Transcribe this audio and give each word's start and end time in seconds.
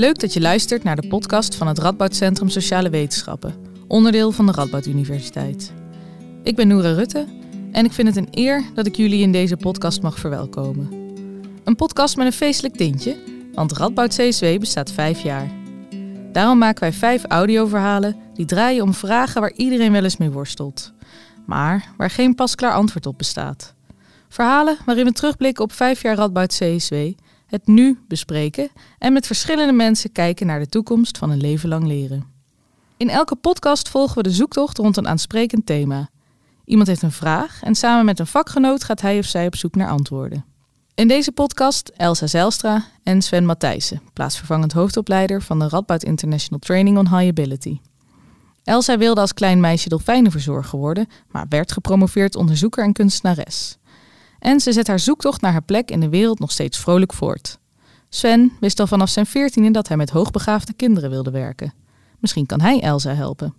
Leuk 0.00 0.18
dat 0.18 0.32
je 0.32 0.40
luistert 0.40 0.82
naar 0.82 0.96
de 0.96 1.08
podcast 1.08 1.54
van 1.54 1.66
het 1.66 1.78
Radboud 1.78 2.14
Centrum 2.14 2.48
Sociale 2.48 2.90
Wetenschappen, 2.90 3.54
onderdeel 3.86 4.32
van 4.32 4.46
de 4.46 4.52
Radboud 4.52 4.86
Universiteit. 4.86 5.72
Ik 6.42 6.56
ben 6.56 6.68
Noora 6.68 6.92
Rutte 6.92 7.26
en 7.72 7.84
ik 7.84 7.92
vind 7.92 8.08
het 8.08 8.16
een 8.16 8.28
eer 8.30 8.64
dat 8.74 8.86
ik 8.86 8.96
jullie 8.96 9.22
in 9.22 9.32
deze 9.32 9.56
podcast 9.56 10.02
mag 10.02 10.18
verwelkomen. 10.18 10.88
Een 11.64 11.76
podcast 11.76 12.16
met 12.16 12.26
een 12.26 12.32
feestelijk 12.32 12.76
tintje, 12.76 13.16
want 13.54 13.72
Radboud 13.72 14.16
CSW 14.16 14.58
bestaat 14.58 14.92
vijf 14.92 15.22
jaar. 15.22 15.50
Daarom 16.32 16.58
maken 16.58 16.80
wij 16.80 16.92
vijf 16.92 17.24
audioverhalen 17.24 18.16
die 18.34 18.46
draaien 18.46 18.82
om 18.82 18.94
vragen 18.94 19.40
waar 19.40 19.52
iedereen 19.52 19.92
wel 19.92 20.04
eens 20.04 20.16
mee 20.16 20.30
worstelt, 20.30 20.92
maar 21.46 21.92
waar 21.96 22.10
geen 22.10 22.34
pasklaar 22.34 22.72
antwoord 22.72 23.06
op 23.06 23.18
bestaat. 23.18 23.74
Verhalen 24.28 24.78
waarin 24.84 25.04
we 25.04 25.12
terugblikken 25.12 25.64
op 25.64 25.72
vijf 25.72 26.02
jaar 26.02 26.16
Radboud 26.16 26.58
CSW, 26.58 26.94
het 27.50 27.66
nu 27.66 27.98
bespreken 28.08 28.68
en 28.98 29.12
met 29.12 29.26
verschillende 29.26 29.72
mensen 29.72 30.12
kijken 30.12 30.46
naar 30.46 30.58
de 30.58 30.68
toekomst 30.68 31.18
van 31.18 31.30
een 31.30 31.40
leven 31.40 31.68
lang 31.68 31.86
leren. 31.86 32.24
In 32.96 33.08
elke 33.08 33.36
podcast 33.36 33.88
volgen 33.88 34.16
we 34.16 34.22
de 34.22 34.30
zoektocht 34.30 34.78
rond 34.78 34.96
een 34.96 35.08
aansprekend 35.08 35.66
thema. 35.66 36.08
Iemand 36.64 36.88
heeft 36.88 37.02
een 37.02 37.12
vraag 37.12 37.62
en 37.62 37.74
samen 37.74 38.04
met 38.04 38.18
een 38.18 38.26
vakgenoot 38.26 38.84
gaat 38.84 39.00
hij 39.00 39.18
of 39.18 39.24
zij 39.24 39.46
op 39.46 39.56
zoek 39.56 39.74
naar 39.74 39.90
antwoorden. 39.90 40.44
In 40.94 41.08
deze 41.08 41.32
podcast 41.32 41.88
Elsa 41.96 42.26
Zijlstra 42.26 42.84
en 43.02 43.22
Sven 43.22 43.46
Matthijssen, 43.46 44.02
plaatsvervangend 44.12 44.72
hoofdopleider 44.72 45.42
van 45.42 45.58
de 45.58 45.68
Radboud 45.68 46.02
International 46.02 46.60
Training 46.60 46.98
on 46.98 47.16
High 47.16 47.28
Ability. 47.28 47.78
Elsa 48.64 48.98
wilde 48.98 49.20
als 49.20 49.34
klein 49.34 49.60
meisje 49.60 49.88
dolfijnenverzorger 49.88 50.78
worden, 50.78 51.06
maar 51.30 51.46
werd 51.48 51.72
gepromoveerd 51.72 52.36
onderzoeker 52.36 52.84
en 52.84 52.92
kunstenares. 52.92 53.78
En 54.40 54.60
ze 54.60 54.72
zet 54.72 54.86
haar 54.86 54.98
zoektocht 54.98 55.40
naar 55.40 55.52
haar 55.52 55.62
plek 55.62 55.90
in 55.90 56.00
de 56.00 56.08
wereld 56.08 56.38
nog 56.38 56.50
steeds 56.50 56.78
vrolijk 56.78 57.12
voort. 57.12 57.58
Sven 58.08 58.52
wist 58.60 58.80
al 58.80 58.86
vanaf 58.86 59.08
zijn 59.08 59.26
veertiende 59.26 59.70
dat 59.70 59.88
hij 59.88 59.96
met 59.96 60.10
hoogbegaafde 60.10 60.72
kinderen 60.72 61.10
wilde 61.10 61.30
werken. 61.30 61.74
Misschien 62.18 62.46
kan 62.46 62.60
hij 62.60 62.80
Elsa 62.80 63.14
helpen. 63.14 63.54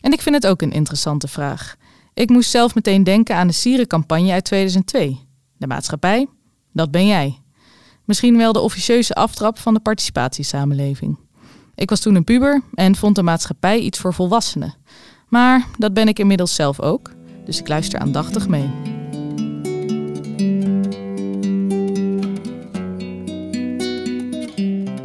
En 0.00 0.12
ik 0.12 0.22
vind 0.22 0.34
het 0.34 0.46
ook 0.46 0.62
een 0.62 0.72
interessante 0.72 1.28
vraag. 1.28 1.76
Ik 2.14 2.30
moest 2.30 2.50
zelf 2.50 2.74
meteen 2.74 3.04
denken 3.04 3.36
aan 3.36 3.46
de 3.46 3.52
Sierencampagne 3.52 4.32
uit 4.32 4.44
2002. 4.44 5.20
De 5.56 5.66
maatschappij, 5.66 6.26
dat 6.72 6.90
ben 6.90 7.06
jij. 7.06 7.40
Misschien 8.04 8.36
wel 8.36 8.52
de 8.52 8.60
officieuze 8.60 9.14
aftrap 9.14 9.58
van 9.58 9.74
de 9.74 9.80
participatiesamenleving. 9.80 11.18
Ik 11.74 11.90
was 11.90 12.00
toen 12.00 12.14
een 12.14 12.24
puber 12.24 12.62
en 12.74 12.96
vond 12.96 13.14
de 13.14 13.22
maatschappij 13.22 13.78
iets 13.78 13.98
voor 13.98 14.14
volwassenen. 14.14 14.74
Maar 15.28 15.66
dat 15.78 15.94
ben 15.94 16.08
ik 16.08 16.18
inmiddels 16.18 16.54
zelf 16.54 16.80
ook, 16.80 17.10
dus 17.44 17.58
ik 17.58 17.68
luister 17.68 17.98
aandachtig 18.00 18.48
mee. 18.48 19.05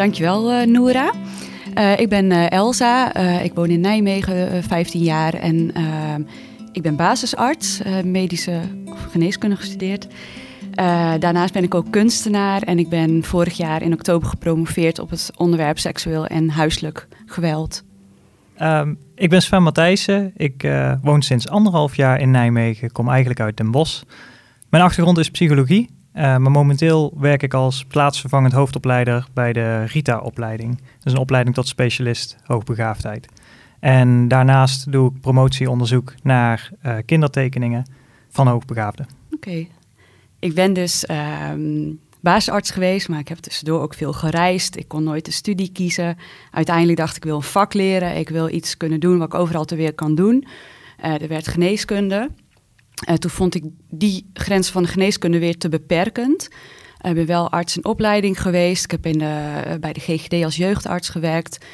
Dankjewel, 0.01 0.51
uh, 0.51 0.65
Noora. 0.65 1.11
Uh, 1.77 1.99
ik 1.99 2.09
ben 2.09 2.31
uh, 2.31 2.51
Elsa. 2.51 3.13
ik 3.41 3.53
woon 3.53 3.69
in 3.69 3.79
Nijmegen, 3.79 4.63
15 4.63 5.01
jaar. 5.01 5.33
En 5.33 5.73
ik 6.71 6.81
ben 6.81 6.95
basisarts, 6.95 7.81
medische 8.03 8.59
geneeskunde 9.11 9.55
gestudeerd. 9.55 10.07
daarnaast 11.19 11.53
ben 11.53 11.63
ik 11.63 11.75
ook 11.75 11.91
kunstenaar. 11.91 12.61
En 12.61 12.79
ik 12.79 12.89
ben 12.89 13.23
vorig 13.23 13.57
jaar 13.57 13.81
in 13.81 13.93
oktober 13.93 14.29
gepromoveerd 14.29 14.99
op 14.99 15.09
het 15.09 15.31
onderwerp 15.35 15.79
seksueel 15.79 16.27
en 16.27 16.49
huiselijk 16.49 17.07
geweld. 17.25 17.83
Um, 18.61 18.97
ik 19.15 19.29
ben 19.29 19.41
Sven 19.41 19.63
Matthijssen. 19.63 20.31
Ik 20.35 20.69
woon 21.01 21.21
sinds 21.21 21.47
anderhalf 21.47 21.95
jaar 21.95 22.19
in 22.19 22.31
Nijmegen. 22.31 22.91
Kom 22.91 23.09
eigenlijk 23.09 23.39
uit 23.39 23.57
Den 23.57 23.71
Bosch. 23.71 24.01
Mijn 24.69 24.83
achtergrond 24.83 25.17
is 25.17 25.31
psychologie. 25.31 26.00
Uh, 26.15 26.21
maar 26.21 26.51
momenteel 26.51 27.13
werk 27.17 27.43
ik 27.43 27.53
als 27.53 27.85
plaatsvervangend 27.85 28.53
hoofdopleider 28.53 29.27
bij 29.33 29.53
de 29.53 29.83
RITA-opleiding. 29.83 30.77
Dat 30.77 31.05
is 31.05 31.11
een 31.11 31.17
opleiding 31.17 31.55
tot 31.55 31.67
specialist 31.67 32.37
hoogbegaafdheid. 32.43 33.27
En 33.79 34.27
daarnaast 34.27 34.91
doe 34.91 35.11
ik 35.11 35.21
promotieonderzoek 35.21 36.13
naar 36.23 36.71
uh, 36.85 36.95
kindertekeningen 37.05 37.85
van 38.29 38.47
hoogbegaafden. 38.47 39.07
Oké. 39.31 39.65
Ik 40.39 40.55
ben 40.55 40.73
dus 40.73 41.05
um, 41.51 41.99
basisarts 42.19 42.71
geweest, 42.71 43.09
maar 43.09 43.19
ik 43.19 43.27
heb 43.27 43.37
tussendoor 43.37 43.81
ook 43.81 43.93
veel 43.93 44.13
gereisd. 44.13 44.77
Ik 44.77 44.87
kon 44.87 45.03
nooit 45.03 45.25
de 45.25 45.31
studie 45.31 45.71
kiezen. 45.71 46.17
Uiteindelijk 46.51 46.97
dacht 46.97 47.15
ik 47.15 47.23
wil 47.23 47.35
een 47.35 47.41
vak 47.41 47.73
leren. 47.73 48.17
Ik 48.17 48.29
wil 48.29 48.49
iets 48.49 48.77
kunnen 48.77 48.99
doen 48.99 49.17
wat 49.17 49.27
ik 49.27 49.39
overal 49.39 49.65
ter 49.65 49.77
weer 49.77 49.93
kan 49.93 50.15
doen. 50.15 50.47
Uh, 51.05 51.21
er 51.21 51.27
werd 51.27 51.47
geneeskunde. 51.47 52.29
Uh, 53.09 53.15
toen 53.15 53.31
vond 53.31 53.55
ik 53.55 53.63
die 53.89 54.29
grens 54.33 54.69
van 54.69 54.83
de 54.83 54.89
geneeskunde 54.89 55.39
weer 55.39 55.57
te 55.57 55.69
beperkend. 55.69 56.49
Ik 57.01 57.13
ben 57.13 57.25
wel 57.25 57.51
arts 57.51 57.77
in 57.77 57.85
opleiding 57.85 58.41
geweest. 58.41 58.83
Ik 58.83 58.91
heb 58.91 59.05
in 59.05 59.17
de, 59.17 59.77
bij 59.79 59.93
de 59.93 59.99
GGD 59.99 60.43
als 60.43 60.55
jeugdarts 60.55 61.09
gewerkt. 61.09 61.65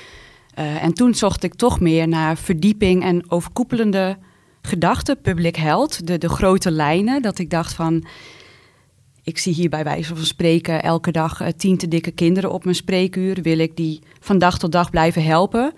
En 0.53 0.93
toen 0.93 1.15
zocht 1.15 1.43
ik 1.43 1.53
toch 1.53 1.79
meer 1.79 2.07
naar 2.07 2.37
verdieping 2.37 3.03
en 3.03 3.31
overkoepelende 3.31 4.17
gedachten, 4.61 5.21
public 5.21 5.55
health, 5.55 6.07
de, 6.07 6.17
de 6.17 6.29
grote 6.29 6.71
lijnen. 6.71 7.21
Dat 7.21 7.39
ik 7.39 7.49
dacht 7.49 7.73
van, 7.73 8.05
ik 9.23 9.37
zie 9.37 9.53
hier 9.53 9.69
bij 9.69 9.83
wijze 9.83 10.15
van 10.15 10.25
spreken 10.25 10.83
elke 10.83 11.11
dag 11.11 11.41
tien 11.57 11.77
te 11.77 11.87
dikke 11.87 12.11
kinderen 12.11 12.51
op 12.51 12.63
mijn 12.63 12.75
spreekuur. 12.75 13.41
Wil 13.41 13.59
ik 13.59 13.75
die 13.75 14.01
van 14.19 14.37
dag 14.37 14.57
tot 14.59 14.71
dag 14.71 14.89
blijven 14.89 15.23
helpen? 15.23 15.73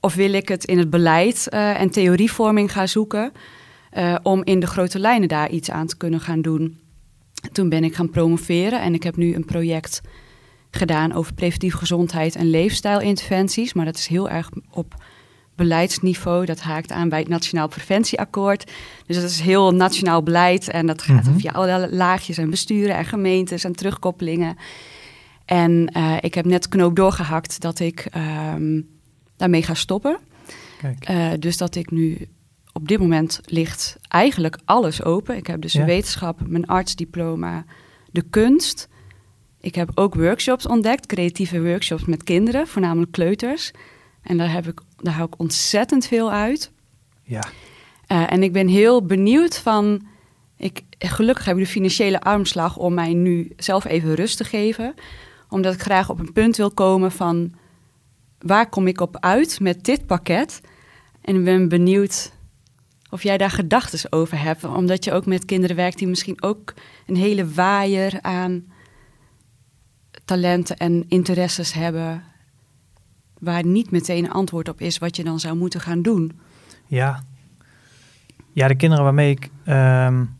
Of 0.00 0.14
wil 0.14 0.32
ik 0.32 0.48
het 0.48 0.64
in 0.64 0.78
het 0.78 0.90
beleid 0.90 1.48
en 1.48 1.90
theorievorming 1.90 2.72
gaan 2.72 2.88
zoeken? 2.88 3.32
Uh, 3.98 4.16
om 4.22 4.44
in 4.44 4.60
de 4.60 4.66
grote 4.66 4.98
lijnen 4.98 5.28
daar 5.28 5.50
iets 5.50 5.70
aan 5.70 5.86
te 5.86 5.96
kunnen 5.96 6.20
gaan 6.20 6.42
doen. 6.42 6.78
Toen 7.52 7.68
ben 7.68 7.84
ik 7.84 7.94
gaan 7.94 8.10
promoveren 8.10 8.82
en 8.82 8.94
ik 8.94 9.02
heb 9.02 9.16
nu 9.16 9.34
een 9.34 9.44
project 9.44 10.00
gedaan 10.70 11.12
over 11.12 11.34
preventieve 11.34 11.76
gezondheid 11.76 12.36
en 12.36 12.50
leefstijlinterventies. 12.50 13.72
Maar 13.72 13.84
dat 13.84 13.96
is 13.96 14.06
heel 14.06 14.28
erg 14.28 14.50
op 14.70 14.94
beleidsniveau. 15.54 16.44
Dat 16.44 16.60
haakt 16.60 16.92
aan 16.92 17.08
bij 17.08 17.18
het 17.18 17.28
Nationaal 17.28 17.68
Preventieakkoord. 17.68 18.70
Dus 19.06 19.16
dat 19.16 19.30
is 19.30 19.40
heel 19.40 19.74
nationaal 19.74 20.22
beleid 20.22 20.68
en 20.68 20.86
dat 20.86 21.02
gaat 21.02 21.26
mm 21.26 21.38
via 21.38 21.50
alle 21.50 21.88
laagjes 21.90 22.38
en 22.38 22.50
besturen 22.50 22.96
en 22.96 23.04
gemeentes 23.04 23.64
en 23.64 23.72
terugkoppelingen. 23.72 24.56
En 25.44 25.92
uh, 25.96 26.16
ik 26.20 26.34
heb 26.34 26.44
net 26.44 26.68
knoop 26.68 26.96
doorgehakt 26.96 27.60
dat 27.60 27.78
ik 27.78 28.08
um, 28.54 28.88
daarmee 29.36 29.62
ga 29.62 29.74
stoppen. 29.74 30.18
Kijk. 30.78 31.08
Uh, 31.10 31.30
dus 31.38 31.56
dat 31.56 31.74
ik 31.74 31.90
nu 31.90 32.28
op 32.72 32.88
dit 32.88 32.98
moment 32.98 33.40
ligt 33.44 33.96
eigenlijk 34.08 34.58
alles 34.64 35.02
open. 35.02 35.36
Ik 35.36 35.46
heb 35.46 35.60
dus 35.60 35.72
ja. 35.72 35.84
wetenschap, 35.84 36.40
mijn 36.46 36.66
artsdiploma, 36.66 37.64
de 38.10 38.22
kunst. 38.22 38.88
Ik 39.60 39.74
heb 39.74 39.90
ook 39.94 40.14
workshops 40.14 40.66
ontdekt, 40.66 41.06
creatieve 41.06 41.62
workshops 41.62 42.04
met 42.04 42.22
kinderen, 42.22 42.66
voornamelijk 42.66 43.12
kleuters. 43.12 43.70
En 44.22 44.38
daar, 44.38 44.52
heb 44.52 44.66
ik, 44.66 44.80
daar 44.96 45.14
hou 45.14 45.26
ik 45.26 45.38
ontzettend 45.38 46.06
veel 46.06 46.32
uit. 46.32 46.72
Ja. 47.22 47.44
Uh, 48.08 48.32
en 48.32 48.42
ik 48.42 48.52
ben 48.52 48.68
heel 48.68 49.06
benieuwd 49.06 49.58
van... 49.58 50.06
Ik, 50.56 50.82
gelukkig 50.98 51.44
heb 51.44 51.56
ik 51.56 51.64
de 51.64 51.70
financiële 51.70 52.20
armslag 52.20 52.76
om 52.76 52.94
mij 52.94 53.14
nu 53.14 53.52
zelf 53.56 53.84
even 53.84 54.14
rust 54.14 54.36
te 54.36 54.44
geven. 54.44 54.94
Omdat 55.48 55.74
ik 55.74 55.80
graag 55.80 56.10
op 56.10 56.18
een 56.18 56.32
punt 56.32 56.56
wil 56.56 56.70
komen 56.70 57.12
van... 57.12 57.52
waar 58.38 58.68
kom 58.68 58.86
ik 58.86 59.00
op 59.00 59.16
uit 59.20 59.60
met 59.60 59.84
dit 59.84 60.06
pakket? 60.06 60.60
En 61.20 61.36
ik 61.36 61.44
ben 61.44 61.68
benieuwd 61.68 62.32
of 63.12 63.22
jij 63.22 63.38
daar 63.38 63.50
gedachten 63.50 64.12
over 64.12 64.42
hebt. 64.42 64.64
Omdat 64.64 65.04
je 65.04 65.12
ook 65.12 65.26
met 65.26 65.44
kinderen 65.44 65.76
werkt 65.76 65.98
die 65.98 66.08
misschien 66.08 66.42
ook 66.42 66.74
een 67.06 67.16
hele 67.16 67.52
waaier 67.52 68.18
aan 68.20 68.64
talenten 70.24 70.76
en 70.76 71.04
interesses 71.08 71.72
hebben. 71.72 72.22
Waar 73.38 73.64
niet 73.64 73.90
meteen 73.90 74.24
een 74.24 74.30
antwoord 74.30 74.68
op 74.68 74.80
is 74.80 74.98
wat 74.98 75.16
je 75.16 75.24
dan 75.24 75.40
zou 75.40 75.56
moeten 75.56 75.80
gaan 75.80 76.02
doen. 76.02 76.40
Ja, 76.86 77.22
ja 78.52 78.68
de 78.68 78.74
kinderen 78.74 79.04
waarmee 79.04 79.30
ik 79.30 79.50
um, 79.66 80.36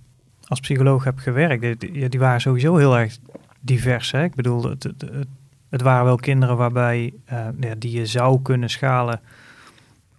als 0.46 0.60
psycholoog 0.60 1.04
heb 1.04 1.18
gewerkt, 1.18 1.80
die, 1.80 2.08
die, 2.08 2.20
waren 2.20 2.40
sowieso 2.40 2.76
heel 2.76 2.98
erg 2.98 3.18
divers. 3.60 4.10
Hè? 4.10 4.24
Ik 4.24 4.34
bedoel, 4.34 4.64
het, 4.64 4.88
het, 5.70 5.82
waren 5.82 6.04
wel 6.04 6.16
kinderen 6.16 6.56
waarbij 6.56 7.14
ja, 7.60 7.74
die 7.78 7.98
je 7.98 8.06
zou 8.06 8.42
kunnen 8.42 8.70
schalen 8.70 9.20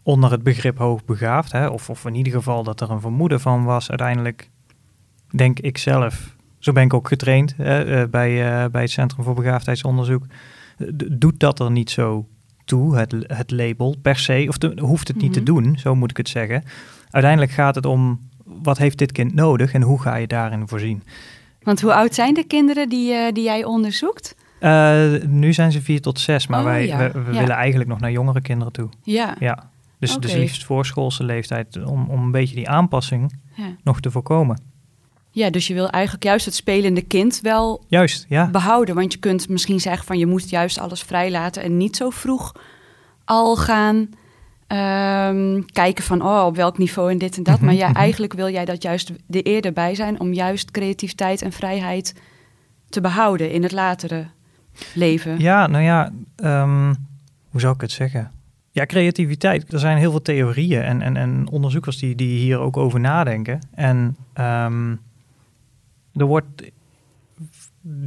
onder 0.03 0.31
het 0.31 0.43
begrip 0.43 0.77
hoogbegaafd, 0.77 1.51
hè, 1.51 1.67
of, 1.67 1.89
of 1.89 2.05
in 2.05 2.15
ieder 2.15 2.33
geval 2.33 2.63
dat 2.63 2.81
er 2.81 2.91
een 2.91 3.01
vermoeden 3.01 3.39
van 3.39 3.63
was, 3.63 3.89
uiteindelijk 3.89 4.49
denk 5.35 5.59
ik 5.59 5.77
zelf, 5.77 6.35
zo 6.59 6.71
ben 6.71 6.83
ik 6.83 6.93
ook 6.93 7.07
getraind 7.07 7.53
hè, 7.57 8.01
uh, 8.01 8.09
bij, 8.09 8.63
uh, 8.63 8.69
bij 8.71 8.81
het 8.81 8.91
Centrum 8.91 9.23
voor 9.23 9.35
Begaafdheidsonderzoek, 9.35 10.25
doet 11.11 11.39
dat 11.39 11.59
er 11.59 11.71
niet 11.71 11.89
zo 11.89 12.27
toe, 12.65 12.97
het, 12.97 13.15
het 13.27 13.51
label 13.51 13.95
per 14.01 14.17
se, 14.17 14.45
of 14.47 14.57
te, 14.57 14.73
hoeft 14.81 15.07
het 15.07 15.17
niet 15.17 15.25
mm 15.25 15.33
-hmm. 15.35 15.45
te 15.45 15.51
doen, 15.51 15.77
zo 15.77 15.95
moet 15.95 16.09
ik 16.09 16.17
het 16.17 16.29
zeggen. 16.29 16.63
Uiteindelijk 17.09 17.51
gaat 17.51 17.75
het 17.75 17.85
om, 17.85 18.29
wat 18.43 18.77
heeft 18.77 18.97
dit 18.97 19.11
kind 19.11 19.33
nodig 19.33 19.73
en 19.73 19.81
hoe 19.81 20.01
ga 20.01 20.15
je 20.15 20.27
daarin 20.27 20.67
voorzien? 20.67 21.03
Want 21.61 21.81
hoe 21.81 21.93
oud 21.93 22.13
zijn 22.13 22.33
de 22.33 22.43
kinderen 22.43 22.89
die, 22.89 23.13
uh, 23.13 23.31
die 23.31 23.43
jij 23.43 23.63
onderzoekt? 23.63 24.35
Uh, 24.59 25.13
nu 25.25 25.53
zijn 25.53 25.71
ze 25.71 25.81
vier 25.81 26.01
tot 26.01 26.19
zes, 26.19 26.47
maar 26.47 26.59
oh, 26.59 26.65
wij 26.65 26.85
ja. 26.85 26.97
we, 26.97 27.21
we 27.21 27.33
ja. 27.33 27.39
willen 27.39 27.55
eigenlijk 27.55 27.89
nog 27.89 27.99
naar 27.99 28.11
jongere 28.11 28.41
kinderen 28.41 28.73
toe. 28.73 28.89
Ja. 29.01 29.35
ja. 29.39 29.71
Dus, 30.03 30.15
okay. 30.15 30.29
dus 30.29 30.39
liefst 30.39 30.63
voorschoolse 30.63 31.23
leeftijd, 31.23 31.85
om, 31.85 32.09
om 32.09 32.23
een 32.23 32.31
beetje 32.31 32.55
die 32.55 32.69
aanpassing 32.69 33.39
ja. 33.55 33.75
nog 33.83 33.99
te 33.99 34.11
voorkomen. 34.11 34.61
Ja, 35.31 35.49
dus 35.49 35.67
je 35.67 35.73
wil 35.73 35.89
eigenlijk 35.89 36.23
juist 36.23 36.45
het 36.45 36.55
spelende 36.55 37.01
kind 37.01 37.39
wel 37.41 37.83
Juist, 37.87 38.25
ja. 38.29 38.49
behouden. 38.49 38.95
Want 38.95 39.13
je 39.13 39.19
kunt 39.19 39.49
misschien 39.49 39.79
zeggen 39.79 40.05
van 40.05 40.17
je 40.17 40.25
moet 40.25 40.49
juist 40.49 40.79
alles 40.79 41.01
vrijlaten 41.01 41.63
en 41.63 41.77
niet 41.77 41.95
zo 41.95 42.09
vroeg 42.09 42.55
al 43.25 43.55
gaan 43.55 44.09
ehm, 44.67 45.61
kijken 45.71 46.03
van 46.03 46.21
oh, 46.21 46.45
op 46.45 46.55
welk 46.55 46.77
niveau 46.77 47.11
en 47.11 47.17
dit 47.17 47.37
en 47.37 47.43
dat. 47.43 47.55
Mhm, 47.55 47.65
Maar 47.65 47.73
ja, 47.73 47.87
mhm. 47.87 47.97
eigenlijk 47.97 48.33
wil 48.33 48.49
jij 48.49 48.65
dat 48.65 48.83
juist 48.83 49.09
er 49.09 49.43
eerder 49.43 49.73
bij 49.73 49.95
zijn 49.95 50.19
om 50.19 50.33
juist 50.33 50.71
creativiteit 50.71 51.41
en 51.41 51.51
vrijheid 51.51 52.13
te 52.89 53.01
behouden 53.01 53.51
in 53.51 53.63
het 53.63 53.71
latere 53.71 54.27
leven. 54.93 55.39
Ja, 55.39 55.67
nou 55.67 55.83
ja, 55.83 56.11
ehm, 56.35 56.93
hoe 57.49 57.61
zou 57.61 57.73
ik 57.73 57.81
het 57.81 57.91
zeggen? 57.91 58.31
Ja, 58.73 58.85
creativiteit. 58.85 59.73
Er 59.73 59.79
zijn 59.79 59.97
heel 59.97 60.11
veel 60.11 60.21
theorieën 60.21 60.81
en, 60.81 61.01
en, 61.01 61.17
en 61.17 61.47
onderzoekers 61.51 61.97
die, 61.97 62.15
die 62.15 62.39
hier 62.39 62.59
ook 62.59 62.77
over 62.77 62.99
nadenken. 62.99 63.59
En 63.71 64.17
ehm, 64.33 64.95
er 66.13 66.25
wordt, 66.25 66.71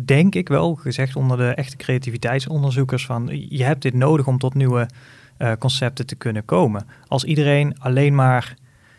denk 0.04 0.34
ik 0.34 0.48
wel, 0.48 0.74
gezegd 0.74 1.16
onder 1.16 1.36
de 1.36 1.48
echte 1.48 1.76
creativiteitsonderzoekers 1.76 3.06
van 3.06 3.28
je 3.48 3.64
hebt 3.64 3.82
dit 3.82 3.94
nodig 3.94 4.26
om 4.26 4.38
tot 4.38 4.54
nieuwe 4.54 4.88
eh, 5.36 5.52
concepten 5.58 6.06
te 6.06 6.16
kunnen 6.16 6.44
komen. 6.44 6.86
Als 7.08 7.24
iedereen 7.24 7.78
alleen 7.78 8.14
maar 8.14 8.56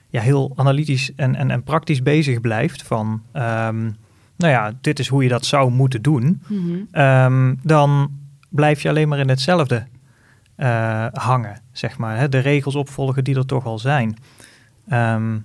ja, 0.09 0.21
heel 0.21 0.53
analytisch 0.55 1.15
en, 1.15 1.35
en, 1.35 1.51
en 1.51 1.63
praktisch 1.63 2.03
bezig 2.03 2.41
blijft 2.41 2.83
van, 2.83 3.21
ehm, 3.31 3.83
nou 4.35 4.51
ja, 4.51 4.73
dit 4.81 4.99
is 4.99 5.07
hoe 5.07 5.23
je 5.23 5.29
dat 5.29 5.45
zou 5.45 5.71
moeten 5.71 6.01
doen. 6.01 6.41
Mhm. 6.47 6.77
Ehm, 6.91 7.55
dan 7.63 8.11
blijf 8.49 8.81
je 8.81 8.89
alleen 8.89 9.07
maar 9.07 9.19
in 9.19 9.29
hetzelfde 9.29 9.87
eh, 10.57 11.05
hangen, 11.11 11.61
zeg 11.71 11.97
maar. 11.97 12.17
Hè? 12.17 12.29
De 12.29 12.39
regels 12.39 12.75
opvolgen 12.75 13.23
die 13.23 13.35
er 13.35 13.45
toch 13.45 13.65
al 13.65 13.79
zijn. 13.79 14.17
Ehm, 14.87 15.37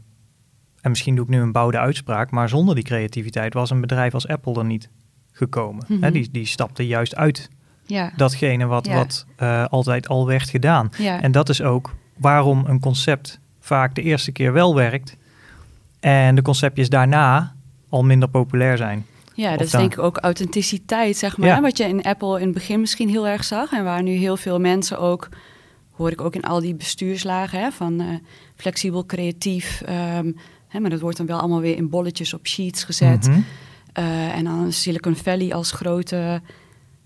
en 0.80 0.90
misschien 0.90 1.14
doe 1.14 1.24
ik 1.24 1.30
nu 1.30 1.40
een 1.40 1.52
bouwde 1.52 1.78
uitspraak, 1.78 2.30
maar 2.30 2.48
zonder 2.48 2.74
die 2.74 2.84
creativiteit 2.84 3.54
was 3.54 3.70
een 3.70 3.80
bedrijf 3.80 4.14
als 4.14 4.28
Apple 4.28 4.54
er 4.58 4.64
niet 4.64 4.88
gekomen. 5.32 5.84
Hè? 5.88 5.94
Mhm. 5.96 6.12
Die, 6.12 6.28
die 6.32 6.46
stapte 6.46 6.86
juist 6.86 7.16
uit 7.16 7.50
Ja, 7.86 8.12
datgene 8.16 8.66
wat, 8.66 8.86
Ja. 8.86 8.94
wat 8.94 9.26
eh, 9.36 9.64
altijd 9.64 10.08
al 10.08 10.26
werd 10.26 10.48
gedaan. 10.50 10.90
ja. 10.98 11.20
En 11.22 11.32
dat 11.32 11.48
is 11.48 11.62
ook 11.62 11.94
waarom 12.18 12.64
een 12.66 12.80
concept 12.80 13.40
vaak 13.60 13.94
de 13.94 14.02
eerste 14.02 14.32
keer 14.32 14.52
wel 14.52 14.74
werkt 14.74 15.16
en 16.00 16.34
de 16.34 16.42
conceptjes 16.42 16.88
daarna 16.88 17.54
al 17.88 18.02
minder 18.04 18.28
populair 18.28 18.76
zijn. 18.76 19.06
Ja, 19.34 19.50
dat 19.50 19.60
is 19.66 19.70
dan- 19.70 19.80
denk 19.80 19.92
ik 19.92 19.98
ook 19.98 20.16
authenticiteit, 20.18 21.16
zeg 21.16 21.36
maar. 21.36 21.48
Ja. 21.48 21.60
Wat 21.60 21.76
je 21.76 21.84
in 21.84 22.02
Apple 22.02 22.38
in 22.38 22.44
het 22.44 22.54
begin 22.54 22.80
misschien 22.80 23.08
heel 23.08 23.26
erg 23.26 23.44
zag. 23.44 23.72
En 23.72 23.84
waar 23.84 24.02
nu 24.02 24.10
heel 24.12 24.36
veel 24.36 24.58
mensen 24.60 24.98
ook, 24.98 25.28
hoor 25.90 26.10
ik 26.10 26.20
ook 26.20 26.34
in 26.34 26.42
al 26.42 26.60
die 26.60 26.74
bestuurslagen, 26.74 27.60
hè, 27.60 27.70
van 27.70 28.00
eh, 28.00 28.06
flexibel, 28.56 29.06
creatief. 29.06 29.82
ehm, 29.86 30.32
hè, 30.68 30.80
maar 30.80 30.90
dat 30.90 31.00
wordt 31.00 31.16
dan 31.16 31.26
wel 31.26 31.38
allemaal 31.38 31.60
weer 31.60 31.76
in 31.76 31.88
bolletjes 31.88 32.34
op 32.34 32.46
sheets 32.46 32.84
gezet. 32.84 33.28
Eh, 33.92 34.36
en 34.36 34.44
dan 34.44 34.72
Silicon 34.72 35.16
Valley 35.16 35.52
als 35.52 35.70
grote 35.72 36.40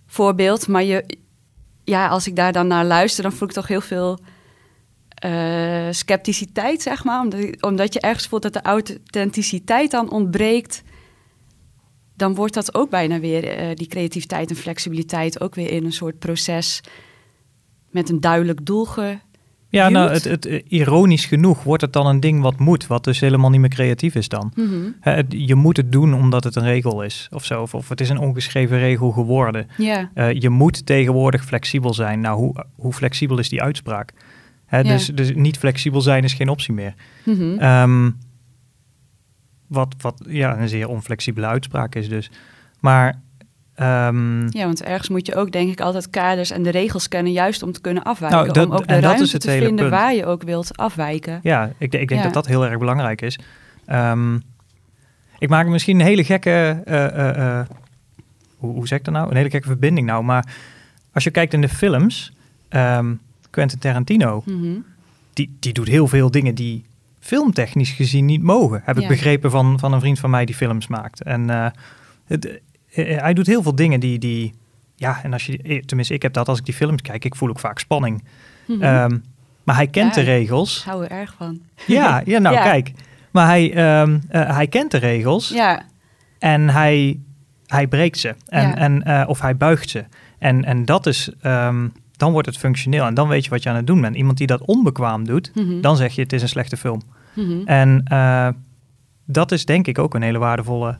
voorbeeld. 0.06 0.68
Maar 0.68 0.82
je, 0.84 1.04
ja, 1.84 2.08
als 2.08 2.26
ik 2.26 2.36
daar 2.36 2.52
dan 2.52 2.66
naar 2.66 2.84
luister, 2.84 3.22
dan 3.22 3.32
voel 3.32 3.48
ik 3.48 3.54
toch 3.54 3.68
heel 3.68 3.80
veel 3.80 4.18
eh, 5.16 5.86
scepticiteit, 5.90 6.82
zeg 6.82 7.04
maar. 7.04 7.20
Omdat, 7.20 7.62
omdat 7.62 7.92
je 7.92 8.00
ergens 8.00 8.26
voelt 8.26 8.42
dat 8.42 8.52
de 8.52 8.62
authenticiteit 8.62 9.90
dan 9.90 10.10
ontbreekt. 10.10 10.82
Dan 12.16 12.34
wordt 12.34 12.54
dat 12.54 12.74
ook 12.74 12.90
bijna 12.90 13.20
weer, 13.20 13.44
eh, 13.48 13.74
die 13.74 13.86
creativiteit 13.86 14.50
en 14.50 14.56
flexibiliteit, 14.56 15.40
ook 15.40 15.54
weer 15.54 15.70
in 15.70 15.84
een 15.84 15.92
soort 15.92 16.18
proces 16.18 16.80
met 17.90 18.08
een 18.10 18.20
duidelijk 18.20 18.66
doel 18.66 18.84
ge... 18.84 19.18
Ja, 19.68 19.88
nou, 19.88 20.10
het, 20.10 20.24
het, 20.24 20.46
eh, 20.46 20.62
ironisch 20.68 21.24
genoeg 21.24 21.62
wordt 21.62 21.82
het 21.82 21.92
dan 21.92 22.06
een 22.06 22.20
ding 22.20 22.40
wat 22.42 22.58
moet, 22.58 22.86
wat 22.86 23.04
dus 23.04 23.20
helemaal 23.20 23.50
niet 23.50 23.60
meer 23.60 23.68
creatief 23.70 24.14
is 24.14 24.28
dan. 24.28 24.52
Mhm. 24.54 24.90
Het- 25.00 25.26
je 25.28 25.54
moet 25.54 25.76
het 25.76 25.92
doen 25.92 26.14
omdat 26.14 26.44
het 26.44 26.56
een 26.56 26.62
regel 26.64 27.02
is 27.02 27.28
of 27.32 27.44
zo, 27.44 27.62
of, 27.62 27.74
of 27.74 27.88
het 27.88 28.00
is 28.00 28.08
een 28.08 28.18
ongeschreven 28.18 28.78
regel 28.78 29.10
geworden. 29.10 29.66
Ja, 29.76 30.10
Eh, 30.14 30.32
je 30.32 30.48
moet 30.50 30.86
tegenwoordig 30.86 31.44
flexibel 31.44 31.94
zijn. 31.94 32.20
Nou, 32.20 32.36
hoe, 32.38 32.64
hoe 32.76 32.92
flexibel 32.92 33.38
is 33.38 33.48
die 33.48 33.62
uitspraak? 33.62 34.12
Dus, 34.82 35.06
dus 35.06 35.32
niet 35.34 35.58
flexibel 35.58 36.00
zijn 36.00 36.24
is 36.24 36.34
geen 36.34 36.48
optie 36.48 36.74
meer. 36.74 36.94
Ehm, 37.58 38.10
wat, 39.66 39.94
wat 40.00 40.22
ja, 40.28 40.58
een 40.58 40.68
zeer 40.68 40.88
onflexibele 40.88 41.46
uitspraak 41.46 41.94
is 41.94 42.08
dus. 42.08 42.30
Maar 42.80 43.20
ehm, 43.74 44.40
Ja, 44.48 44.64
want 44.64 44.82
ergens 44.82 45.08
moet 45.08 45.26
je 45.26 45.34
ook, 45.34 45.52
denk 45.52 45.70
ik, 45.70 45.80
altijd 45.80 46.10
kaders 46.10 46.50
en 46.50 46.62
de 46.62 46.70
regels 46.70 47.08
kennen, 47.08 47.32
juist 47.32 47.62
om 47.62 47.72
te 47.72 47.80
kunnen 47.80 48.02
afwijken. 48.02 48.38
Nou, 48.38 48.52
dat- 48.52 48.66
om 48.66 48.72
ook 48.72 48.88
de 48.88 48.98
ruimte 49.00 49.22
het 49.32 49.40
te 49.40 49.50
vinden 49.50 49.74
punt. 49.76 49.90
waar 49.90 50.14
je 50.14 50.26
ook 50.26 50.42
wilt 50.42 50.76
afwijken. 50.76 51.40
Ja, 51.42 51.64
ik, 51.66 51.72
ik 51.78 52.08
denk 52.08 52.10
Ja. 52.10 52.22
dat 52.22 52.32
dat 52.34 52.46
heel 52.46 52.66
erg 52.66 52.78
belangrijk 52.78 53.22
is. 53.22 53.38
Ehm, 53.86 54.34
ik 55.38 55.48
maak 55.48 55.66
misschien 55.66 56.00
een 56.00 56.06
hele 56.06 56.24
gekke, 56.24 56.82
eh, 56.84 57.04
eh, 57.04 57.58
eh, 57.60 57.66
hoe, 58.56 58.72
hoe 58.74 58.86
zeg 58.86 58.98
ik 58.98 59.04
dat 59.04 59.14
nou? 59.14 59.30
Een 59.30 59.36
hele 59.36 59.50
gekke 59.50 59.66
verbinding 59.66 60.06
nou. 60.06 60.24
Maar 60.24 60.54
als 61.12 61.24
je 61.24 61.30
kijkt 61.30 61.52
in 61.52 61.60
de 61.60 61.68
films, 61.68 62.32
ehm, 62.68 63.14
Quentin 63.50 63.78
Tarantino, 63.78 64.42
Mhm. 64.46 64.66
die, 65.32 65.56
die 65.60 65.72
doet 65.72 65.88
heel 65.88 66.06
veel 66.08 66.30
dingen 66.30 66.54
die 66.54 66.84
filmtechnisch 67.26 67.90
gezien 67.90 68.24
niet 68.24 68.42
mogen. 68.42 68.82
Heb 68.84 68.98
ik 68.98 69.08
begrepen 69.08 69.50
van, 69.50 69.78
van 69.78 69.92
een 69.92 70.00
vriend 70.00 70.18
van 70.18 70.30
mij 70.30 70.44
die 70.44 70.54
films 70.54 70.86
maakt. 70.86 71.22
En 71.22 71.50
eh, 71.50 71.66
het, 72.26 72.60
eh, 72.92 73.20
hij 73.20 73.34
doet 73.34 73.46
heel 73.46 73.62
veel 73.62 73.74
dingen 73.74 74.00
die, 74.00 74.18
die, 74.18 74.54
ja, 74.96 75.22
en 75.22 75.32
als 75.32 75.46
je, 75.46 75.58
eh, 75.62 75.82
tenminste 75.82 76.14
ik 76.14 76.22
heb 76.22 76.32
dat 76.32 76.48
als 76.48 76.58
ik 76.58 76.64
die 76.64 76.74
films 76.74 77.02
kijk, 77.02 77.24
ik 77.24 77.34
voel 77.34 77.48
ook 77.48 77.58
vaak 77.60 77.78
spanning. 77.78 78.24
Mhm. 78.66 78.82
Ehm, 78.82 79.18
maar 79.64 79.74
hij 79.76 79.86
kent 79.86 80.14
Ja. 80.14 80.20
de 80.20 80.26
regels. 80.26 80.78
Ik 80.78 80.84
hou 80.84 81.04
er 81.04 81.10
erg 81.10 81.34
van. 81.38 81.60
Ja, 81.86 82.22
ja 82.24 82.38
nou 82.38 82.54
Ja. 82.54 82.62
kijk. 82.62 82.92
Maar 83.30 83.46
hij, 83.46 83.74
ehm, 83.74 84.18
eh, 84.28 84.54
hij 84.56 84.66
kent 84.66 84.90
de 84.90 84.98
regels 84.98 85.48
Ja, 85.48 85.82
en 86.38 86.68
hij, 86.68 87.18
hij 87.66 87.86
breekt 87.86 88.18
ze. 88.18 88.34
En, 88.46 88.76
en, 88.76 89.02
eh, 89.02 89.28
of 89.28 89.40
hij 89.40 89.56
buigt 89.56 89.90
ze. 89.90 90.04
En, 90.38 90.64
en 90.64 90.84
dat 90.84 91.06
is, 91.06 91.30
ehm, 91.40 91.88
dan 92.16 92.32
wordt 92.32 92.46
het 92.46 92.58
functioneel. 92.58 93.04
En 93.04 93.14
dan 93.14 93.28
weet 93.28 93.44
je 93.44 93.50
wat 93.50 93.62
je 93.62 93.68
aan 93.68 93.76
het 93.76 93.86
doen 93.86 94.00
bent. 94.00 94.16
Iemand 94.16 94.38
die 94.38 94.46
dat 94.46 94.60
onbekwaam 94.60 95.24
doet, 95.26 95.50
Mhm. 95.54 95.80
dan 95.80 95.96
zeg 95.96 96.14
je 96.14 96.22
het 96.22 96.32
is 96.32 96.42
een 96.42 96.48
slechte 96.48 96.76
film. 96.76 97.02
Mhm. 97.36 97.66
En 97.66 98.00
eh, 98.04 98.48
dat 99.26 99.52
is 99.52 99.64
denk 99.64 99.86
ik 99.86 99.98
ook 99.98 100.14
een 100.14 100.22
hele 100.22 100.38
waardevolle 100.38 100.96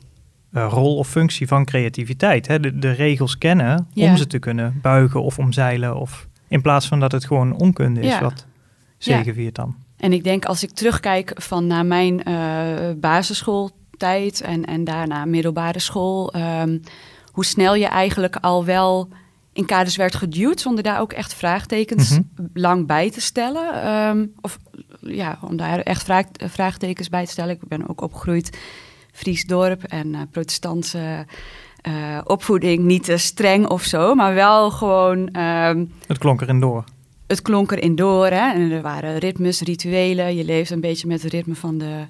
eh, 0.51 0.67
rol 0.71 0.97
of 0.97 1.07
functie 1.09 1.47
van 1.47 1.65
creativiteit. 1.65 2.47
Hè? 2.47 2.59
De, 2.59 2.79
de 2.79 2.91
regels 2.91 3.37
kennen 3.37 3.87
Ja. 3.93 4.09
om 4.09 4.17
ze 4.17 4.27
te 4.27 4.39
kunnen 4.39 4.79
buigen 4.81 5.23
of 5.23 5.39
omzeilen. 5.39 5.95
Of, 5.95 6.27
in 6.47 6.61
plaats 6.61 6.87
van 6.87 6.99
dat 6.99 7.11
het 7.11 7.25
gewoon 7.25 7.53
onkunde 7.53 7.99
is 8.01 8.07
Ja. 8.13 8.21
wat 8.21 8.45
zegeviert 8.97 9.55
dan. 9.55 9.75
En 9.97 10.13
ik 10.13 10.23
denk 10.23 10.45
als 10.45 10.63
ik 10.63 10.69
terugkijk 10.71 11.31
van 11.35 11.67
naar 11.67 11.85
mijn 11.85 12.23
eh, 12.23 12.33
basisschooltijd 12.97 14.41
en, 14.41 14.65
en 14.65 14.83
daarna 14.83 15.25
middelbare 15.25 15.79
school, 15.79 16.33
ehm, 16.33 16.77
hoe 17.31 17.45
snel 17.45 17.75
je 17.75 17.87
eigenlijk 17.87 18.35
al 18.35 18.65
wel 18.65 19.09
in 19.57 19.65
kaders 19.65 19.95
werd 19.95 20.15
geduwd 20.15 20.59
zonder 20.59 20.83
daar 20.83 20.99
ook 20.99 21.13
echt 21.13 21.33
vraagtekens 21.33 22.09
Mhm. 22.11 22.21
lang 22.53 22.87
bij 22.87 23.11
te 23.11 23.21
stellen. 23.21 23.73
Ehm, 23.83 24.25
of 24.41 24.57
ja, 25.01 25.37
om 25.41 25.57
daar 25.57 25.79
echt 25.79 26.03
vraag, 26.03 26.25
vraagtekens 26.33 27.09
bij 27.09 27.25
te 27.25 27.31
stellen. 27.31 27.55
Ik 27.55 27.67
ben 27.67 27.89
ook 27.89 28.01
opgegroeid 28.01 28.57
Fries 29.11 29.45
dorp 29.45 29.83
en 29.83 30.15
eh, 30.15 30.21
protestantse 30.31 31.25
eh, 31.81 32.17
opvoeding, 32.23 32.83
niet 32.83 33.03
te 33.03 33.17
streng 33.17 33.67
of 33.67 33.83
zo, 33.83 34.15
maar 34.15 34.33
wel 34.33 34.71
gewoon 34.71 35.27
ehm, 35.27 35.85
Het 36.07 36.17
klonk 36.17 36.41
erin 36.41 36.59
door. 36.59 36.83
het 37.27 37.41
klonk 37.41 37.71
erin 37.71 37.95
door. 37.95 38.25
Hè? 38.27 38.51
En 38.53 38.71
er 38.71 38.81
waren 38.81 39.17
ritmes, 39.17 39.61
rituelen. 39.61 40.35
Je 40.35 40.43
leeft 40.45 40.71
een 40.71 40.81
beetje 40.81 41.07
met 41.07 41.21
het 41.23 41.31
ritme 41.31 41.55
van 41.55 41.77
de 41.77 42.05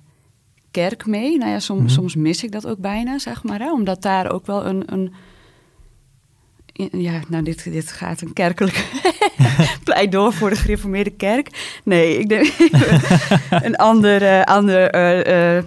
kerk 0.72 1.06
mee. 1.06 1.38
Nou 1.38 1.52
ja, 1.52 1.60
som- 1.60 1.78
Mhm. 1.78 1.88
soms 1.88 2.16
mis 2.16 2.44
ik 2.44 2.52
dat 2.52 2.68
ook 2.68 2.78
bijna, 2.80 3.20
zeg 3.20 3.44
maar. 3.44 3.60
Hè? 3.60 3.72
Omdat 3.72 4.02
daar 4.02 4.32
ook 4.32 4.46
wel 4.46 4.66
een... 4.66 4.84
een 4.94 5.14
ja, 6.92 7.20
nou, 7.28 7.44
dit, 7.44 7.72
dit 7.72 7.92
gaat 7.92 8.22
een 8.22 8.34
kerkelijk 8.34 8.86
pleidooi 9.84 10.34
voor 10.34 10.50
de 10.50 10.56
gereformeerde 10.56 11.10
kerk. 11.10 11.80
Nee, 11.84 12.20
ik 12.20 12.30
denk 12.30 12.54
een 13.68 13.76
ander, 13.76 14.22
eh, 14.24 14.44
ander 14.44 14.90
eh, 14.90 15.58
eh, 15.58 15.64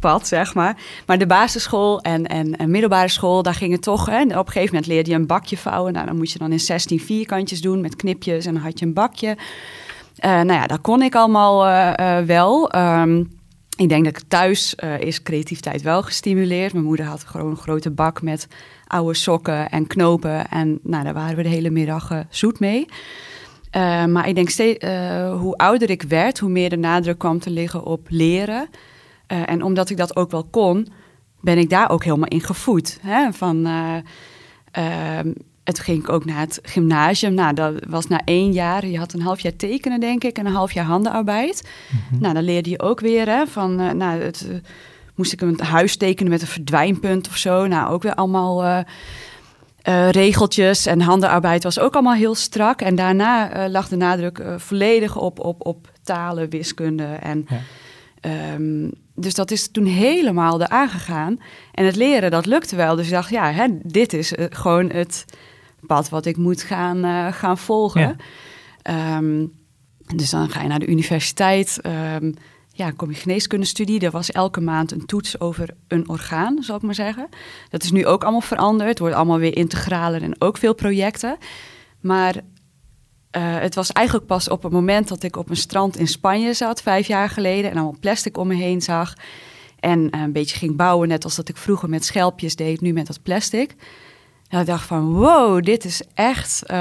pad, 0.00 0.28
zeg 0.28 0.54
maar. 0.54 0.76
Maar 1.06 1.18
de 1.18 1.26
basisschool 1.26 2.00
en, 2.00 2.26
en, 2.26 2.70
middelbare 2.70 3.08
school, 3.08 3.42
daar 3.42 3.54
ging 3.54 3.72
het 3.72 3.82
toch... 3.82 4.06
Hè, 4.06 4.22
op 4.22 4.30
een 4.30 4.52
gegeven 4.52 4.74
moment 4.74 4.86
leerde 4.86 5.10
je 5.10 5.16
een 5.16 5.26
bakje 5.26 5.56
vouwen. 5.56 5.92
Nou, 5.92 6.06
dan 6.06 6.16
moet 6.16 6.32
je 6.32 6.38
dan 6.38 6.52
in 6.52 6.60
16 6.60 7.00
vierkantjes 7.00 7.60
doen 7.60 7.80
met 7.80 7.96
knipjes 7.96 8.46
en 8.46 8.54
dan 8.54 8.62
had 8.62 8.78
je 8.78 8.86
een 8.86 8.92
bakje. 8.92 9.36
Nou 10.20 10.52
ja, 10.52 10.66
dat 10.66 10.80
kon 10.80 11.02
ik 11.02 11.14
allemaal 11.14 11.64
wel. 12.26 12.70
Ehm, 12.70 13.22
ik 13.76 13.88
denk 13.88 14.04
dat 14.04 14.24
thuis 14.28 14.74
eh, 14.74 15.00
is 15.00 15.22
creativiteit 15.22 15.82
wel 15.82 16.02
gestimuleerd. 16.02 16.72
Mijn 16.72 16.84
moeder 16.84 17.06
had 17.06 17.24
gewoon 17.24 17.50
een 17.50 17.56
grote 17.56 17.90
bak 17.90 18.22
met 18.22 18.48
oude 18.86 19.14
sokken 19.14 19.68
en 19.70 19.86
knopen. 19.86 20.48
En 20.48 20.78
nou, 20.82 21.04
daar 21.04 21.14
waren 21.14 21.36
we 21.36 21.42
de 21.42 21.48
hele 21.48 21.70
middag 21.70 22.10
eh, 22.10 22.20
zoet 22.28 22.60
mee. 22.60 22.86
Eh, 23.70 24.04
maar 24.04 24.28
ik 24.28 24.34
denk 24.34 24.48
steeds, 24.48 24.84
hoe 25.40 25.56
ouder 25.56 25.90
ik 25.90 26.02
werd, 26.02 26.38
hoe 26.38 26.50
meer 26.50 26.70
de 26.70 26.76
nadruk 26.76 27.18
kwam 27.18 27.38
te 27.38 27.50
liggen 27.50 27.84
op 27.84 28.06
leren. 28.08 28.68
En 29.26 29.62
omdat 29.62 29.90
ik 29.90 29.96
dat 29.96 30.16
ook 30.16 30.30
wel 30.30 30.44
kon, 30.44 30.88
ben 31.46 31.58
ik 31.58 31.70
daar 31.70 31.90
ook 31.90 32.04
helemaal 32.04 32.28
in 32.28 32.40
gevoed. 32.40 32.98
Hè? 33.02 33.32
Van, 33.32 33.66
eh, 33.66 33.96
ehm, 34.70 35.32
en 35.66 35.74
toen 35.74 35.84
ging 35.84 35.98
ik 35.98 36.08
ook 36.08 36.24
naar 36.24 36.38
het 36.38 36.58
gymnasium. 36.62 37.34
Nou, 37.34 37.54
dat 37.54 37.74
was 37.88 38.06
na 38.06 38.20
één 38.24 38.52
jaar. 38.52 38.86
Je 38.86 38.98
had 38.98 39.12
een 39.12 39.20
half 39.20 39.40
jaar 39.40 39.56
tekenen, 39.56 40.00
denk 40.00 40.24
ik, 40.24 40.38
en 40.38 40.46
een 40.46 40.52
half 40.52 40.72
jaar 40.72 40.84
handenarbeid. 40.84 41.68
Mhm. 42.10 42.20
Nou, 42.22 42.34
dan 42.34 42.42
leerde 42.42 42.70
je 42.70 42.80
ook 42.80 43.00
weer 43.00 43.26
hè, 43.28 43.46
van, 43.46 43.80
eh, 43.80 43.90
nou, 43.90 44.20
het 44.20 44.46
eh, 44.50 44.56
moest 45.14 45.32
ik 45.32 45.40
een 45.40 45.60
huis 45.60 45.96
tekenen 45.96 46.32
met 46.32 46.40
een 46.40 46.46
verdwijnpunt 46.46 47.28
of 47.28 47.36
zo. 47.36 47.66
Nou, 47.66 47.92
ook 47.92 48.02
weer 48.02 48.14
allemaal 48.14 48.64
eh, 48.64 50.08
regeltjes 50.10 50.86
en 50.86 51.00
handenarbeid 51.00 51.62
was 51.62 51.78
ook 51.78 51.94
allemaal 51.94 52.14
heel 52.14 52.34
strak. 52.34 52.80
En 52.80 52.94
daarna 52.94 53.68
lag 53.68 53.88
de 53.88 53.96
nadruk 53.96 54.42
volledig 54.56 55.16
op, 55.16 55.38
op, 55.38 55.66
op 55.66 55.90
talen, 56.02 56.50
wiskunde. 56.50 57.04
En, 57.04 57.46
Ja. 57.48 57.60
ehm, 58.20 58.90
dus 59.14 59.34
dat 59.34 59.50
is 59.50 59.70
toen 59.70 59.86
helemaal 59.86 60.62
eraan 60.62 60.88
gegaan. 60.88 61.40
En 61.72 61.84
het 61.84 61.96
leren, 61.96 62.30
dat 62.30 62.46
lukte 62.46 62.76
wel. 62.76 62.96
Dus 62.96 63.06
ik 63.06 63.12
dacht, 63.12 63.30
ja, 63.30 63.52
hè, 63.52 63.66
dit 63.82 64.12
is 64.12 64.32
gewoon 64.50 64.90
het 64.90 65.24
pad 65.86 66.08
wat 66.08 66.26
ik 66.26 66.36
moet 66.36 66.62
gaan, 66.62 67.04
eh, 67.04 67.32
gaan 67.32 67.58
volgen. 67.58 68.00
Ja. 68.00 68.16
Ehm, 68.82 69.46
dus 70.14 70.30
dan 70.30 70.50
ga 70.50 70.62
je 70.62 70.68
naar 70.68 70.78
de 70.78 70.86
universiteit. 70.86 71.80
ehm, 71.80 72.32
ja, 72.72 72.90
kom 72.90 73.10
je 73.10 73.16
geneeskundestudie. 73.16 74.00
Er 74.00 74.10
was 74.10 74.30
elke 74.30 74.60
maand 74.60 74.92
een 74.92 75.06
toets 75.06 75.40
over 75.40 75.74
een 75.88 76.08
orgaan, 76.08 76.62
zal 76.62 76.76
ik 76.76 76.82
maar 76.82 76.94
zeggen. 76.94 77.28
Dat 77.70 77.82
is 77.82 77.90
nu 77.90 78.06
ook 78.06 78.22
allemaal 78.22 78.40
veranderd. 78.40 78.88
Het 78.88 78.98
wordt 78.98 79.14
allemaal 79.14 79.38
weer 79.38 79.56
integraler 79.56 80.22
en 80.22 80.40
ook 80.40 80.56
veel 80.56 80.74
projecten. 80.74 81.36
Maar 82.00 82.34
eh, 83.30 83.58
het 83.58 83.74
was 83.74 83.92
eigenlijk 83.92 84.26
pas 84.26 84.48
op 84.48 84.62
het 84.62 84.72
moment 84.72 85.08
dat 85.08 85.22
ik 85.22 85.36
op 85.36 85.50
een 85.50 85.56
strand 85.56 85.96
in 85.96 86.08
Spanje 86.08 86.52
zat, 86.52 86.82
vijf 86.82 87.06
jaar 87.06 87.28
geleden, 87.28 87.70
en 87.70 87.76
allemaal 87.76 88.00
plastic 88.00 88.36
om 88.36 88.48
me 88.48 88.54
heen 88.54 88.82
zag. 88.82 89.14
En 89.80 90.10
eh, 90.10 90.20
een 90.20 90.32
beetje 90.32 90.56
ging 90.56 90.76
bouwen, 90.76 91.08
net 91.08 91.24
als 91.24 91.36
dat 91.36 91.48
ik 91.48 91.56
vroeger 91.56 91.88
met 91.88 92.04
schelpjes 92.04 92.56
deed, 92.56 92.80
nu 92.80 92.92
met 92.92 93.06
dat 93.06 93.22
plastic. 93.22 93.74
En 94.48 94.60
ik 94.60 94.66
dacht 94.66 94.86
van, 94.86 95.12
wow, 95.12 95.62
dit 95.64 95.84
is 95.84 96.02
echt 96.14 96.62
eh, 96.66 96.76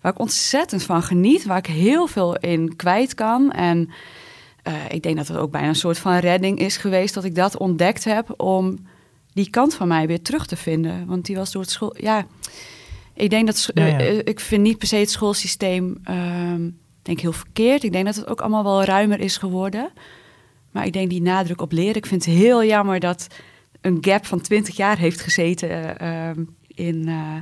waar 0.00 0.12
ik 0.12 0.18
ontzettend 0.18 0.82
van 0.82 1.02
geniet, 1.02 1.44
waar 1.44 1.58
ik 1.58 1.66
heel 1.66 2.06
veel 2.06 2.36
in 2.36 2.76
kwijt 2.76 3.14
kan. 3.14 3.50
En 3.52 3.90
eh, 4.62 4.72
ik 4.90 5.02
denk 5.02 5.16
dat 5.16 5.28
het 5.28 5.36
ook 5.36 5.50
bijna 5.50 5.68
een 5.68 5.74
soort 5.74 5.98
van 5.98 6.16
redding 6.16 6.58
is 6.58 6.76
geweest 6.76 7.14
dat 7.14 7.24
ik 7.24 7.34
dat 7.34 7.56
ontdekt 7.56 8.04
heb 8.04 8.34
om 8.40 8.78
die 9.32 9.50
kant 9.50 9.74
van 9.74 9.88
mij 9.88 10.06
weer 10.06 10.22
terug 10.22 10.46
te 10.46 10.56
vinden. 10.56 11.06
Want 11.06 11.26
die 11.26 11.36
was 11.36 11.52
door 11.52 11.62
het 11.62 11.70
school. 11.70 11.94
Ja, 11.98 12.26
ik 13.14 13.30
denk 13.30 13.46
dat 13.46 13.58
sch- 13.58 13.70
Ja, 13.74 13.86
ja. 13.86 13.98
eh, 13.98 14.18
ik 14.18 14.40
vind 14.40 14.62
niet 14.62 14.78
per 14.78 14.88
se 14.88 14.96
het 14.96 15.10
schoolsysteem 15.10 15.98
ehm, 16.04 16.70
denk 17.02 17.20
heel 17.20 17.32
verkeerd. 17.32 17.82
Ik 17.84 17.92
denk 17.92 18.04
dat 18.04 18.14
het 18.16 18.26
ook 18.28 18.40
allemaal 18.40 18.64
wel 18.64 18.84
ruimer 18.84 19.20
is 19.20 19.36
geworden. 19.36 19.90
Maar 20.70 20.86
ik 20.86 20.92
denk 20.92 21.10
die 21.10 21.22
nadruk 21.22 21.60
op 21.60 21.72
leren. 21.72 21.94
Ik 21.96 22.06
vind 22.06 22.24
het 22.24 22.34
heel 22.34 22.64
jammer 22.64 23.00
dat 23.00 23.26
een 23.80 23.98
gap 24.00 24.26
van 24.26 24.40
20 24.40 24.76
jaar 24.76 24.98
heeft 24.98 25.20
gezeten 25.20 25.98
eh, 25.98 26.28
ehm, 26.28 26.44
in 26.66 27.08
eh, 27.08 27.34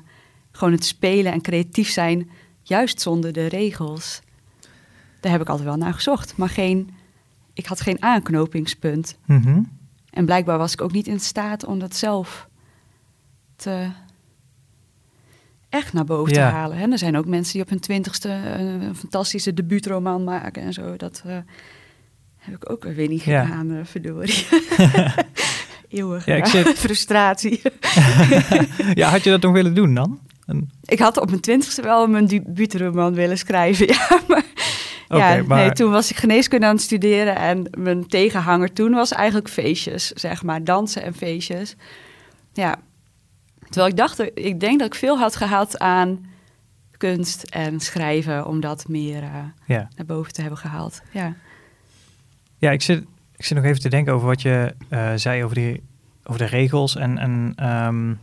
gewoon 0.52 0.72
het 0.72 0.84
spelen 0.84 1.32
en 1.32 1.40
creatief 1.40 1.88
zijn, 1.88 2.30
juist 2.62 3.00
zonder 3.00 3.32
de 3.32 3.46
regels. 3.46 4.20
Daar 5.20 5.32
heb 5.32 5.40
ik 5.40 5.48
altijd 5.48 5.68
wel 5.68 5.76
naar 5.76 5.94
gezocht, 5.94 6.36
maar 6.36 6.48
geen, 6.48 6.90
ik 7.52 7.66
had 7.66 7.80
geen 7.80 8.02
aanknopingspunt. 8.02 9.16
Mhm. 9.24 9.62
En 10.10 10.24
blijkbaar 10.24 10.58
was 10.58 10.72
ik 10.72 10.80
ook 10.80 10.92
niet 10.92 11.06
in 11.06 11.20
staat 11.20 11.64
om 11.64 11.78
dat 11.78 11.96
zelf 11.96 12.48
te 13.56 13.88
echt 15.68 15.92
naar 15.92 16.04
boven 16.04 16.34
Ja. 16.34 16.48
te 16.48 16.54
halen. 16.54 16.76
En 16.78 16.92
er 16.92 16.98
zijn 16.98 17.16
ook 17.16 17.26
mensen 17.26 17.52
die 17.52 17.62
op 17.62 17.68
hun 17.68 17.80
twintigste 17.80 18.28
een, 18.28 18.94
fantastische 18.96 19.54
debuutroman 19.54 20.24
maken 20.24 20.62
en 20.62 20.72
zo. 20.72 20.96
Dat 20.96 21.22
eh, 21.26 21.38
heb 22.36 22.54
ik 22.54 22.70
ook 22.70 22.84
weer 22.84 23.08
niet 23.08 23.22
Ja. 23.22 23.44
gedaan, 23.44 23.74
eh, 23.74 23.84
verdorie. 23.84 24.46
Eeuwig 25.96 26.24
Ja, 26.26 26.34
ik 26.34 26.44
ja, 26.46 26.50
zit- 26.50 26.78
frustratie. 26.86 27.60
ja, 28.94 29.10
had 29.10 29.24
je 29.24 29.30
dat 29.30 29.42
nog 29.42 29.52
willen 29.52 29.74
doen 29.74 29.94
dan? 29.94 30.18
En- 30.46 30.70
Ik 30.84 30.98
had 30.98 31.16
op 31.20 31.28
mijn 31.28 31.40
twintigste 31.40 31.82
wel 31.82 32.06
mijn 32.06 32.26
debuutroman 32.26 33.14
willen 33.14 33.38
schrijven, 33.38 33.86
ja. 33.94 34.20
Maar, 34.28 34.44
ja, 35.08 35.42
maar- 35.46 35.58
nee, 35.58 35.72
toen 35.72 35.90
was 35.90 36.10
ik 36.10 36.16
geneeskunde 36.16 36.66
aan 36.66 36.74
het 36.74 36.82
studeren 36.84 37.36
en 37.36 37.68
mijn 37.78 38.06
tegenhanger 38.06 38.72
toen 38.72 38.92
was 38.92 39.12
eigenlijk 39.12 39.48
feestjes, 39.48 40.06
zeg 40.10 40.42
maar, 40.42 40.64
dansen 40.64 41.02
en 41.02 41.14
feestjes. 41.14 41.76
Ja, 42.52 42.76
terwijl 43.64 43.86
ik 43.86 43.96
dacht, 43.96 44.20
ik 44.34 44.60
denk 44.60 44.78
dat 44.78 44.86
ik 44.88 44.94
veel 44.94 45.18
had 45.18 45.36
gehad 45.36 45.78
aan 45.78 46.26
kunst 46.96 47.42
en 47.42 47.80
schrijven, 47.80 48.46
om 48.46 48.60
dat 48.60 48.88
meer 48.88 49.22
eh, 49.22 49.30
ja. 49.66 49.88
naar 49.96 50.06
boven 50.06 50.32
te 50.32 50.40
hebben 50.40 50.58
gehaald. 50.58 51.00
Ja, 51.10 51.34
Ja, 52.58 52.70
ik 52.70 52.82
zit, 52.82 53.04
ik 53.36 53.44
zit 53.44 53.56
nog 53.56 53.66
even 53.66 53.80
te 53.80 53.88
denken 53.88 54.12
over 54.12 54.26
wat 54.26 54.42
je 54.42 54.74
eh, 54.88 55.12
zei 55.14 55.44
over, 55.44 55.54
die, 55.56 55.82
over 56.24 56.38
de 56.40 56.46
regels 56.46 56.96
en, 56.96 57.18
en 57.18 57.52
ehm, 57.56 58.14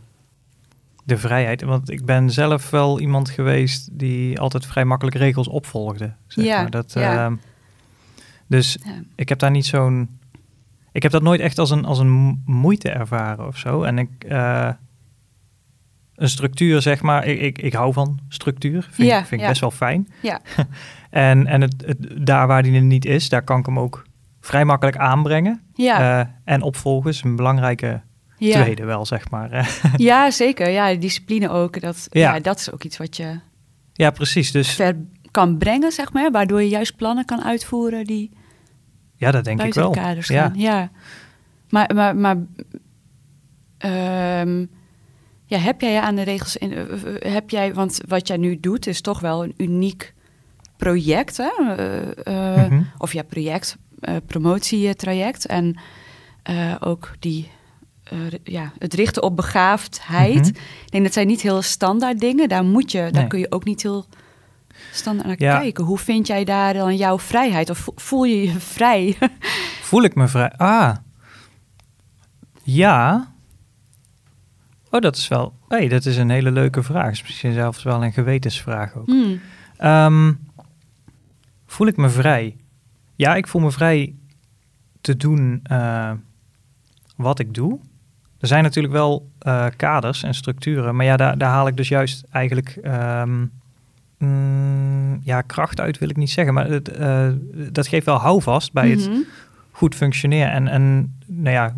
de 1.04 1.18
vrijheid. 1.18 1.62
Want 1.62 1.90
ik 1.90 2.04
ben 2.04 2.30
zelf 2.30 2.70
wel 2.70 3.00
iemand 3.00 3.30
geweest 3.30 3.88
die 3.98 4.40
altijd 4.40 4.66
vrij 4.66 4.84
makkelijk 4.84 5.16
regels 5.16 5.48
opvolgde. 5.48 6.12
Zeg 6.26 6.44
Ja, 6.44 6.60
maar. 6.60 6.70
dat, 6.70 6.92
ja. 6.92 7.24
ehm, 7.24 7.34
dus 8.46 8.78
ja. 8.84 8.90
ik 9.14 9.28
heb 9.28 9.38
daar 9.38 9.50
niet 9.50 9.66
zo'n... 9.66 10.08
Ik 10.92 11.02
heb 11.02 11.12
dat 11.12 11.22
nooit 11.22 11.40
echt 11.40 11.58
als 11.58 11.70
een, 11.70 11.84
als 11.84 11.98
een 11.98 12.10
mo- 12.10 12.38
moeite 12.44 12.90
ervaren 12.90 13.46
of 13.46 13.58
zo. 13.58 13.82
En 13.82 13.98
ik... 13.98 14.08
eh, 14.28 14.70
een 16.14 16.28
structuur, 16.28 16.82
zeg 16.82 17.02
maar. 17.02 17.26
Ik, 17.26 17.40
ik, 17.40 17.58
ik 17.58 17.72
hou 17.72 17.92
van 17.92 18.18
structuur. 18.28 18.88
Vind, 18.90 19.08
Ja, 19.08 19.18
ik- 19.18 19.26
vind 19.26 19.40
ik 19.40 19.46
best 19.46 19.60
wel 19.60 19.70
fijn. 19.70 20.08
Ja. 20.22 20.40
en 21.10 21.46
en 21.46 21.60
het, 21.60 21.74
het, 21.86 22.26
daar 22.26 22.46
waar 22.46 22.62
die 22.62 22.74
er 22.74 22.82
niet 22.82 23.04
is, 23.04 23.28
daar 23.28 23.42
kan 23.42 23.58
ik 23.58 23.66
hem 23.66 23.78
ook 23.78 24.04
vrij 24.44 24.64
makkelijk 24.64 24.96
aanbrengen. 24.96 25.60
Ja, 25.74 26.20
Eh, 26.20 26.26
en 26.44 26.62
opvolgen 26.62 27.10
is 27.10 27.22
een 27.22 27.36
belangrijke 27.36 28.02
ja. 28.36 28.62
tweede 28.62 28.84
wel, 28.84 29.06
zeg 29.06 29.30
maar. 29.30 29.70
ja, 29.96 30.30
zeker. 30.30 30.68
Ja, 30.68 30.94
discipline 30.94 31.48
ook. 31.48 31.80
Dat, 31.80 32.06
Ja. 32.10 32.34
ja. 32.34 32.40
dat 32.40 32.58
is 32.58 32.72
ook 32.72 32.84
iets 32.84 32.96
wat 32.96 33.16
je 33.16 33.38
ja, 33.92 34.10
precies. 34.10 34.50
Dus 34.50 34.74
ver 34.74 34.96
kan 35.30 35.58
brengen, 35.58 35.92
zeg 35.92 36.12
maar. 36.12 36.30
Waardoor 36.30 36.62
je 36.62 36.68
juist 36.68 36.96
plannen 36.96 37.24
kan 37.24 37.44
uitvoeren 37.44 38.04
die 38.04 38.30
ja, 39.16 39.30
dat 39.30 39.44
denk 39.44 39.62
ik 39.62 39.74
wel. 39.74 39.92
de 39.92 39.98
kaders 39.98 40.28
Ja. 40.28 40.42
gaan. 40.42 40.52
Ja. 40.58 40.90
Maar, 41.68 41.90
maar, 41.94 42.16
maar 42.16 42.36
ehm, 43.78 44.64
ja, 45.46 45.58
heb 45.58 45.80
jij 45.80 46.00
aan 46.00 46.14
de 46.14 46.22
regels 46.22 46.56
in? 46.56 46.72
eh, 46.72 46.80
eh, 46.82 47.32
Heb 47.32 47.50
jij, 47.50 47.74
want 47.74 48.00
wat 48.08 48.28
jij 48.28 48.36
nu 48.36 48.60
doet 48.60 48.86
is 48.86 49.00
toch 49.00 49.20
wel 49.20 49.44
een 49.44 49.54
uniek 49.56 50.14
project, 50.76 51.36
hè? 51.36 51.50
Mhm. 52.66 52.82
Of 52.98 53.12
ja, 53.12 53.22
project, 53.22 53.76
promotietraject. 54.26 55.46
En 55.46 55.76
eh, 56.42 56.74
ook 56.80 57.10
die, 57.18 57.50
eh, 58.04 58.18
ja, 58.44 58.72
het 58.78 58.94
richten 58.94 59.22
op 59.22 59.36
begaafdheid. 59.36 60.34
Mhm. 60.40 60.48
Ik 60.84 60.90
denk 60.90 61.04
dat 61.04 61.12
zijn 61.12 61.26
niet 61.26 61.40
heel 61.40 61.62
standaard 61.62 62.20
dingen. 62.20 62.48
Daar 62.48 62.64
moet 62.64 62.92
je, 62.92 62.98
daar 62.98 63.12
Nee. 63.12 63.26
kun 63.26 63.38
je 63.38 63.50
ook 63.52 63.64
niet 63.64 63.82
heel 63.82 64.06
standaard 64.92 65.26
naar 65.28 65.42
Ja. 65.50 65.58
kijken. 65.58 65.84
Hoe 65.84 65.98
vind 65.98 66.26
jij 66.26 66.44
daar 66.44 66.74
dan 66.74 66.96
jouw 66.96 67.18
vrijheid? 67.18 67.70
Of 67.70 67.78
vo- 67.78 67.92
voel 67.96 68.24
je 68.24 68.42
je 68.42 68.60
vrij? 68.60 69.16
Voel 69.88 70.02
ik 70.02 70.14
me 70.14 70.28
vrij... 70.28 70.52
Ah. 70.56 70.94
Ja. 72.62 73.32
Oh, 74.90 75.00
dat 75.00 75.16
is 75.16 75.28
wel... 75.28 75.54
hey, 75.68 75.88
dat 75.88 76.04
is 76.06 76.16
een 76.16 76.30
hele 76.30 76.50
leuke 76.50 76.82
vraag. 76.82 77.10
Is 77.10 77.22
misschien 77.22 77.52
zelfs 77.52 77.82
wel 77.82 78.04
een 78.04 78.12
gewetensvraag 78.12 78.94
ook. 78.96 79.06
Hmm. 79.06 79.40
Ehm, 79.76 80.32
voel 81.66 81.86
ik 81.86 81.96
me 81.96 82.08
vrij? 82.08 82.56
Ja, 83.16 83.34
ik 83.34 83.46
voel 83.48 83.62
me 83.62 83.70
vrij 83.70 84.14
te 85.00 85.16
doen 85.16 85.60
eh, 85.62 86.10
wat 87.16 87.38
ik 87.38 87.54
doe. 87.54 87.78
Er 88.40 88.46
zijn 88.46 88.62
natuurlijk 88.62 88.94
wel 88.94 89.30
eh, 89.38 89.66
kaders 89.76 90.22
en 90.22 90.34
structuren, 90.34 90.96
maar 90.96 91.06
ja, 91.06 91.16
daar, 91.16 91.38
daar 91.38 91.50
haal 91.50 91.66
ik 91.66 91.76
dus 91.76 91.88
juist 91.88 92.24
eigenlijk 92.30 92.68
ehm, 92.82 93.44
mm, 94.18 95.20
ja, 95.22 95.40
kracht 95.42 95.80
uit, 95.80 95.98
wil 95.98 96.08
ik 96.08 96.16
niet 96.16 96.30
zeggen, 96.30 96.54
maar 96.54 96.66
het, 96.66 96.88
eh, 96.88 97.28
dat 97.72 97.86
geeft 97.88 98.06
wel 98.06 98.16
houvast 98.18 98.72
bij 98.72 98.90
het 98.90 99.08
Mhm. 99.08 99.18
goed 99.70 99.94
functioneren. 99.94 100.50
En, 100.52 100.68
en 100.68 101.14
nou 101.26 101.50
ja, 101.54 101.74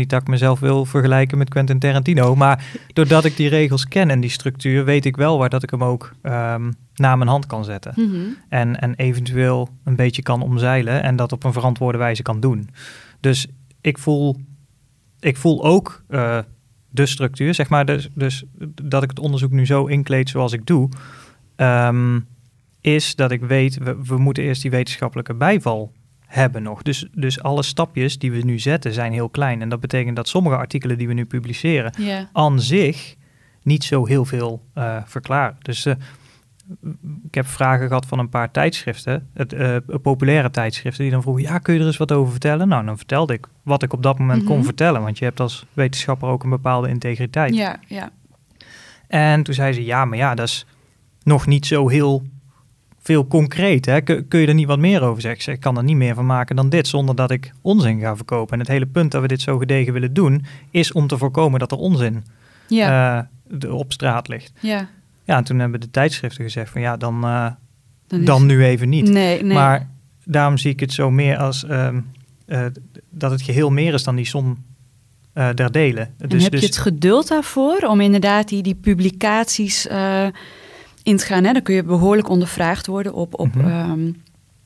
niet 0.00 0.10
dat 0.10 0.20
ik 0.20 0.28
mezelf 0.28 0.60
wil 0.60 0.84
vergelijken 0.84 1.38
met 1.38 1.48
Quentin 1.48 1.78
Tarantino, 1.78 2.36
maar 2.36 2.64
doordat 2.92 3.24
ik 3.24 3.36
die 3.36 3.48
regels 3.48 3.88
ken 3.88 4.10
en 4.10 4.20
die 4.20 4.30
structuur, 4.30 4.84
weet 4.84 5.04
ik 5.04 5.16
wel 5.16 5.38
waar 5.38 5.48
dat 5.48 5.62
ik 5.62 5.70
hem 5.70 5.84
ook 5.84 6.12
ehm, 6.22 6.70
naar 6.94 7.18
mijn 7.18 7.30
hand 7.30 7.46
kan 7.46 7.64
zetten. 7.64 7.92
Mhm. 7.96 8.20
En, 8.48 8.80
en 8.80 8.94
eventueel 8.94 9.68
een 9.84 9.96
beetje 9.96 10.22
kan 10.22 10.42
omzeilen 10.42 11.02
en 11.02 11.16
dat 11.16 11.32
op 11.32 11.44
een 11.44 11.52
verantwoorde 11.52 11.98
wijze 11.98 12.22
kan 12.22 12.40
doen. 12.40 12.68
Dus 13.20 13.46
ik 13.80 13.98
voel, 13.98 14.36
ik 15.20 15.36
voel 15.36 15.64
ook 15.64 16.02
eh, 16.08 16.38
de 16.90 17.06
structuur, 17.06 17.54
zeg 17.54 17.68
maar, 17.68 17.84
dus, 17.84 18.08
dus 18.14 18.44
dat 18.82 19.02
ik 19.02 19.10
het 19.10 19.18
onderzoek 19.18 19.50
nu 19.50 19.66
zo 19.66 19.86
inkleed 19.86 20.28
zoals 20.28 20.52
ik 20.52 20.66
doe, 20.66 20.88
ehm, 21.56 22.20
is 22.80 23.14
dat 23.14 23.30
ik 23.30 23.40
weet, 23.40 23.78
we, 23.78 23.96
we 24.04 24.18
moeten 24.18 24.42
eerst 24.42 24.62
die 24.62 24.70
wetenschappelijke 24.70 25.34
bijval 25.34 25.92
hebben 26.30 26.62
nog. 26.62 26.82
Dus, 26.82 27.06
dus 27.12 27.42
alle 27.42 27.62
stapjes 27.62 28.18
die 28.18 28.32
we 28.32 28.38
nu 28.38 28.58
zetten 28.58 28.92
zijn 28.92 29.12
heel 29.12 29.28
klein. 29.28 29.62
En 29.62 29.68
dat 29.68 29.80
betekent 29.80 30.16
dat 30.16 30.28
sommige 30.28 30.56
artikelen 30.56 30.98
die 30.98 31.06
we 31.08 31.14
nu 31.14 31.24
publiceren 31.26 31.92
aan 32.32 32.60
zich 32.60 33.14
niet 33.62 33.84
zo 33.84 34.06
heel 34.06 34.24
veel 34.24 34.62
eh, 34.74 34.96
verklaren. 35.04 35.56
Dus 35.62 35.86
eh, 35.86 35.94
ik 37.26 37.34
heb 37.34 37.46
vragen 37.46 37.86
gehad 37.88 38.06
van 38.06 38.18
een 38.18 38.28
paar 38.28 38.50
tijdschriften, 38.50 39.28
het, 39.34 39.52
eh, 39.52 39.76
populaire 40.02 40.50
tijdschriften, 40.50 41.02
die 41.02 41.12
dan 41.12 41.22
vroegen, 41.22 41.42
ja, 41.42 41.58
kun 41.58 41.74
je 41.74 41.80
er 41.80 41.86
eens 41.86 41.96
wat 41.96 42.12
over 42.12 42.30
vertellen? 42.30 42.68
Nou, 42.68 42.84
dan 42.84 42.96
vertelde 42.96 43.32
ik 43.32 43.46
wat 43.62 43.82
ik 43.82 43.92
op 43.92 44.02
dat 44.02 44.18
moment 44.18 44.44
kon 44.44 44.56
Mhm. 44.56 44.64
vertellen, 44.64 45.02
want 45.02 45.18
je 45.18 45.24
hebt 45.24 45.40
als 45.40 45.66
wetenschapper 45.72 46.28
ook 46.28 46.42
een 46.42 46.50
bepaalde 46.50 46.88
integriteit. 46.88 47.54
Ja, 47.54 47.76
ja. 47.86 48.10
En 49.08 49.42
toen 49.42 49.54
zei 49.54 49.72
ze, 49.72 49.84
ja, 49.84 50.04
maar 50.04 50.18
ja, 50.18 50.34
dat 50.34 50.48
is 50.48 50.66
nog 51.22 51.46
niet 51.46 51.66
zo 51.66 51.88
heel 51.88 52.22
veel 53.02 53.26
concreet. 53.26 53.86
Hè? 53.86 54.00
Kun, 54.00 54.40
je 54.40 54.46
er 54.46 54.54
niet 54.54 54.66
wat 54.66 54.78
meer 54.78 55.02
over 55.02 55.20
zeggen? 55.22 55.52
Ik 55.52 55.60
kan 55.60 55.76
er 55.76 55.84
niet 55.84 55.96
meer 55.96 56.14
van 56.14 56.26
maken 56.26 56.56
dan 56.56 56.68
dit, 56.68 56.86
zonder 56.88 57.14
dat 57.14 57.30
ik 57.30 57.52
onzin 57.60 58.00
ga 58.00 58.16
verkopen. 58.16 58.52
En 58.52 58.58
het 58.58 58.68
hele 58.68 58.86
punt 58.86 59.10
dat 59.12 59.20
we 59.22 59.28
dit 59.28 59.40
zo 59.40 59.58
gedegen 59.58 59.92
willen 59.92 60.14
doen, 60.14 60.44
is 60.70 60.92
om 60.92 61.06
te 61.06 61.18
voorkomen 61.18 61.58
dat 61.60 61.72
er 61.72 61.78
onzin 61.78 62.24
Ja, 62.68 63.28
eh, 63.60 63.74
op 63.74 63.92
straat 63.92 64.28
ligt. 64.28 64.52
ja. 64.60 64.88
Ja, 65.24 65.36
en 65.36 65.44
toen 65.44 65.58
hebben 65.58 65.80
de 65.80 65.90
tijdschriften 65.90 66.44
gezegd 66.44 66.70
van 66.70 66.80
ja, 66.80 66.96
dan, 66.96 67.24
eh, 67.24 67.46
Dan, 68.06 68.20
is- 68.20 68.26
dan 68.26 68.46
nu 68.46 68.64
even 68.64 68.88
niet. 68.88 69.08
Nee, 69.08 69.42
nee. 69.42 69.52
Maar 69.54 69.88
daarom 70.24 70.58
zie 70.58 70.70
ik 70.70 70.80
het 70.80 70.92
zo 70.92 71.10
meer 71.10 71.36
als 71.36 71.64
ehm, 71.64 72.00
eh, 72.46 72.64
dat 73.10 73.30
het 73.30 73.42
geheel 73.42 73.70
meer 73.70 73.94
is 73.94 74.02
dan 74.04 74.16
die 74.16 74.24
som 74.26 74.58
eh 75.32 75.48
der 75.54 75.72
delen. 75.72 76.14
En 76.18 76.28
Dus, 76.28 76.42
heb 76.42 76.52
dus 76.52 76.60
je 76.60 76.66
het 76.66 76.76
geduld 76.76 77.28
daarvoor 77.28 77.76
om 77.78 78.00
inderdaad 78.00 78.48
die, 78.48 78.62
die 78.62 78.74
publicaties 78.74 79.86
in 81.02 81.16
te 81.16 81.24
gaan? 81.24 81.44
Hè? 81.44 81.52
Dan 81.52 81.62
kun 81.62 81.74
je 81.74 81.82
behoorlijk 81.82 82.28
ondervraagd 82.28 82.86
worden 82.86 83.12
op, 83.14 83.38
op 83.38 83.54
Mhm. 83.54 83.68
ehm, 83.68 84.12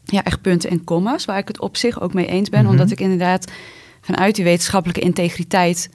ja, 0.05 0.23
echt 0.25 0.41
punten 0.41 0.71
en 0.71 0.85
commas, 0.85 1.25
waar 1.25 1.39
ik 1.39 1.49
het 1.49 1.61
op 1.61 1.77
zich 1.77 2.01
ook 2.01 2.15
mee 2.15 2.27
eens 2.27 2.49
ben. 2.49 2.63
Mhm. 2.63 2.71
Omdat 2.71 2.91
ik 2.91 3.01
inderdaad 3.01 3.53
vanuit 4.01 4.35
die 4.35 4.45
wetenschappelijke 4.45 5.01
integriteit 5.03 5.91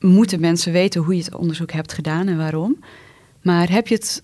moeten 0.00 0.40
mensen 0.40 0.72
weten 0.72 1.02
hoe 1.02 1.16
je 1.16 1.22
het 1.24 1.34
onderzoek 1.34 1.72
hebt 1.72 1.92
gedaan 1.92 2.28
en 2.28 2.36
waarom. 2.36 2.84
Maar 3.42 3.70
heb 3.70 3.88
je 3.88 3.94
het 3.94 4.22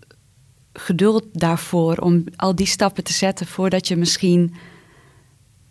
geduld 0.73 1.25
daarvoor 1.33 1.97
om 1.97 2.25
al 2.37 2.55
die 2.55 2.67
stappen 2.67 3.05
te 3.05 3.13
zetten 3.13 3.47
voordat 3.47 3.89
je 3.89 3.97
misschien 3.97 4.55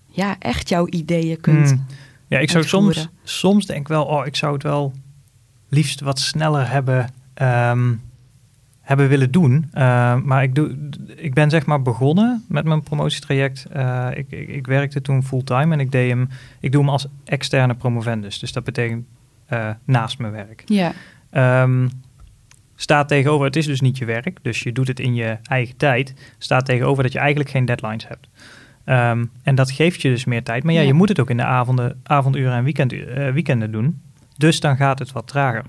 ja, 0.07 0.35
echt 0.39 0.69
jouw 0.69 0.87
ideeën 0.87 1.41
kunt 1.41 1.69
Hmm. 1.69 1.85
Ja, 2.27 2.39
ik 2.39 2.49
zou 2.49 2.63
soms, 2.63 2.85
uitvoeren. 2.97 3.19
soms 3.23 3.65
denk 3.65 3.87
wel, 3.87 4.03
oh, 4.05 4.25
ik 4.25 4.35
zou 4.35 4.53
het 4.53 4.63
wel 4.63 4.93
liefst 5.69 5.99
wat 6.01 6.19
sneller 6.19 6.69
hebben, 6.69 7.13
ehm, 7.33 7.93
hebben 8.91 9.09
willen 9.09 9.31
doen. 9.31 9.69
Eh, 9.73 10.15
maar 10.15 10.43
ik, 10.43 10.55
doe, 10.55 10.75
ik 11.15 11.33
ben 11.33 11.49
zeg 11.49 11.65
maar 11.65 11.81
begonnen 11.81 12.45
met 12.47 12.65
mijn 12.65 12.81
promotietraject. 12.83 13.65
Eh, 13.65 14.07
ik, 14.13 14.25
ik, 14.29 14.47
ik 14.47 14.67
werkte 14.67 15.01
toen 15.01 15.23
fulltime 15.23 15.73
en 15.73 15.79
ik, 15.79 15.91
deed 15.91 16.09
hem, 16.09 16.29
ik 16.59 16.71
doe 16.71 16.81
hem 16.81 16.89
als 16.89 17.07
externe 17.25 17.73
promovendus. 17.73 18.39
Dus 18.39 18.51
dat 18.51 18.63
betekent 18.63 19.05
eh, 19.45 19.69
naast 19.83 20.17
mijn 20.19 20.33
werk. 20.33 20.63
Ja, 20.65 20.91
Ehm, 21.29 21.87
staat 22.75 23.07
tegenover, 23.07 23.45
het 23.45 23.55
is 23.55 23.65
dus 23.65 23.81
niet 23.81 23.97
je 23.97 24.05
werk, 24.05 24.37
dus 24.41 24.59
je 24.63 24.71
doet 24.71 24.87
het 24.87 24.99
in 24.99 25.13
je 25.15 25.37
eigen 25.43 25.77
tijd. 25.77 26.13
Staat 26.37 26.65
tegenover 26.65 27.03
dat 27.03 27.11
je 27.11 27.19
eigenlijk 27.19 27.49
geen 27.49 27.65
deadlines 27.65 28.07
hebt. 28.07 28.27
Ehm, 28.83 29.25
en 29.43 29.55
dat 29.55 29.71
geeft 29.71 30.01
je 30.01 30.09
dus 30.09 30.25
meer 30.25 30.43
tijd. 30.43 30.63
Maar 30.63 30.73
ja, 30.73 30.81
Ja. 30.81 30.87
je 30.87 30.93
moet 30.93 31.09
het 31.09 31.19
ook 31.19 31.29
in 31.29 31.37
de 31.37 31.43
avonden, 31.45 31.99
avonduren 32.03 32.53
en 32.53 32.63
weekend, 32.63 32.91
weekenden 33.33 33.71
doen. 33.71 34.01
Dus 34.37 34.59
dan 34.59 34.75
gaat 34.75 34.99
het 34.99 35.11
wat 35.11 35.27
trager. 35.27 35.63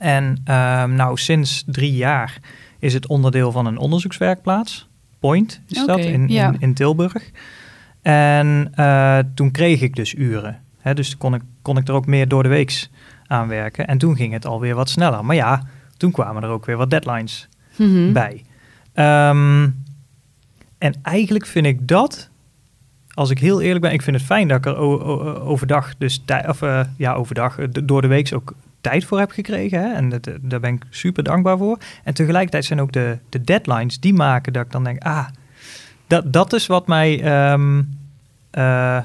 En 0.00 0.40
ehm, 0.44 0.94
nou, 0.94 1.16
sinds 1.16 1.62
drie 1.66 1.92
jaar 1.92 2.38
is 2.78 2.94
het 2.94 3.06
onderdeel 3.06 3.52
van 3.52 3.66
een 3.66 3.78
onderzoekswerkplaats. 3.78 4.88
Point 5.18 5.60
is 5.68 5.86
dat, 5.86 5.98
in, 5.98 6.28
ja. 6.28 6.48
in, 6.48 6.56
in 6.60 6.74
Tilburg. 6.74 7.30
En 8.02 8.72
eh, 8.74 9.18
toen 9.34 9.50
kreeg 9.50 9.80
ik 9.80 9.96
dus 9.96 10.14
uren. 10.14 10.60
Hè, 10.78 10.94
dus 10.94 11.16
kon 11.16 11.34
ik, 11.34 11.42
kon 11.62 11.76
ik 11.76 11.88
er 11.88 11.94
ook 11.94 12.06
meer 12.06 12.28
door 12.28 12.42
de 12.42 12.48
weeks 12.48 12.90
aan 13.26 13.48
werken. 13.48 13.86
En 13.86 13.98
toen 13.98 14.16
ging 14.16 14.32
het 14.32 14.46
alweer 14.46 14.74
wat 14.74 14.88
sneller. 14.88 15.24
Maar 15.24 15.36
ja, 15.36 15.62
toen 15.96 16.10
kwamen 16.10 16.42
er 16.42 16.48
ook 16.48 16.66
weer 16.66 16.76
wat 16.76 16.90
deadlines 16.90 17.48
Mhm. 17.76 18.12
bij. 18.12 18.44
Ehm, 18.92 19.68
en 20.78 20.94
eigenlijk 21.02 21.46
vind 21.46 21.66
ik 21.66 21.88
dat, 21.88 22.28
als 23.14 23.30
ik 23.30 23.38
heel 23.38 23.60
eerlijk 23.60 23.80
ben, 23.80 23.92
ik 23.92 24.02
vind 24.02 24.16
het 24.16 24.24
fijn 24.24 24.48
dat 24.48 24.58
ik 24.58 24.66
er 24.66 24.76
overdag, 25.44 25.96
dus 25.98 26.22
of 26.46 26.62
eh, 26.62 26.80
ja, 26.96 27.12
overdag, 27.12 27.58
eh, 27.58 27.66
door 27.84 28.02
de 28.02 28.08
week 28.08 28.30
ook 28.34 28.54
tijd 28.80 29.04
voor 29.04 29.18
heb 29.18 29.30
gekregen. 29.30 29.80
Hè? 29.80 29.92
En 29.94 30.08
dat, 30.08 30.26
eh, 30.26 30.34
daar 30.40 30.60
ben 30.60 30.74
ik 30.74 30.82
super 30.90 31.22
dankbaar 31.22 31.58
voor. 31.58 31.78
En 32.04 32.14
tegelijkertijd 32.14 32.64
zijn 32.64 32.80
ook 32.80 32.92
de, 32.92 33.18
de 33.28 33.40
deadlines 33.40 34.00
die 34.00 34.14
maken 34.14 34.52
dat 34.52 34.64
ik 34.64 34.72
dan 34.72 34.84
denk, 34.84 35.02
ah, 35.02 35.26
dat, 36.06 36.32
dat 36.32 36.52
is 36.52 36.66
wat 36.66 36.86
mij 36.86 37.22
ehm, 37.22 37.82
eh, 38.50 38.98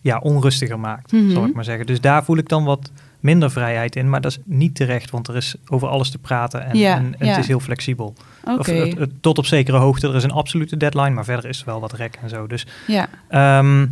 ja, 0.00 0.18
onrustiger 0.18 0.78
maakt, 0.80 1.12
Mhm. 1.12 1.30
zal 1.30 1.44
ik 1.46 1.54
maar 1.54 1.64
zeggen. 1.64 1.86
Dus 1.86 2.00
daar 2.00 2.24
voel 2.24 2.36
ik 2.36 2.48
dan 2.48 2.64
wat 2.64 2.90
minder 3.20 3.50
vrijheid 3.50 3.96
in. 3.96 4.10
Maar 4.10 4.20
dat 4.20 4.30
is 4.30 4.38
niet 4.44 4.74
terecht, 4.74 5.10
want 5.10 5.28
er 5.28 5.36
is 5.36 5.54
over 5.66 5.88
alles 5.88 6.10
te 6.10 6.18
praten 6.18 6.64
en, 6.64 6.78
Ja, 6.78 6.96
en, 6.96 7.14
en 7.18 7.26
ja. 7.26 7.32
het 7.32 7.40
is 7.40 7.46
heel 7.46 7.60
flexibel. 7.60 8.14
Oké, 8.44 8.58
Of, 8.58 8.66
het- 8.66 8.98
het- 8.98 9.22
tot 9.22 9.38
op 9.38 9.46
zekere 9.46 9.76
hoogte. 9.76 10.08
Er 10.08 10.14
is 10.14 10.22
een 10.22 10.30
absolute 10.30 10.76
deadline, 10.76 11.10
maar 11.10 11.24
verder 11.24 11.50
is 11.50 11.58
er 11.60 11.66
wel 11.66 11.80
wat 11.80 11.92
rek 11.92 12.18
en 12.22 12.28
zo. 12.28 12.46
Dus 12.46 12.66
ja. 12.86 13.08
ehm, 13.28 13.86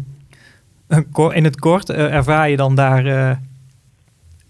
ko- 1.13 1.29
in 1.31 1.45
het 1.45 1.59
kort 1.61 1.91
eh, 1.91 2.15
ervaar 2.15 2.51
je 2.51 2.57
dan 2.57 2.75
daar 2.75 3.07
eh, 3.07 3.37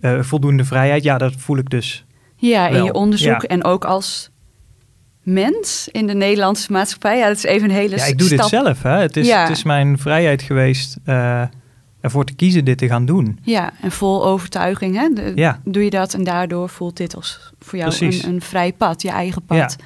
eh, 0.01 0.23
voldoende 0.23 0.65
vrijheid. 0.65 1.03
Ja, 1.03 1.19
dat 1.19 1.35
voel 1.37 1.59
ik 1.59 1.71
dus. 1.71 2.05
Ja, 2.37 2.69
in 2.69 2.85
je 2.85 2.93
onderzoek 2.93 3.43
ja. 3.43 3.49
en 3.49 3.65
ook 3.65 3.85
als 3.85 4.31
mens 5.23 5.89
in 5.93 6.07
de 6.07 6.15
Nederlandse 6.15 6.73
maatschappij. 6.73 7.19
Ja, 7.19 7.27
dat 7.29 7.37
is 7.37 7.43
even 7.43 7.69
een 7.69 7.75
hele 7.77 7.97
Ja, 7.97 8.05
ik 8.05 8.19
doe 8.19 8.27
stap. 8.27 8.39
dit 8.39 8.49
zelf. 8.49 8.83
Hè. 8.83 8.91
Het, 9.01 9.17
is, 9.17 9.27
Ja. 9.27 9.41
het 9.43 9.51
is 9.57 9.63
mijn 9.63 9.99
vrijheid 9.99 10.43
geweest 10.43 10.97
eh, 11.05 11.43
ervoor 12.01 12.25
te 12.25 12.35
kiezen 12.35 12.65
dit 12.65 12.79
te 12.79 12.87
gaan 12.89 13.07
doen. 13.07 13.39
Ja, 13.43 13.73
en 13.83 13.91
vol 13.93 14.25
overtuiging. 14.27 14.97
Hè? 14.97 15.09
De- 15.15 15.33
Ja. 15.35 15.61
Doe 15.65 15.85
je 15.85 15.91
dat 15.91 16.15
en 16.15 16.25
daardoor 16.25 16.69
voelt 16.69 16.97
dit 16.97 17.17
als 17.17 17.53
voor 17.61 17.79
jou 17.79 17.95
een, 18.01 18.29
een 18.29 18.41
vrij 18.41 18.73
pad, 18.73 19.03
je 19.03 19.11
eigen 19.11 19.43
pad. 19.43 19.77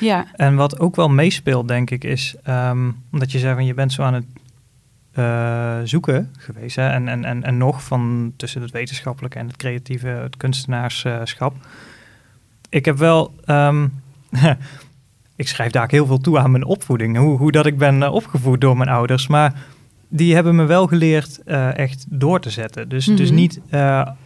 Ja, 0.00 0.26
En 0.32 0.54
wat 0.56 0.80
ook 0.80 0.96
wel 0.96 1.08
meespeelt, 1.08 1.68
denk 1.68 1.90
ik, 1.90 2.04
is 2.04 2.34
ehm, 2.42 2.90
omdat 3.12 3.32
je 3.32 3.38
zei 3.38 3.54
van 3.54 3.64
je 3.64 3.74
bent 3.74 3.92
zo 3.92 4.02
aan 4.02 4.14
het 4.14 4.24
eh, 5.12 5.78
zoeken 5.84 6.30
geweest. 6.38 6.76
Hè? 6.76 6.88
En, 6.88 7.08
en, 7.08 7.24
en, 7.24 7.44
en 7.44 7.56
nog 7.56 7.82
van 7.84 8.32
tussen 8.36 8.62
het 8.62 8.70
wetenschappelijke 8.70 9.38
en 9.38 9.46
het 9.46 9.56
creatieve, 9.56 10.06
het 10.06 10.36
kunstenaarschap. 10.36 11.54
Ik 12.68 12.84
heb 12.84 12.96
wel. 12.98 13.34
ehm, 13.44 13.86
ik 15.36 15.48
schrijf 15.48 15.70
daar 15.72 15.82
ook 15.82 15.90
heel 15.90 16.06
veel 16.06 16.20
toe 16.20 16.38
aan 16.38 16.50
mijn 16.50 16.64
opvoeding. 16.64 17.16
Hoe, 17.16 17.38
hoe 17.38 17.52
dat 17.52 17.66
ik 17.66 17.78
ben 17.78 18.02
eh, 18.02 18.12
opgevoed 18.12 18.60
door 18.60 18.76
mijn 18.76 18.88
ouders. 18.88 19.26
Maar 19.26 19.54
die 20.08 20.34
hebben 20.34 20.56
me 20.56 20.64
wel 20.64 20.86
geleerd 20.86 21.42
eh, 21.44 21.76
echt 21.78 22.06
door 22.08 22.40
te 22.40 22.50
zetten. 22.50 22.88
Dus, 22.88 23.04
dus 23.04 23.28
Mhm. 23.28 23.34
niet 23.38 23.60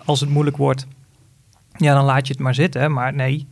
als 0.04 0.20
het 0.20 0.28
moeilijk 0.30 0.56
wordt, 0.56 0.86
ja, 1.76 1.94
dan 1.94 2.04
laat 2.04 2.26
je 2.26 2.32
het 2.32 2.42
maar 2.42 2.54
zitten. 2.54 2.92
Maar 2.92 3.14
nee, 3.14 3.46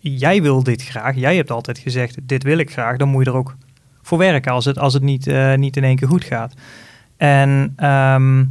jij 0.00 0.42
wil 0.42 0.62
dit 0.62 0.82
graag. 0.84 1.16
Jij 1.16 1.36
hebt 1.36 1.50
altijd 1.50 1.78
gezegd, 1.78 2.16
dit 2.22 2.42
wil 2.42 2.58
ik 2.58 2.72
graag. 2.72 2.96
Dan 2.96 3.08
moet 3.08 3.24
je 3.24 3.30
er 3.30 3.36
ook 3.36 3.56
voor 4.02 4.18
werken 4.18 4.52
als 4.52 4.64
het, 4.64 4.78
als 4.78 4.94
het 4.94 5.02
niet, 5.02 5.26
eh, 5.26 5.54
niet 5.54 5.76
in 5.76 5.84
één 5.84 5.96
keer 5.96 6.08
goed 6.08 6.24
gaat. 6.24 6.54
En 7.16 7.72
ehm, 7.76 8.44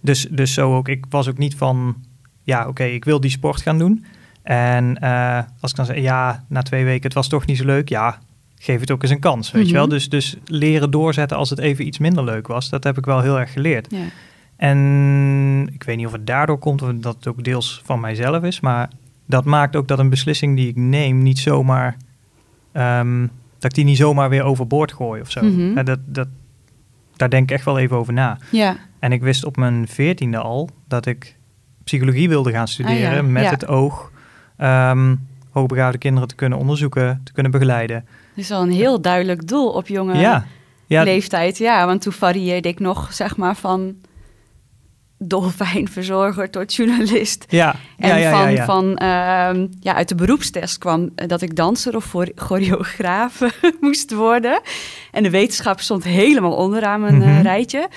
dus, 0.00 0.26
dus 0.30 0.52
zo 0.54 0.76
ook. 0.76 0.88
Ik 0.88 1.04
was 1.08 1.28
ook 1.28 1.38
niet 1.38 1.54
van, 1.56 1.94
ja, 2.42 2.68
oké, 2.68 2.84
ik 2.84 3.04
wil 3.04 3.20
die 3.20 3.30
sport 3.30 3.60
gaan 3.62 3.78
doen. 3.78 4.04
En 4.42 4.98
eh, 5.00 5.38
als 5.60 5.70
ik 5.70 5.76
dan 5.76 5.86
zeg, 5.86 5.96
ja, 5.98 6.44
na 6.48 6.62
twee 6.62 6.84
weken, 6.84 7.02
het 7.02 7.14
was 7.14 7.28
toch 7.28 7.46
niet 7.46 7.56
zo 7.56 7.64
leuk. 7.64 7.88
Ja, 7.88 8.18
geef 8.58 8.80
het 8.80 8.90
ook 8.90 9.02
eens 9.02 9.10
een 9.10 9.18
kans, 9.20 9.50
weet 9.50 9.62
je 9.62 9.68
Mhm. 9.68 9.76
wel. 9.78 9.88
Dus, 9.88 10.08
dus 10.08 10.36
leren 10.46 10.90
doorzetten 10.90 11.36
als 11.36 11.50
het 11.50 11.58
even 11.58 11.86
iets 11.86 11.98
minder 11.98 12.24
leuk 12.24 12.46
was, 12.46 12.68
dat 12.68 12.84
heb 12.84 12.98
ik 12.98 13.04
wel 13.04 13.20
heel 13.20 13.38
erg 13.40 13.52
geleerd. 13.52 13.86
ja. 13.90 13.98
En 14.56 15.68
ik 15.72 15.82
weet 15.82 15.96
niet 15.96 16.06
of 16.06 16.12
het 16.12 16.26
daardoor 16.26 16.58
komt, 16.58 16.82
of 16.82 16.90
dat 16.94 17.14
het 17.14 17.26
ook 17.26 17.44
deels 17.44 17.80
van 17.84 18.00
mijzelf 18.00 18.42
is. 18.42 18.60
Maar 18.60 18.88
dat 19.26 19.44
maakt 19.44 19.76
ook 19.76 19.88
dat 19.88 19.98
een 19.98 20.08
beslissing 20.08 20.56
die 20.56 20.68
ik 20.68 20.76
neem 20.76 21.22
niet 21.22 21.38
zomaar... 21.38 21.96
ehm, 22.72 23.26
dat 23.62 23.70
ik 23.70 23.76
die 23.76 23.84
niet 23.84 23.96
zomaar 23.96 24.28
weer 24.28 24.42
overboord 24.42 24.92
gooi 24.92 25.20
of 25.20 25.30
zo. 25.30 25.42
Mhm. 25.44 25.84
Dat, 25.84 25.98
dat, 26.04 26.28
daar 27.16 27.30
denk 27.30 27.42
ik 27.42 27.56
echt 27.56 27.64
wel 27.64 27.78
even 27.78 27.96
over 27.96 28.12
na. 28.12 28.38
ja. 28.50 28.76
En 28.98 29.12
ik 29.12 29.22
wist 29.22 29.44
op 29.44 29.56
mijn 29.56 29.88
veertiende 29.88 30.38
al 30.38 30.70
dat 30.88 31.06
ik 31.06 31.36
psychologie 31.84 32.28
wilde 32.28 32.50
gaan 32.50 32.68
studeren... 32.68 33.08
Ah, 33.08 33.14
ja. 33.14 33.22
met 33.22 33.50
het 33.50 33.66
oog 33.66 34.10
ehm 34.56 35.14
hoogbegaafde 35.52 35.98
kinderen 35.98 36.28
te 36.28 36.34
kunnen 36.34 36.58
onderzoeken, 36.58 37.20
te 37.24 37.32
kunnen 37.32 37.52
begeleiden. 37.52 38.04
Dat 38.06 38.44
is 38.44 38.48
wel 38.48 38.62
een 38.62 38.72
heel 38.72 39.00
duidelijk 39.00 39.48
doel 39.48 39.68
op 39.68 39.88
jonge 39.88 40.44
leeftijd. 40.86 41.58
Ja, 41.58 41.86
want 41.86 42.02
toen 42.02 42.12
varieerde 42.12 42.68
ik 42.68 42.80
nog, 42.80 43.12
zeg 43.12 43.36
maar, 43.36 43.56
van 43.56 43.94
dolfijnverzorger 45.28 46.50
tot 46.50 46.74
journalist. 46.74 47.44
ja, 47.48 47.74
En 47.98 48.08
ja, 48.08 48.16
ja, 48.16 48.30
van, 48.42 48.52
ja, 48.52 48.64
van 48.64 48.96
ehm, 48.96 49.66
ja, 49.80 49.94
uit 49.94 50.08
de 50.08 50.14
beroepstest 50.14 50.78
kwam 50.78 51.10
eh, 51.14 51.28
dat 51.28 51.42
ik 51.42 51.56
danser 51.56 51.96
of 51.96 52.14
choreograaf 52.34 53.40
moest 53.80 54.14
worden. 54.14 54.60
En 55.10 55.22
de 55.22 55.30
wetenschap 55.30 55.80
stond 55.80 56.04
helemaal 56.04 56.56
onderaan 56.56 57.00
mijn 57.00 57.22
eh, 57.22 57.28
Mhm. 57.28 57.42
rijtje. 57.42 57.88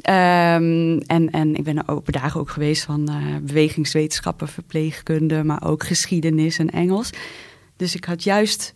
Ehm, 0.00 0.98
en, 1.06 1.30
en 1.30 1.54
ik 1.56 1.64
ben 1.64 1.76
er 1.78 1.88
open 1.94 2.12
dagen 2.12 2.40
ook 2.40 2.50
geweest 2.50 2.82
van 2.84 3.08
eh, 3.08 3.14
bewegingswetenschappen, 3.42 4.48
verpleegkunde, 4.48 5.44
maar 5.44 5.62
ook 5.64 5.84
geschiedenis 5.86 6.58
en 6.58 6.70
Engels. 6.70 7.10
Dus 7.76 7.94
ik 7.94 8.04
had 8.04 8.22
juist 8.22 8.74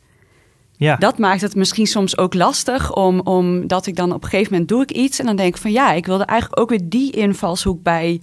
ja. 0.79 0.97
dat 0.97 1.19
maakt 1.19 1.41
het 1.41 1.55
misschien 1.55 1.87
soms 1.87 2.19
ook 2.19 2.35
lastig, 2.35 2.95
om, 2.95 3.21
omdat 3.21 3.87
ik 3.87 3.97
dan 3.97 4.12
op 4.12 4.23
een 4.23 4.29
gegeven 4.29 4.53
moment 4.53 4.69
doe 4.69 4.83
ik 4.83 4.91
iets 4.91 5.19
en 5.19 5.27
dan 5.27 5.37
denk 5.37 5.55
ik 5.55 5.61
van 5.61 5.73
ja, 5.73 5.93
ik 5.93 6.07
wilde 6.07 6.25
eigenlijk 6.25 6.61
ook 6.61 6.71
weer 6.71 6.88
die 6.88 7.12
invalshoek 7.12 7.83
bij 7.83 8.21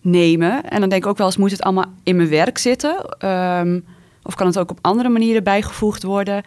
nemen. 0.00 0.70
En 0.70 0.80
dan 0.80 0.88
denk 0.88 1.02
ik 1.02 1.08
ook 1.08 1.18
wel 1.18 1.26
eens, 1.26 1.36
moet 1.36 1.50
het 1.50 1.62
allemaal 1.62 1.92
in 2.02 2.16
mijn 2.16 2.28
werk 2.28 2.58
zitten? 2.58 3.16
Ehm, 3.18 3.80
of 4.22 4.34
kan 4.34 4.46
het 4.46 4.58
ook 4.58 4.70
op 4.70 4.78
andere 4.80 5.08
manieren 5.08 5.44
bijgevoegd 5.44 6.02
worden? 6.02 6.42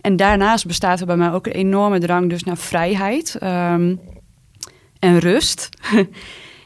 En 0.00 0.16
daarnaast 0.16 0.66
bestaat 0.66 1.00
er 1.00 1.06
bij 1.06 1.16
mij 1.16 1.32
ook 1.32 1.46
een 1.46 1.52
enorme 1.52 1.98
drang 1.98 2.28
dus 2.28 2.44
naar 2.44 2.56
vrijheid 2.56 3.36
ehm, 3.40 3.94
en 4.98 5.18
rust. 5.18 5.68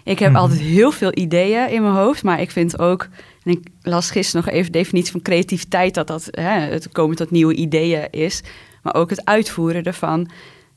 ik 0.05 0.19
heb 0.19 0.31
Mhm. 0.31 0.41
altijd 0.41 0.61
heel 0.61 0.91
veel 0.91 1.11
ideeën 1.15 1.71
in 1.71 1.83
mijn 1.83 1.95
hoofd, 1.95 2.23
maar 2.23 2.41
ik 2.41 2.51
vind 2.51 2.79
ook... 2.79 3.09
En 3.43 3.51
ik 3.53 3.61
las 3.83 4.11
gisteren 4.11 4.45
nog 4.45 4.55
even 4.55 4.73
de 4.73 4.79
definitie 4.79 5.12
van 5.12 5.23
creativiteit... 5.23 5.95
dat 5.95 6.07
dat 6.07 6.29
hè, 6.31 6.51
het 6.61 6.88
komen 6.88 7.17
tot 7.17 7.31
nieuwe 7.31 7.55
ideeën 7.55 8.11
is. 8.11 8.43
maar 8.83 8.95
ook 8.95 9.11
het 9.11 9.25
uitvoeren 9.25 9.83
ervan. 9.83 10.31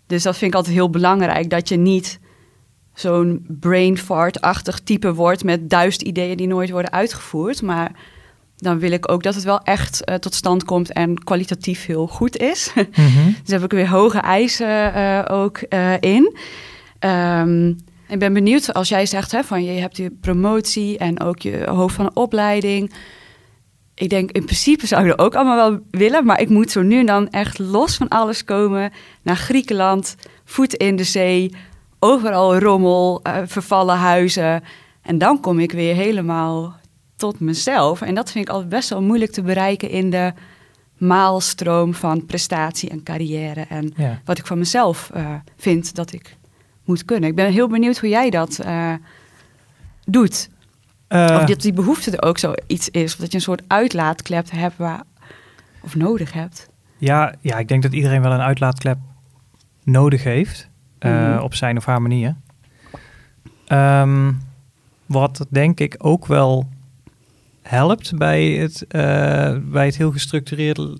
Dus 0.08 0.24
dat 0.24 0.38
vind 0.38 0.52
ik 0.52 0.58
altijd 0.58 0.76
heel 0.76 0.90
belangrijk, 0.90 1.50
dat 1.50 1.70
je 1.70 1.76
niet 1.78 2.20
zo'n 2.94 3.46
brain 3.60 3.98
fart-achtig 3.98 4.80
type 4.80 5.14
wordt 5.14 5.44
met 5.44 5.70
duizend 5.70 6.02
ideeën 6.02 6.38
die 6.38 6.48
nooit 6.48 6.70
worden 6.70 6.92
uitgevoerd. 6.92 7.62
Maar 7.62 7.92
dan 8.58 8.80
wil 8.80 8.92
ik 8.92 9.12
ook 9.12 9.24
dat 9.24 9.36
het 9.36 9.44
wel 9.44 9.60
echt 9.60 10.02
uh, 10.10 10.16
tot 10.16 10.34
stand 10.34 10.64
komt 10.64 10.92
en 10.94 11.24
kwalitatief 11.24 11.86
heel 11.86 12.08
goed 12.08 12.38
is. 12.38 12.72
Mm 12.76 13.36
dus 13.44 13.54
heb 13.54 13.64
ik 13.64 13.72
weer 13.72 13.90
hoge 13.90 14.18
eisen 14.20 14.96
uh, 14.96 15.22
ook 15.28 15.60
uh, 15.70 15.94
in. 16.00 16.38
Um, 17.00 17.78
ik 18.08 18.20
ben 18.20 18.34
benieuwd 18.34 18.74
als 18.74 18.90
jij 18.90 19.06
zegt 19.06 19.32
hè, 19.32 19.44
van 19.44 19.64
je 19.64 19.80
hebt 19.80 19.98
je 19.98 20.12
promotie 20.22 20.98
en 20.98 21.20
ook 21.20 21.40
je 21.40 21.66
hoofd 21.70 21.96
van 21.96 22.16
opleiding. 22.16 22.94
Ik 23.94 24.10
denk 24.10 24.32
in 24.32 24.46
principe 24.46 24.88
zou 24.88 25.06
je 25.06 25.12
er 25.12 25.20
ook 25.20 25.36
allemaal 25.36 25.70
wel 25.70 25.80
willen, 25.92 26.26
maar 26.26 26.42
ik 26.42 26.50
moet 26.50 26.72
zo 26.72 26.82
nu 26.82 27.00
en 27.00 27.06
dan 27.06 27.30
echt 27.30 27.60
los 27.60 27.96
van 27.96 28.08
alles 28.08 28.44
komen 28.44 28.92
naar 29.22 29.36
Griekenland, 29.36 30.16
voet 30.44 30.74
in 30.74 30.96
de 30.96 31.04
zee, 31.04 31.56
overal 32.00 32.58
rommel, 32.58 33.20
uh, 33.24 33.38
vervallen 33.46 33.98
huizen. 33.98 34.64
En 35.02 35.18
dan 35.18 35.40
kom 35.40 35.60
ik 35.60 35.72
weer 35.72 35.96
helemaal 35.96 36.76
tot 37.16 37.40
mezelf. 37.40 38.02
En 38.02 38.16
dat 38.16 38.32
vind 38.32 38.48
ik 38.48 38.54
altijd 38.54 38.70
best 38.70 38.90
wel 38.90 39.02
moeilijk 39.02 39.32
te 39.32 39.42
bereiken 39.42 39.90
in 39.90 40.10
de 40.10 40.34
maalstroom 40.98 41.94
van 41.94 42.26
prestatie 42.26 42.90
en 42.90 43.04
carrière. 43.04 43.66
En 43.70 43.94
ja. 43.96 44.22
wat 44.26 44.38
ik 44.38 44.46
van 44.46 44.58
mezelf 44.58 45.10
uh, 45.16 45.34
vind 45.58 45.96
dat 45.96 46.14
ik 46.14 46.38
moet 46.86 47.06
kunnen. 47.06 47.30
Ik 47.30 47.36
ben 47.36 47.52
heel 47.52 47.68
benieuwd 47.68 47.98
hoe 47.98 48.10
jij 48.10 48.30
dat 48.30 48.60
uh, 48.66 48.94
doet. 50.06 50.50
Uh, 51.10 51.38
of 51.40 51.46
dat 51.46 51.62
die 51.62 51.74
behoefte 51.74 52.12
er 52.12 52.28
ook 52.28 52.38
zoiets 52.38 52.90
is. 52.90 53.14
Of 53.14 53.20
dat 53.20 53.32
je 53.32 53.38
een 53.38 53.44
soort 53.44 53.62
uitlaatklep 53.68 54.52
hebt 54.52 54.78
waar, 54.78 55.04
of 55.80 55.96
nodig 55.96 56.34
hebt. 56.34 56.70
Ja, 56.98 57.36
ja, 57.42 57.58
ik 57.58 57.68
denk 57.68 57.84
dat 57.84 57.94
iedereen 57.94 58.22
wel 58.22 58.32
een 58.32 58.42
uitlaatklep 58.42 58.98
nodig 59.84 60.24
heeft. 60.24 60.70
Mm. 61.00 61.38
Op 61.38 61.54
zijn 61.54 61.78
of 61.78 61.86
haar 61.86 62.02
manier. 62.02 62.36
Um, 63.68 64.42
wat 65.06 65.46
denk 65.50 65.80
ik 65.80 65.96
ook 65.98 66.26
wel 66.26 66.70
helpt 67.62 68.18
bij 68.18 68.52
het, 68.52 68.86
bij 69.72 69.86
het 69.86 69.98
heel 69.98 70.12
gestructureerde 70.12 70.98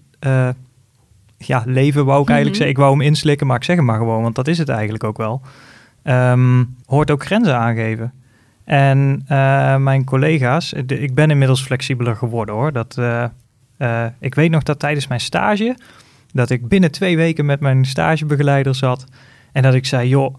ja, 1.38 1.64
leven, 1.66 2.06
wou 2.06 2.22
ik 2.22 2.30
eigenlijk 2.30 2.58
mhm. 2.58 2.66
zeggen. 2.66 2.70
Ik 2.70 2.78
wou 2.78 2.92
hem 2.92 3.02
inslikken, 3.02 3.48
maar 3.48 3.56
ik 3.56 3.64
zeg 3.64 3.76
hem 3.76 3.86
maar 3.86 3.98
gewoon, 3.98 4.22
want 4.22 4.36
dat 4.36 4.48
is 4.48 4.58
het 4.58 4.70
eigenlijk 4.70 5.04
ook 5.04 5.18
wel. 5.18 5.42
Um, 6.08 6.76
hoort 6.86 7.12
ook 7.12 7.26
grenzen 7.26 7.58
aangeven. 7.58 8.14
En 8.64 9.26
uh, 9.32 9.76
mijn 9.76 10.04
collega's, 10.04 10.74
de, 10.86 11.00
ik 11.00 11.14
ben 11.14 11.30
inmiddels 11.30 11.62
flexibeler 11.62 12.16
geworden 12.16 12.56
hoor. 12.56 12.72
Dat, 12.72 13.00
ik 14.20 14.36
weet 14.36 14.52
nog 14.52 14.64
dat 14.64 14.80
tijdens 14.80 15.08
mijn 15.08 15.20
stage, 15.20 15.78
dat 16.32 16.50
ik 16.50 16.68
binnen 16.68 16.92
twee 16.92 17.18
weken 17.18 17.46
met 17.46 17.60
mijn 17.60 17.86
stagebegeleider 17.86 18.76
zat. 18.76 19.06
En 19.52 19.62
dat 19.62 19.74
ik 19.74 19.86
zei, 19.86 20.10
joh, 20.10 20.36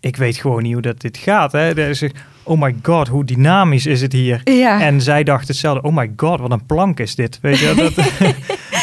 ik 0.00 0.16
weet 0.16 0.36
gewoon 0.36 0.62
niet 0.62 0.72
hoe 0.72 0.82
dat 0.82 1.00
dit 1.00 1.16
gaat. 1.16 1.52
Hè. 1.52 1.74
Dus, 1.74 2.04
oh 2.42 2.60
my 2.60 2.74
god, 2.82 3.08
hoe 3.08 3.24
dynamisch 3.24 3.86
is 3.86 4.00
het 4.00 4.12
hier? 4.12 4.40
Ja. 4.44 4.80
En 4.80 5.00
zij 5.00 5.24
dacht 5.24 5.48
hetzelfde, 5.48 5.88
oh 5.88 5.96
my 5.96 6.12
god, 6.16 6.40
wat 6.40 6.50
een 6.50 6.66
plank 6.66 7.00
is 7.00 7.14
dit. 7.14 7.38
Weet 7.40 7.58
je, 7.58 7.74
dat, 7.74 7.94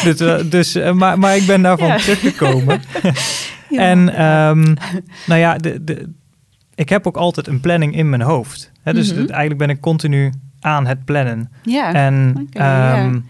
dus, 0.18 0.50
dus 0.50 0.92
maar, 0.92 1.18
maar 1.18 1.36
ik 1.36 1.46
ben 1.46 1.62
daarvan 1.62 1.88
ja. 1.88 1.96
teruggekomen. 1.96 2.82
ja. 3.70 3.80
En 3.80 3.98
um, 3.98 4.76
nou 5.26 5.40
ja, 5.40 5.56
de, 5.56 5.84
de, 5.84 6.12
ik 6.74 6.88
heb 6.88 7.06
ook 7.06 7.16
altijd 7.16 7.46
een 7.46 7.60
planning 7.60 7.96
in 7.96 8.08
mijn 8.08 8.22
hoofd. 8.22 8.72
Hè, 8.82 8.92
dus 8.92 9.12
mm 9.12 9.18
-hmm. 9.18 9.28
eigenlijk 9.28 9.58
ben 9.58 9.70
ik 9.70 9.80
continu 9.80 10.32
aan 10.60 10.86
het 10.86 11.04
plannen. 11.04 11.50
Ja. 11.62 11.92
En 11.92 12.46
okay, 12.46 13.04
um, 13.06 13.26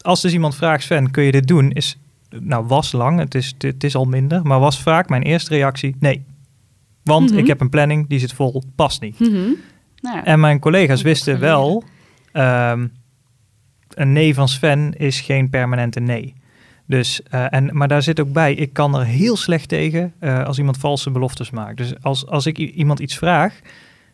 als 0.00 0.20
dus 0.20 0.32
iemand 0.32 0.54
vraagt, 0.54 0.82
Sven, 0.82 1.10
kun 1.10 1.22
je 1.22 1.32
dit 1.32 1.46
doen? 1.46 1.70
Is, 1.70 1.98
nou, 2.40 2.66
was 2.66 2.92
lang, 2.92 3.18
het 3.18 3.34
is, 3.34 3.54
het 3.58 3.84
is 3.84 3.94
al 3.94 4.04
minder, 4.04 4.42
maar 4.42 4.60
was 4.60 4.82
vaak 4.82 5.08
mijn 5.08 5.22
eerste 5.22 5.54
reactie, 5.54 5.96
nee. 5.98 6.24
Want 7.02 7.22
mm 7.22 7.28
-hmm. 7.28 7.38
ik 7.38 7.46
heb 7.46 7.60
een 7.60 7.70
planning, 7.70 8.08
die 8.08 8.18
zit 8.18 8.32
vol, 8.32 8.62
past 8.74 9.00
niet. 9.00 9.18
Mm 9.18 9.30
-hmm. 9.30 9.56
nou, 10.00 10.20
en 10.24 10.40
mijn 10.40 10.58
collega's 10.58 11.02
wisten 11.02 11.40
wel, 11.40 11.84
um, 12.32 12.92
een 13.94 14.12
nee 14.12 14.34
van 14.34 14.48
Sven 14.48 14.92
is 14.96 15.20
geen 15.20 15.50
permanente 15.50 16.00
nee. 16.00 16.34
Dus, 16.90 17.20
uh, 17.34 17.46
en, 17.50 17.70
maar 17.72 17.88
daar 17.88 18.02
zit 18.02 18.20
ook 18.20 18.32
bij, 18.32 18.54
ik 18.54 18.72
kan 18.72 18.98
er 18.98 19.04
heel 19.04 19.36
slecht 19.36 19.68
tegen 19.68 20.12
uh, 20.20 20.44
als 20.44 20.58
iemand 20.58 20.78
valse 20.78 21.10
beloftes 21.10 21.50
maakt. 21.50 21.76
Dus 21.76 22.02
als, 22.02 22.26
als 22.26 22.46
ik 22.46 22.58
iemand 22.58 22.98
iets 22.98 23.16
vraag 23.16 23.60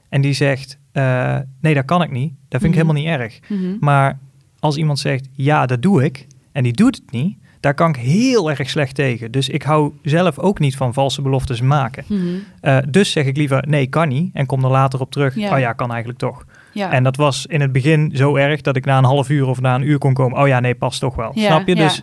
en 0.09 0.21
die 0.21 0.33
zegt, 0.33 0.79
uh, 0.93 1.39
nee, 1.61 1.75
dat 1.75 1.85
kan 1.85 2.03
ik 2.03 2.11
niet, 2.11 2.33
dat 2.49 2.61
vind 2.61 2.63
mm 2.63 2.79
-hmm. 2.79 2.89
ik 2.89 2.97
helemaal 2.97 3.03
niet 3.03 3.31
erg. 3.31 3.41
Mhm. 3.49 3.77
Maar 3.81 4.19
als 4.59 4.77
iemand 4.77 4.99
zegt, 4.99 5.29
ja, 5.33 5.67
dat 5.67 5.83
doe 5.83 6.05
ik, 6.05 6.27
en 6.53 6.63
die 6.63 6.73
doet 6.73 6.97
het 6.97 7.11
niet, 7.11 7.39
daar 7.61 7.75
kan 7.75 7.89
ik 7.89 7.97
heel 7.97 8.51
erg 8.51 8.71
slecht 8.71 8.95
tegen. 8.95 9.31
Dus 9.31 9.49
ik 9.49 9.63
hou 9.63 9.93
zelf 10.03 10.39
ook 10.39 10.59
niet 10.59 10.77
van 10.77 10.95
valse 10.95 11.23
beloftes 11.23 11.61
maken. 11.61 12.05
Mm 12.07 12.19
-hmm. 12.19 12.43
uh, 12.63 12.79
dus 12.89 13.11
zeg 13.11 13.27
ik 13.27 13.37
liever 13.37 13.65
nee, 13.69 13.87
kan 13.87 14.09
niet. 14.09 14.31
En 14.33 14.47
kom 14.47 14.65
er 14.65 14.71
later 14.71 15.01
op 15.01 15.11
terug. 15.11 15.37
Oh 15.37 15.59
ja, 15.59 15.73
kan 15.73 15.91
eigenlijk 15.91 16.19
toch. 16.19 16.45
Ja. 16.73 16.91
En 16.91 17.03
dat 17.03 17.17
was 17.17 17.47
in 17.47 17.61
het 17.61 17.73
begin 17.73 18.11
zo 18.15 18.37
erg 18.37 18.61
dat 18.61 18.77
ik 18.77 18.85
na 18.85 18.99
een 18.99 19.05
half 19.05 19.29
uur 19.29 19.47
of 19.47 19.61
na 19.61 19.75
een 19.75 19.89
uur 19.89 19.99
kon 19.99 20.15
komen. 20.15 20.39
Oh 20.39 20.49
ja, 20.49 20.61
nee, 20.61 20.75
past 20.75 21.01
toch 21.01 21.15
wel. 21.15 21.31
Ja, 21.35 21.47
Snap 21.47 21.69
je? 21.69 21.75
Dus, 21.75 22.03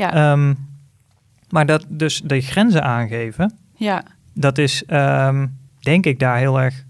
ja. 0.00 0.32
Um, 0.32 0.56
maar 1.50 1.66
dat 1.66 1.84
dus 1.88 2.20
de 2.24 2.40
grenzen 2.40 2.82
aangeven. 2.82 3.58
Ja. 3.76 4.02
Dat 4.34 4.58
is 4.58 4.82
um, 4.86 5.58
denk 5.80 6.06
ik 6.06 6.18
daar 6.18 6.36
heel 6.36 6.60
erg 6.60 6.84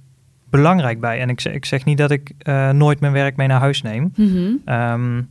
belangrijk 0.51 1.01
bij. 1.01 1.21
En 1.21 1.29
ik 1.29 1.41
zeg, 1.41 1.53
ik 1.53 1.65
zeg 1.65 1.85
niet 1.85 1.99
dat 1.99 2.11
ik 2.11 2.33
uh, 2.43 2.71
nooit 2.71 3.01
mijn 3.01 3.13
werk 3.13 3.37
mee 3.37 3.49
naar 3.49 3.61
huis 3.61 3.83
neem. 3.83 4.13
Mm 4.17 4.29
-hmm. 4.29 4.75
um, 4.75 5.29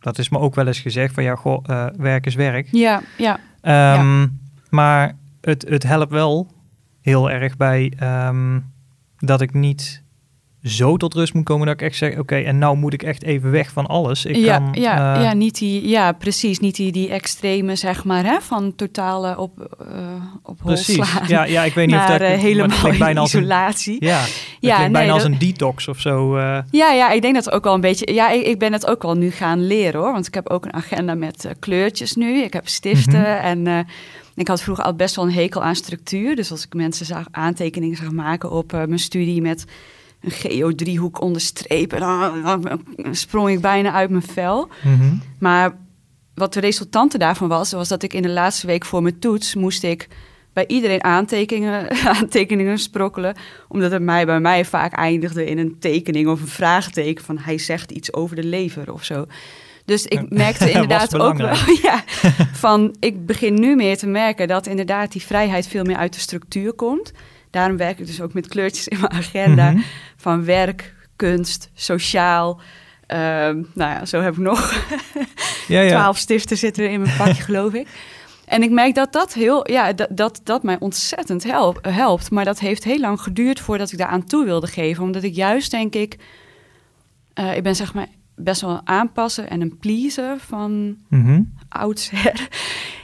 dat 0.00 0.18
is 0.18 0.28
me 0.28 0.38
ook 0.38 0.54
wel 0.54 0.66
eens 0.66 0.80
gezegd 0.80 1.14
van 1.14 1.22
ja, 1.22 1.34
goh, 1.34 1.64
uh, 1.70 1.86
werk 1.96 2.26
is 2.26 2.34
werk. 2.34 2.68
Ja, 2.70 3.02
ja. 3.18 3.40
Ja. 3.62 4.28
Maar 4.70 5.16
het, 5.40 5.68
het 5.68 5.82
helpt 5.82 6.12
wel 6.12 6.52
heel 7.00 7.30
erg 7.30 7.56
bij 7.56 7.92
dat 9.18 9.40
ik 9.40 9.52
niet 9.54 10.02
zo 10.66 10.96
tot 10.96 11.14
rust 11.14 11.34
moet 11.34 11.44
komen 11.44 11.66
dat 11.66 11.74
ik 11.74 11.86
echt 11.86 11.96
zeg, 11.96 12.10
oké, 12.10 12.20
okay, 12.20 12.44
en 12.44 12.58
nou 12.58 12.76
moet 12.76 12.92
ik 12.92 13.02
echt 13.02 13.22
even 13.22 13.50
weg 13.50 13.70
van 13.70 13.86
alles. 13.86 14.24
Ik 14.24 14.36
ja, 14.36 14.58
kan, 14.58 14.68
ja, 14.72 15.16
uh, 15.16 15.22
ja, 15.22 15.32
niet 15.32 15.58
die, 15.58 15.88
ja, 15.88 16.12
precies, 16.12 16.58
niet 16.58 16.76
die, 16.76 16.92
die 16.92 17.08
extreme, 17.08 17.76
zeg 17.76 18.04
maar, 18.04 18.24
hè, 18.24 18.40
van 18.40 18.74
totale 18.74 19.38
op, 19.38 19.78
uh, 19.80 19.96
op 20.42 20.58
precies. 20.64 21.12
Ja, 21.26 21.44
ja, 21.44 21.64
ik 21.64 21.74
weet 21.74 21.86
niet 21.86 21.96
of 21.96 22.06
dat 22.06 22.20
uh, 22.20 22.28
helemaal 22.28 22.96
bijna 22.98 23.22
isolatie. 23.22 24.00
Als 24.00 24.00
een, 24.00 24.08
ja, 24.08 24.24
ja 24.60 24.80
nee, 24.80 24.90
bijna 24.90 25.12
als 25.12 25.24
een 25.24 25.38
detox 25.38 25.88
of 25.88 26.00
zo. 26.00 26.38
Ja, 26.38 26.64
ja, 26.70 27.10
ik 27.10 27.22
denk 27.22 27.34
dat 27.34 27.50
ook 27.50 27.64
wel 27.64 27.74
een 27.74 27.80
beetje. 27.80 28.12
Ja, 28.14 28.30
ik, 28.30 28.46
ik, 28.46 28.58
ben 28.58 28.72
het 28.72 28.86
ook 28.86 29.02
wel 29.02 29.14
nu 29.14 29.30
gaan 29.30 29.66
leren, 29.66 30.00
hoor, 30.00 30.12
want 30.12 30.26
ik 30.26 30.34
heb 30.34 30.48
ook 30.48 30.64
een 30.64 30.74
agenda 30.74 31.14
met 31.14 31.48
kleurtjes 31.58 32.14
nu. 32.14 32.42
Ik 32.42 32.52
heb 32.52 32.68
stiften 32.68 33.18
mm 33.18 33.24
-hmm. 33.24 33.66
en 33.66 33.86
ik 34.34 34.48
had 34.48 34.62
vroeger 34.62 34.84
al 34.84 34.94
best 34.94 35.16
wel 35.16 35.24
een 35.24 35.32
hekel 35.32 35.62
aan 35.62 35.74
structuur. 35.74 36.36
Dus 36.36 36.50
als 36.50 36.64
ik 36.64 36.74
mensen 36.74 37.06
zag 37.06 37.26
aantekeningen 37.30 37.96
zag 37.96 38.10
maken 38.10 38.50
op 38.50 38.72
mijn 38.72 38.98
studie 38.98 39.42
met 39.42 39.64
een 40.26 40.32
geodriehoek 40.32 41.20
onderstrepen. 41.20 42.00
Dan, 42.00 42.80
sprong 43.10 43.48
ik 43.48 43.60
bijna 43.60 43.92
uit 43.92 44.10
mijn 44.10 44.22
vel. 44.22 44.68
Mm 44.82 44.98
-hmm. 44.98 45.22
Maar 45.38 45.76
wat 46.34 46.52
de 46.52 46.60
resultante 46.60 47.18
daarvan 47.18 47.48
was, 47.48 47.72
was 47.72 47.88
dat 47.88 48.02
ik 48.02 48.12
in 48.12 48.22
de 48.22 48.28
laatste 48.30 48.66
week 48.66 48.84
voor 48.84 49.02
mijn 49.02 49.18
toets 49.18 49.54
moest 49.54 49.82
ik 49.82 50.08
bij 50.52 50.66
iedereen 50.66 51.04
aantekeningen, 51.04 51.90
aantekeningen 52.18 52.78
sprokkelen. 52.78 53.36
Omdat 53.68 53.90
het 53.90 54.02
mij 54.02 54.26
bij 54.26 54.40
mij 54.40 54.64
vaak 54.64 54.92
eindigde 54.92 55.46
in 55.46 55.58
een 55.58 55.76
tekening 55.78 56.28
of 56.28 56.40
een 56.40 56.48
vraagteken 56.48 57.24
van 57.24 57.38
hij 57.38 57.58
zegt 57.58 57.90
iets 57.90 58.12
over 58.12 58.36
de 58.36 58.44
lever 58.44 58.92
of 58.92 59.04
zo. 59.04 59.26
Dus 59.84 60.06
ik 60.06 60.30
merkte 60.30 60.70
inderdaad 60.72 61.18
ook 61.18 61.36
wel, 61.36 61.54
ja, 61.82 62.04
van 62.52 62.96
ik 63.00 63.26
begin 63.26 63.54
nu 63.54 63.76
meer 63.76 63.96
te 63.96 64.06
merken 64.06 64.48
dat 64.48 64.66
inderdaad 64.66 65.12
die 65.12 65.22
vrijheid 65.22 65.66
veel 65.66 65.84
meer 65.84 65.96
uit 65.96 66.14
de 66.14 66.20
structuur 66.20 66.72
komt 66.72 67.12
daarom 67.50 67.76
werk 67.76 67.98
ik 67.98 68.06
dus 68.06 68.20
ook 68.20 68.32
met 68.32 68.48
kleurtjes 68.48 68.88
in 68.88 69.00
mijn 69.00 69.12
agenda. 69.12 69.70
Mm 69.70 69.74
-hmm. 69.74 69.84
Van 70.16 70.44
werk, 70.44 70.94
kunst, 71.16 71.70
sociaal. 71.74 72.60
Um, 73.08 73.68
nou 73.74 73.90
ja, 73.90 74.04
zo 74.04 74.20
heb 74.20 74.32
ik 74.32 74.38
nog 74.38 74.74
ja, 75.68 75.80
ja. 75.80 75.88
twaalf 75.88 76.18
stiften 76.18 76.56
zitten 76.56 76.84
er 76.84 76.90
in 76.90 77.00
mijn 77.00 77.16
pakje, 77.16 77.42
geloof 77.50 77.74
ik. 77.74 77.88
En 78.44 78.62
ik 78.62 78.70
merk 78.70 78.94
dat 78.94 79.12
dat 79.12 79.34
heel, 79.34 79.70
ja, 79.70 79.92
dat, 79.92 80.08
dat, 80.10 80.40
dat 80.44 80.62
mij 80.62 80.76
ontzettend 80.78 81.44
help, 81.44 81.78
helpt. 81.82 82.30
Maar 82.30 82.44
dat 82.44 82.58
heeft 82.58 82.84
heel 82.84 82.98
lang 82.98 83.20
geduurd 83.20 83.60
voordat 83.60 83.92
ik 83.92 83.98
daar 83.98 84.08
aan 84.08 84.24
toe 84.24 84.44
wilde 84.44 84.66
geven. 84.66 85.02
Omdat 85.02 85.22
ik 85.22 85.34
juist 85.34 85.70
denk 85.70 85.94
ik, 85.94 86.18
uh, 87.34 87.56
ik 87.56 87.62
ben 87.62 87.76
zeg 87.76 87.94
maar 87.94 88.06
best 88.34 88.60
wel 88.60 88.80
aanpassen 88.84 89.50
en 89.50 89.60
een 89.60 89.78
pleaser 89.78 90.38
van 90.38 90.72
mm 91.08 91.24
-hmm. 91.24 91.52
oudsher. 91.68 92.48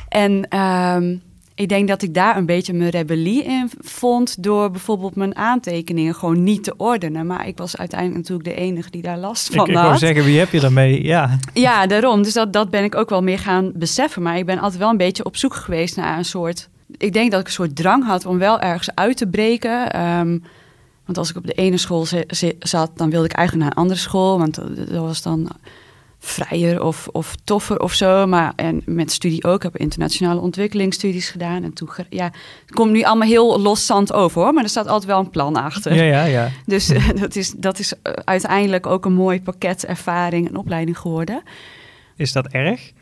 En 0.09 0.59
um, 0.59 1.23
ik 1.63 1.69
denk 1.69 1.89
dat 1.89 2.03
ik 2.03 2.15
daar 2.15 2.37
een 2.37 2.47
beetje 2.47 2.73
mijn 2.73 2.91
rebellie 2.91 3.45
in 3.45 3.71
vond 3.81 4.43
door 4.43 4.71
bijvoorbeeld 4.71 5.15
mijn 5.15 5.37
aantekeningen 5.37 6.15
gewoon 6.15 6.43
niet 6.43 6.65
te 6.65 6.75
ordenen. 6.77 7.27
Maar 7.27 7.47
ik 7.47 7.59
was 7.59 7.77
uiteindelijk 7.77 8.21
natuurlijk 8.21 8.49
de 8.49 8.63
enige 8.63 8.91
die 8.91 9.03
daar 9.03 9.19
last 9.19 9.47
van 9.47 9.55
ik, 9.55 9.75
had. 9.75 9.85
Ik 9.85 9.89
wou 9.89 9.99
zeggen, 9.99 10.25
wie 10.25 10.39
heb 10.39 10.51
je 10.51 10.61
daarmee? 10.61 11.05
Ja, 11.05 11.39
ja 11.53 11.87
daarom. 11.87 12.23
Dus 12.23 12.33
dat, 12.33 12.53
dat 12.53 12.71
ben 12.71 12.85
ik 12.85 12.95
ook 12.95 13.11
wel 13.11 13.23
meer 13.23 13.39
gaan 13.39 13.73
beseffen. 13.75 14.23
Maar 14.23 14.37
ik 14.37 14.47
ben 14.47 14.59
altijd 14.59 14.81
wel 14.81 14.91
een 14.91 14.97
beetje 14.97 15.25
op 15.25 15.37
zoek 15.37 15.55
geweest 15.55 15.97
naar 15.97 16.19
een 16.19 16.25
soort... 16.25 16.69
Ik 16.97 17.13
denk 17.13 17.31
dat 17.31 17.41
ik 17.41 17.47
een 17.47 17.53
soort 17.53 17.77
drang 17.77 18.05
had 18.05 18.27
om 18.27 18.39
wel 18.39 18.61
ergens 18.61 18.95
uit 18.95 19.17
te 19.17 19.27
breken. 19.27 20.01
Um, 20.19 20.43
want 21.05 21.19
als 21.19 21.31
ik 21.31 21.37
op 21.37 21.47
de 21.47 21.53
ene 21.53 21.77
school 21.77 22.07
zat, 22.59 22.91
dan 22.97 23.11
wilde 23.11 23.27
ik 23.27 23.33
eigenlijk 23.33 23.67
naar 23.67 23.77
een 23.77 23.83
andere 23.83 24.01
school. 24.01 24.39
Want 24.39 24.55
dat 24.55 25.03
was 25.03 25.23
dan 25.23 25.49
vrijer 26.25 26.83
of, 26.83 27.09
of 27.13 27.37
toffer 27.45 27.81
of 27.81 27.93
zo. 27.93 28.27
Maar 28.27 28.53
en 28.57 28.83
met 28.85 29.13
studie 29.13 29.45
ook. 29.45 29.57
Ik 29.57 29.63
heb 29.63 29.77
internationale 29.77 30.41
ontwikkelingsstudies 30.41 31.31
gedaan. 31.31 31.63
En 31.63 31.73
toen, 31.73 31.89
ja, 32.09 32.25
het 32.61 32.75
komt 32.75 32.93
nu 32.93 33.03
allemaal 33.03 33.29
heel 33.29 33.61
loszand 33.61 34.13
over 34.13 34.43
hoor. 34.43 34.53
Maar 34.53 34.63
er 34.63 34.69
staat 34.69 34.87
altijd 34.87 35.11
wel 35.11 35.19
een 35.19 35.31
plan 35.31 35.57
achter. 35.57 35.95
Ja, 35.95 36.03
ja, 36.03 36.25
ja. 36.25 36.49
Dus 36.67 36.93
dat, 37.21 37.37
is, 37.37 37.51
dat 37.51 37.79
is 37.79 37.93
eh, 38.03 38.13
uiteindelijk 38.13 38.87
ook 38.87 39.05
een 39.05 39.13
mooi 39.13 39.43
pakket 39.43 39.85
ervaring 39.85 40.49
en 40.49 40.57
opleiding 40.57 40.99
geworden. 40.99 41.43
Is 42.17 42.33
dat 42.33 42.47
erg? 42.47 42.93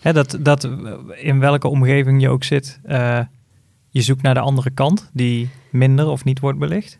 Hè, 0.00 0.12
dat, 0.12 0.38
dat 0.40 0.68
in 1.14 1.38
welke 1.38 1.68
omgeving 1.68 2.20
je 2.20 2.28
ook 2.28 2.44
zit, 2.44 2.80
uh, 2.86 3.20
je 3.90 4.02
zoekt 4.02 4.22
naar 4.22 4.34
de 4.34 4.40
andere 4.40 4.70
kant 4.70 5.10
die 5.12 5.48
minder 5.70 6.06
of 6.06 6.24
niet 6.24 6.40
wordt 6.40 6.58
belicht? 6.58 6.98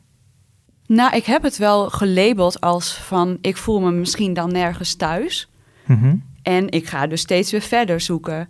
Nou, 0.86 1.16
ik 1.16 1.24
heb 1.24 1.42
het 1.42 1.56
wel 1.56 1.90
gelabeld 1.90 2.60
als 2.60 2.94
van 2.94 3.38
ik 3.40 3.56
voel 3.56 3.80
me 3.80 3.90
misschien 3.90 4.34
dan 4.34 4.52
nergens 4.52 4.94
thuis. 4.94 5.48
Mm 5.86 6.22
En 6.42 6.70
ik 6.70 6.86
ga 6.86 7.06
dus 7.06 7.20
steeds 7.20 7.50
weer 7.50 7.60
verder 7.60 8.00
zoeken. 8.00 8.48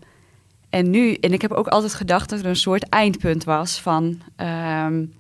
En 0.68 0.90
nu, 0.90 1.14
en 1.14 1.33
ik 1.33 1.42
heb 1.42 1.53
ook 1.53 1.68
altijd 1.68 1.94
gedacht 1.94 2.31
dat 2.31 2.38
er 2.38 2.46
een 2.46 2.57
soort 2.57 2.88
eindpunt 2.88 3.44
was 3.44 3.81
van. 3.81 4.20
Um, 4.37 5.12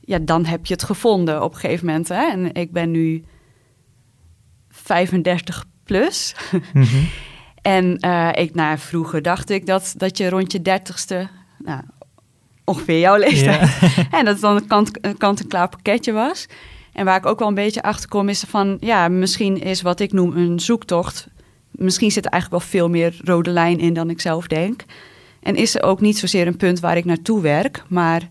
ja, 0.00 0.18
dan 0.18 0.44
heb 0.44 0.66
je 0.66 0.72
het 0.72 0.82
gevonden 0.82 1.42
op 1.42 1.54
een 1.54 1.60
gegeven 1.60 1.86
moment. 1.86 2.08
Hè? 2.08 2.30
En 2.30 2.54
ik 2.54 2.72
ben 2.72 2.90
nu 2.90 3.24
35 4.68 5.64
plus. 5.84 6.34
Mm 6.72 6.82
-hmm. 6.82 7.08
en 7.78 7.98
uh, 8.06 8.30
ik, 8.32 8.54
nou, 8.54 8.78
vroeger 8.78 9.22
dacht 9.22 9.50
ik 9.50 9.66
dat, 9.66 9.94
dat 9.96 10.18
je 10.18 10.28
rond 10.28 10.52
je 10.52 10.62
dertigste 10.62 11.28
nou, 11.58 11.82
ongeveer 12.64 12.98
jouw 12.98 13.16
leeftijd. 13.16 13.70
en 14.18 14.24
dat 14.24 14.34
het 14.34 14.40
dan 14.40 14.56
een 14.56 14.66
kant, 14.66 14.90
kant-en-klaar 15.18 15.68
pakketje 15.68 16.12
was. 16.12 16.46
En 16.92 17.04
waar 17.04 17.16
ik 17.16 17.26
ook 17.26 17.38
wel 17.38 17.48
een 17.48 17.54
beetje 17.54 17.82
achter 17.82 18.08
kom, 18.08 18.28
is 18.28 18.44
van 18.48 18.76
ja, 18.80 19.08
misschien 19.08 19.60
is 19.60 19.82
wat 19.82 20.00
ik 20.00 20.12
noem 20.12 20.36
een 20.36 20.60
zoektocht. 20.60 21.28
Misschien 21.70 22.10
zit 22.10 22.24
er 22.24 22.30
eigenlijk 22.30 22.62
wel 22.62 22.70
veel 22.70 22.88
meer 22.88 23.20
rode 23.24 23.50
lijn 23.50 23.78
in 23.78 23.94
dan 23.94 24.10
ik 24.10 24.20
zelf 24.20 24.46
denk. 24.46 24.84
En 25.42 25.56
is 25.56 25.74
er 25.74 25.82
ook 25.82 26.00
niet 26.00 26.18
zozeer 26.18 26.46
een 26.46 26.56
punt 26.56 26.80
waar 26.80 26.96
ik 26.96 27.04
naartoe 27.04 27.40
werk, 27.40 27.82
maar 27.88 28.28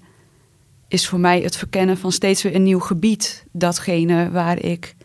is 0.87 1.07
voor 1.07 1.19
mij 1.19 1.41
het 1.41 1.57
verkennen 1.57 1.97
van 1.97 2.11
steeds 2.11 2.43
weer 2.43 2.55
een 2.55 2.63
nieuw 2.63 2.79
gebied 2.79 3.45
datgene 3.51 4.31
waar 4.31 4.59
ik 4.59 4.95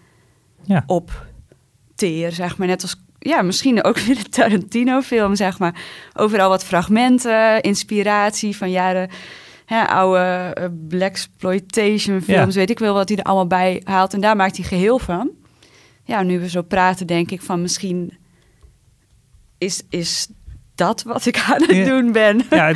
ja. 0.64 0.84
op 0.86 1.26
teer, 1.94 2.32
zeg 2.32 2.56
maar. 2.56 2.66
Net 2.66 2.82
als 2.82 3.00
ja, 3.18 3.42
misschien 3.42 3.85
ook 3.85 3.98
weer 4.07 4.16
de 4.16 4.28
Tarantino-film, 4.28 5.37
zeg 5.37 5.59
maar. 5.59 5.74
Overal 6.14 6.48
wat 6.48 6.64
fragmenten, 6.64 7.62
inspiratie 7.62 8.57
van 8.57 8.70
jaren, 8.70 9.11
hè, 9.64 9.83
oude 9.83 10.57
uh, 10.61 10.64
black 10.88 11.11
exploitation 11.11 12.22
films, 12.22 12.54
weet 12.54 12.70
ik 12.70 12.78
wel 12.78 12.94
wat 12.94 13.09
hij 13.09 13.18
er 13.18 13.24
allemaal 13.24 13.46
bij 13.46 13.83
haalt. 13.85 14.14
En 14.14 14.20
daar 14.20 14.37
maakt 14.37 14.57
hij 14.57 14.66
geheel 14.66 14.98
van. 14.98 15.31
Ja, 16.04 16.22
nu 16.22 16.40
we 16.40 16.48
zo 16.48 16.62
praten, 16.62 17.07
denk 17.07 17.31
ik 17.31 17.42
van 17.42 17.62
misschien 17.62 18.16
is, 19.59 19.83
is 19.88 20.28
dat 20.74 21.02
wat 21.02 21.26
ik 21.26 21.44
aan 21.48 21.62
het 21.62 21.87
doen 21.87 22.12
ben. 22.12 22.42
Ja, 22.50 22.72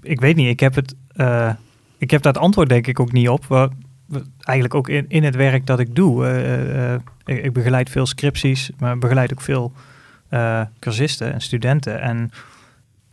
ik 0.00 0.20
weet 0.20 0.36
niet. 0.36 0.48
Ik 0.48 0.60
heb 0.60 0.74
het. 0.74 0.94
Uh, 1.16 1.52
ik 1.98 2.10
heb 2.10 2.22
dat 2.22 2.38
antwoord 2.38 2.68
denk 2.68 2.86
ik 2.86 3.00
ook 3.00 3.12
niet 3.12 3.28
op. 3.28 3.70
Eigenlijk 4.38 4.74
ook 4.74 4.88
in, 4.88 5.04
in 5.08 5.24
het 5.24 5.34
werk 5.34 5.66
dat 5.66 5.80
ik 5.80 5.94
doe. 5.94 6.24
Uh, 6.24 6.92
ik, 7.24 7.44
ik, 7.44 7.52
begeleid 7.52 7.90
veel 7.90 8.06
scripties, 8.06 8.70
maar 8.78 8.98
begeleid 8.98 9.32
ook 9.32 9.40
veel 9.40 9.72
cursisten 10.78 11.32
en 11.32 11.40
studenten. 11.40 12.00
En 12.00 12.30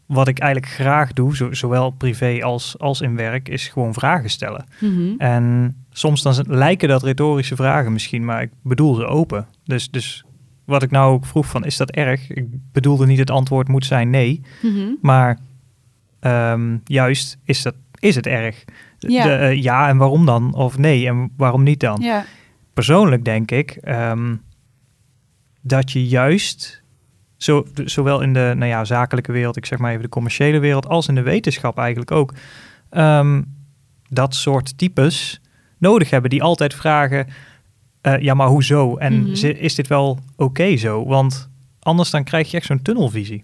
wat 0.09 0.27
ik 0.27 0.39
eigenlijk 0.39 0.73
graag 0.73 1.13
doe, 1.13 1.55
zowel 1.55 1.89
privé 1.89 2.43
als, 2.43 2.79
als 2.79 3.01
in 3.01 3.15
werk, 3.15 3.49
is 3.49 3.67
gewoon 3.67 3.93
vragen 3.93 4.29
stellen. 4.29 4.65
Mhm. 4.79 5.13
En 5.17 5.75
soms 5.91 6.21
dan 6.21 6.43
lijken 6.47 6.88
dat 6.88 7.03
retorische 7.03 7.55
vragen 7.55 7.93
misschien, 7.93 8.25
maar 8.25 8.41
ik 8.41 8.51
bedoel 8.63 8.95
ze 8.95 9.05
open. 9.05 9.47
Dus, 9.63 9.89
dus 9.89 10.23
wat 10.65 10.83
ik 10.83 10.91
nou 10.91 11.13
ook 11.13 11.25
vroeg 11.25 11.45
van, 11.45 11.65
is 11.65 11.77
dat 11.77 11.89
erg? 11.89 12.29
Ik 12.29 12.45
bedoelde 12.71 13.05
niet 13.05 13.17
het 13.17 13.29
antwoord 13.29 13.67
moet 13.67 13.85
zijn 13.85 14.09
nee, 14.09 14.41
mhm. 14.62 14.88
maar 15.01 15.39
ehm, 16.19 16.77
juist 16.83 17.38
is, 17.43 17.62
dat, 17.62 17.75
is 17.99 18.15
het 18.15 18.25
erg? 18.25 18.65
Ja. 18.99 19.23
De, 19.23 19.29
uh, 19.29 19.63
ja, 19.63 19.88
en 19.88 19.97
waarom 19.97 20.25
dan? 20.25 20.53
Of 20.53 20.77
nee, 20.77 21.07
en 21.07 21.31
waarom 21.38 21.63
niet 21.63 21.79
dan? 21.79 22.01
Ja. 22.01 22.25
Persoonlijk 22.73 23.25
denk 23.25 23.51
ik 23.51 23.77
um, 23.83 24.41
dat 25.62 25.91
je 25.91 26.07
juist, 26.07 26.83
zo, 27.38 27.65
zowel 27.85 28.21
in 28.21 28.33
de 28.33 28.53
nou 28.55 28.69
ja, 28.69 28.85
zakelijke 28.85 29.31
wereld, 29.31 29.57
ik 29.57 29.65
zeg 29.65 29.79
maar 29.79 29.89
even 29.91 30.03
de 30.03 30.09
commerciële 30.09 30.59
wereld, 30.59 30.88
als 30.88 31.07
in 31.07 31.15
de 31.15 31.21
wetenschap 31.21 31.77
eigenlijk 31.77 32.12
ook, 32.12 32.33
um, 32.91 33.45
dat 34.09 34.35
soort 34.35 34.77
types 34.77 35.41
nodig 35.77 36.09
hebben 36.09 36.29
die 36.29 36.43
altijd 36.43 36.73
vragen, 36.73 37.27
uh, 38.01 38.19
ja, 38.19 38.33
maar 38.33 38.47
hoezo? 38.47 38.97
En 38.97 39.13
mm 39.13 39.23
-hmm. 39.23 39.49
is 39.49 39.75
dit 39.75 39.88
wel 39.88 40.09
oké 40.09 40.43
okay 40.43 40.77
zo? 40.77 41.05
Want 41.05 41.49
anders 41.79 42.09
dan 42.09 42.23
krijg 42.23 42.51
je 42.51 42.57
echt 42.57 42.65
zo'n 42.65 42.81
tunnelvisie. 42.81 43.43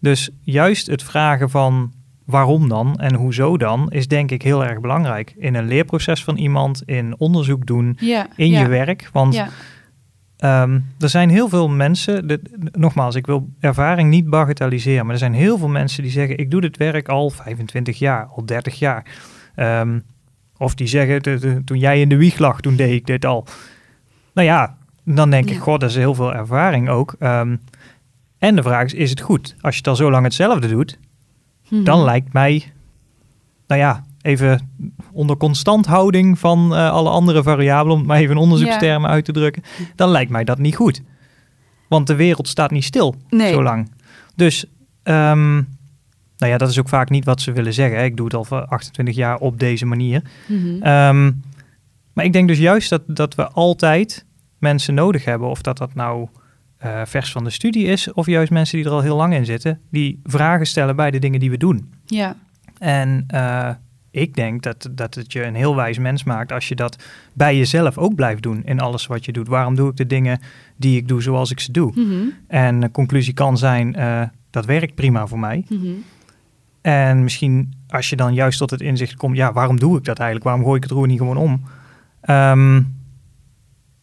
Dus 0.00 0.30
juist 0.40 0.86
het 0.86 1.02
vragen 1.02 1.50
van 1.50 1.92
waarom 2.24 2.68
dan 2.68 2.96
en 2.96 3.14
hoezo 3.14 3.56
dan, 3.56 3.90
is 3.90 4.08
denk 4.08 4.30
ik 4.30 4.42
heel 4.42 4.64
erg 4.64 4.80
belangrijk. 4.80 5.34
In 5.36 5.54
een 5.54 5.66
leerproces 5.66 6.24
van 6.24 6.36
iemand, 6.36 6.82
in 6.86 7.18
onderzoek 7.18 7.66
doen, 7.66 7.96
ja, 8.00 8.26
in 8.36 8.50
ja. 8.50 8.60
je 8.60 8.68
werk. 8.68 9.08
Want 9.12 9.34
ja. 9.34 10.62
um, 10.62 10.84
er 10.98 11.08
zijn 11.08 11.30
heel 11.30 11.48
veel 11.48 11.68
mensen, 11.68 12.40
nogmaals, 12.72 13.14
ik 13.14 13.26
wil 13.26 13.48
ervaring 13.60 14.10
niet 14.10 14.30
bagatelliseren, 14.30 15.04
maar 15.04 15.14
er 15.14 15.20
zijn 15.20 15.34
heel 15.34 15.58
veel 15.58 15.68
mensen 15.68 16.02
die 16.02 16.12
zeggen, 16.12 16.38
ik 16.38 16.50
doe 16.50 16.60
dit 16.60 16.76
werk 16.76 17.08
al 17.08 17.30
25 17.30 17.98
jaar, 17.98 18.26
al 18.26 18.46
30 18.46 18.78
jaar. 18.78 19.06
Um, 19.56 20.02
of 20.56 20.74
die 20.74 20.86
zeggen, 20.86 21.22
de, 21.22 21.38
de, 21.38 21.64
toen 21.64 21.78
jij 21.78 22.00
in 22.00 22.08
de 22.08 22.16
wieg 22.16 22.38
lag, 22.38 22.60
toen 22.60 22.76
deed 22.76 22.92
ik 22.92 23.06
dit 23.06 23.24
al. 23.24 23.46
Nou 24.34 24.46
ja, 24.46 24.76
dan 25.04 25.30
denk 25.30 25.50
ik, 25.50 25.58
god, 25.58 25.80
dat 25.80 25.90
is 25.90 25.96
heel 25.96 26.14
veel 26.14 26.34
ervaring 26.34 26.88
ook. 26.88 27.14
Um, 27.20 27.60
en 28.38 28.56
de 28.56 28.62
vraag 28.62 28.84
is, 28.84 28.94
is 28.94 29.10
het 29.10 29.20
goed? 29.20 29.54
Als 29.60 29.72
je 29.74 29.78
het 29.78 29.88
al 29.88 29.96
zo 29.96 30.10
lang 30.10 30.24
hetzelfde 30.24 30.68
doet, 30.68 30.98
dan 31.80 31.96
mhm. 31.96 32.04
lijkt 32.04 32.32
mij, 32.32 32.72
nou 33.66 33.80
ja, 33.80 34.04
even 34.22 34.70
onder 35.12 35.36
constanthouding 35.36 36.38
van 36.38 36.72
uh, 36.72 36.90
alle 36.90 37.10
andere 37.10 37.42
variabelen, 37.42 37.96
om 37.96 38.06
maar 38.06 38.18
even 38.18 38.36
onderzoekstermen 38.36 39.10
uit 39.10 39.24
te 39.24 39.32
drukken, 39.32 39.62
dan 39.94 40.08
lijkt 40.08 40.30
mij 40.30 40.44
dat 40.44 40.58
niet 40.58 40.76
goed. 40.76 41.02
Want 41.88 42.06
de 42.06 42.14
wereld 42.14 42.48
staat 42.48 42.70
niet 42.70 42.84
stil 42.84 43.14
nee. 43.28 43.52
zo 43.52 43.62
lang. 43.62 43.90
Dus, 44.34 44.64
um, 45.02 45.54
nou 46.36 46.52
ja, 46.52 46.58
dat 46.58 46.68
is 46.68 46.78
ook 46.78 46.88
vaak 46.88 47.10
niet 47.10 47.24
wat 47.24 47.40
ze 47.40 47.52
willen 47.52 47.72
zeggen. 47.72 48.04
Ik 48.04 48.16
doe 48.16 48.24
het 48.24 48.34
al 48.34 48.44
voor 48.44 48.66
28 48.66 49.14
jaar 49.14 49.36
op 49.38 49.58
deze 49.58 49.86
manier. 49.86 50.22
-hmm. 50.46 50.86
um, 50.86 51.42
maar 52.12 52.24
ik 52.24 52.32
denk 52.32 52.48
dus 52.48 52.58
juist 52.58 52.90
dat, 52.90 53.02
dat 53.06 53.34
we 53.34 53.48
altijd 53.48 54.24
mensen 54.58 54.94
nodig 54.94 55.24
hebben, 55.24 55.48
of 55.48 55.62
dat 55.62 55.78
dat 55.78 55.94
nou 55.94 56.28
uh, 56.84 57.00
vers 57.04 57.32
van 57.32 57.44
de 57.44 57.50
studie 57.50 57.86
is, 57.86 58.12
of 58.12 58.26
juist 58.26 58.50
mensen 58.50 58.76
die 58.76 58.86
er 58.86 58.92
al 58.92 59.00
heel 59.00 59.16
lang 59.16 59.34
in 59.34 59.44
zitten, 59.44 59.80
die 59.90 60.20
vragen 60.24 60.66
stellen 60.66 60.96
bij 60.96 61.10
de 61.10 61.18
dingen 61.18 61.40
die 61.40 61.50
we 61.50 61.56
doen. 61.56 61.92
Ja. 62.04 62.36
En 62.78 63.26
uh, 63.34 63.70
ik 64.10 64.34
denk 64.34 64.62
dat, 64.62 64.88
dat 64.90 65.14
het 65.14 65.32
je 65.32 65.44
een 65.44 65.54
heel 65.54 65.76
wijs 65.76 65.98
mens 65.98 66.24
maakt 66.24 66.52
als 66.52 66.68
je 66.68 66.74
dat 66.74 66.96
bij 67.32 67.56
jezelf 67.56 67.98
ook 67.98 68.14
blijft 68.14 68.42
doen 68.42 68.64
in 68.64 68.80
alles 68.80 69.06
wat 69.06 69.24
je 69.24 69.32
doet. 69.32 69.48
Waarom 69.48 69.74
doe 69.74 69.90
ik 69.90 69.96
de 69.96 70.06
dingen 70.06 70.40
die 70.76 70.96
ik 70.96 71.08
doe 71.08 71.22
zoals 71.22 71.50
ik 71.50 71.60
ze 71.60 71.72
doe? 71.72 71.92
Mm 71.94 72.10
-hmm. 72.10 72.32
En 72.46 72.80
de 72.80 72.90
conclusie 72.90 73.34
kan 73.34 73.58
zijn, 73.58 73.94
uh, 73.98 74.22
dat 74.50 74.64
werkt 74.64 74.94
prima 74.94 75.26
voor 75.26 75.38
mij. 75.38 75.64
Mm 75.68 75.78
-hmm. 75.80 76.04
En 76.80 77.22
misschien 77.22 77.72
als 77.88 78.10
je 78.10 78.16
dan 78.16 78.34
juist 78.34 78.58
tot 78.58 78.70
het 78.70 78.80
inzicht 78.80 79.16
komt, 79.16 79.36
ja, 79.36 79.52
waarom 79.52 79.78
doe 79.78 79.98
ik 79.98 80.04
dat 80.04 80.18
eigenlijk? 80.18 80.48
Waarom 80.48 80.64
gooi 80.64 80.76
ik 80.76 80.82
het 80.82 80.92
roer 80.92 81.06
niet 81.06 81.18
gewoon 81.18 81.36
om? 81.36 81.62
Um, 82.30 83.00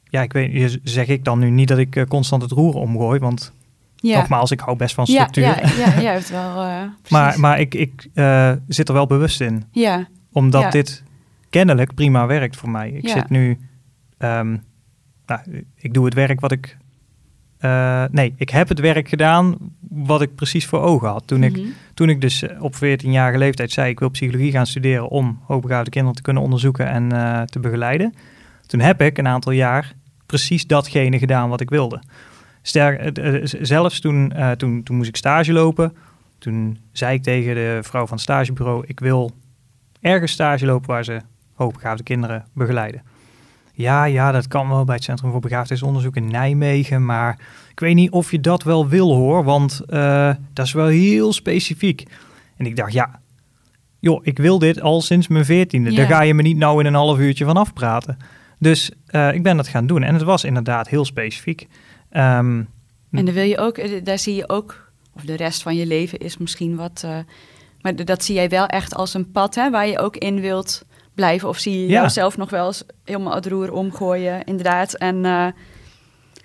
ja, 0.10 0.22
ik 0.22 0.34
weet, 0.34 0.80
zeg 0.84 1.08
ik 1.08 1.24
dan 1.24 1.40
nu 1.40 1.50
niet 1.50 1.68
dat 1.68 1.78
ik 1.78 1.96
uh, 1.96 2.04
constant 2.04 2.42
het 2.42 2.52
roer 2.52 2.74
omgooi, 2.74 3.20
want 3.20 3.54
ja. 3.96 4.18
nogmaals, 4.18 4.52
ik 4.52 4.60
hou 4.60 4.78
best 4.78 4.96
van 4.96 5.08
structuur. 5.08 5.44
Ja, 5.44 5.60
ja, 5.62 5.76
ja 5.78 6.02
jij 6.02 6.14
hebt 6.14 6.30
wel. 6.30 6.48
Uh, 6.70 6.84
maar 7.10 7.40
maar 7.40 7.60
ik, 7.60 7.76
ik 7.76 8.10
uh, 8.14 8.52
zit 8.68 8.88
er 8.88 8.94
wel 8.94 9.08
bewust 9.08 9.42
in. 9.42 9.64
Ja. 9.72 10.08
Omdat 10.32 10.62
ja. 10.62 10.70
dit 10.70 11.04
kennelijk 11.50 11.94
prima 11.94 12.26
werkt 12.26 12.56
voor 12.56 12.70
mij. 12.70 12.90
Ik 12.90 13.10
zit 13.10 13.30
nu, 13.30 13.58
um, 14.18 14.64
nou, 15.26 15.66
ik 15.76 15.94
doe 15.94 16.06
het 16.06 16.14
werk 16.14 16.40
wat 16.40 16.52
ik. 16.52 16.78
nee, 18.12 18.34
ik 18.38 18.50
heb 18.50 18.70
het 18.70 18.80
werk 18.80 19.10
gedaan 19.10 19.58
wat 19.90 20.22
ik 20.22 20.36
precies 20.36 20.66
voor 20.66 20.80
ogen 20.80 21.10
had. 21.10 21.24
Toen, 21.26 21.40
mm 21.40 21.44
-hmm. 21.44 21.56
ik, 21.56 21.62
Mhm. 21.62 21.72
toen 21.94 22.10
ik 22.10 22.22
dus 22.22 22.44
op 22.60 22.76
14-jarige 22.76 23.38
leeftijd 23.38 23.72
zei: 23.72 23.90
ik 23.90 24.00
wil 24.00 24.10
psychologie 24.10 24.52
gaan 24.52 24.68
studeren 24.68 25.10
om 25.10 25.40
hoogbegaafde 25.44 25.90
kinderen 25.90 26.16
te 26.16 26.22
kunnen 26.24 26.44
onderzoeken 26.44 26.88
en 26.88 27.10
te 27.48 27.60
begeleiden. 27.60 28.14
Toen 28.70 28.80
heb 28.80 29.02
ik 29.02 29.18
een 29.18 29.28
aantal 29.28 29.52
jaar 29.52 29.94
precies 30.30 30.68
datgene 30.68 31.20
gedaan 31.20 31.50
wat 31.50 31.62
ik 31.62 31.70
wilde. 31.70 32.02
Sterk, 32.62 33.18
uh, 33.20 33.42
zelfs 33.44 34.00
toen, 34.00 34.34
uh, 34.36 34.52
toen, 34.52 34.84
toen 34.84 34.96
moest 34.96 35.10
ik 35.10 35.16
stage 35.16 35.54
lopen. 35.54 35.96
Toen 36.38 36.78
zei 36.92 37.16
ik 37.16 37.24
tegen 37.24 37.56
de 37.56 37.80
vrouw 37.82 38.06
van 38.06 38.14
het 38.16 38.22
stagebureau: 38.22 38.84
Ik 38.88 39.00
wil 39.00 39.32
ergens 40.02 40.32
stage 40.32 40.66
lopen 40.66 40.90
waar 40.90 41.04
ze 41.04 41.22
hoogbegaafde 41.54 42.04
kinderen 42.04 42.46
begeleiden. 42.54 43.02
Ja, 43.74 44.04
ja, 44.04 44.32
dat 44.32 44.48
kan 44.48 44.70
wel 44.70 44.84
bij 44.84 44.96
het 44.96 45.04
Centrum 45.04 45.32
voor 45.32 45.40
Begaafdheidsonderzoek 45.40 46.16
in 46.16 46.28
Nijmegen. 46.28 47.06
Maar 47.06 47.40
ik 47.72 47.80
weet 47.80 47.96
niet 47.96 48.12
of 48.12 48.32
je 48.32 48.40
dat 48.40 48.64
wel 48.64 48.88
wil 48.88 49.14
hoor, 49.14 49.44
want 49.44 49.82
uh, 49.90 50.34
dat 50.54 50.66
is 50.66 50.74
wel 50.74 50.88
heel 50.88 51.34
specifiek. 51.34 52.04
En 52.58 52.66
ik 52.66 52.76
dacht, 52.76 52.94
ja, 52.94 53.20
joh, 54.00 54.26
ik 54.26 54.38
wil 54.38 54.60
dit 54.60 54.82
al 54.82 55.02
sinds 55.02 55.28
mijn 55.28 55.46
veertiende. 55.46 55.92
Ja. 55.92 55.96
Daar 55.96 56.08
ga 56.08 56.22
je 56.22 56.34
me 56.34 56.42
niet 56.42 56.58
nou 56.58 56.80
in 56.80 56.86
een 56.86 56.94
half 56.94 57.20
uurtje 57.20 57.46
van 57.46 57.58
afpraten. 57.58 58.18
Dus 58.60 58.92
uh, 59.12 59.34
ik 59.34 59.44
ben 59.44 59.58
dat 59.58 59.68
gaan 59.68 59.88
doen. 59.88 60.04
En 60.04 60.14
het 60.14 60.24
was 60.24 60.44
inderdaad 60.44 60.88
heel 60.90 61.06
specifiek. 61.06 61.68
Ehm, 62.10 62.64
En 63.12 63.26
dan 63.26 63.34
wil 63.34 63.44
je 63.44 63.58
ook, 63.58 63.78
eh, 63.78 64.04
daar 64.04 64.20
zie 64.20 64.36
je 64.36 64.50
ook, 64.50 64.92
of 65.16 65.22
de 65.22 65.36
rest 65.36 65.62
van 65.62 65.76
je 65.76 65.86
leven 65.86 66.20
is 66.20 66.38
misschien 66.38 66.76
wat. 66.76 67.02
eh, 67.06 67.18
maar 67.82 67.96
dat 68.06 68.24
zie 68.24 68.36
jij 68.36 68.50
wel 68.50 68.66
echt 68.66 68.96
als 68.96 69.14
een 69.14 69.32
pad 69.32 69.56
hè, 69.56 69.70
waar 69.70 69.88
je 69.88 70.00
ook 70.00 70.16
in 70.18 70.40
wilt 70.40 70.86
blijven. 71.14 71.48
Of 71.50 71.58
zie 71.58 71.82
je 71.82 71.88
Ja. 71.88 72.02
jezelf 72.02 72.38
nog 72.38 72.50
wel 72.50 72.66
eens 72.68 72.84
helemaal 73.06 73.36
het 73.36 73.46
roer 73.48 73.72
omgooien, 73.72 74.44
inderdaad. 74.44 74.94
En 74.94 75.26
eh, 75.26 75.48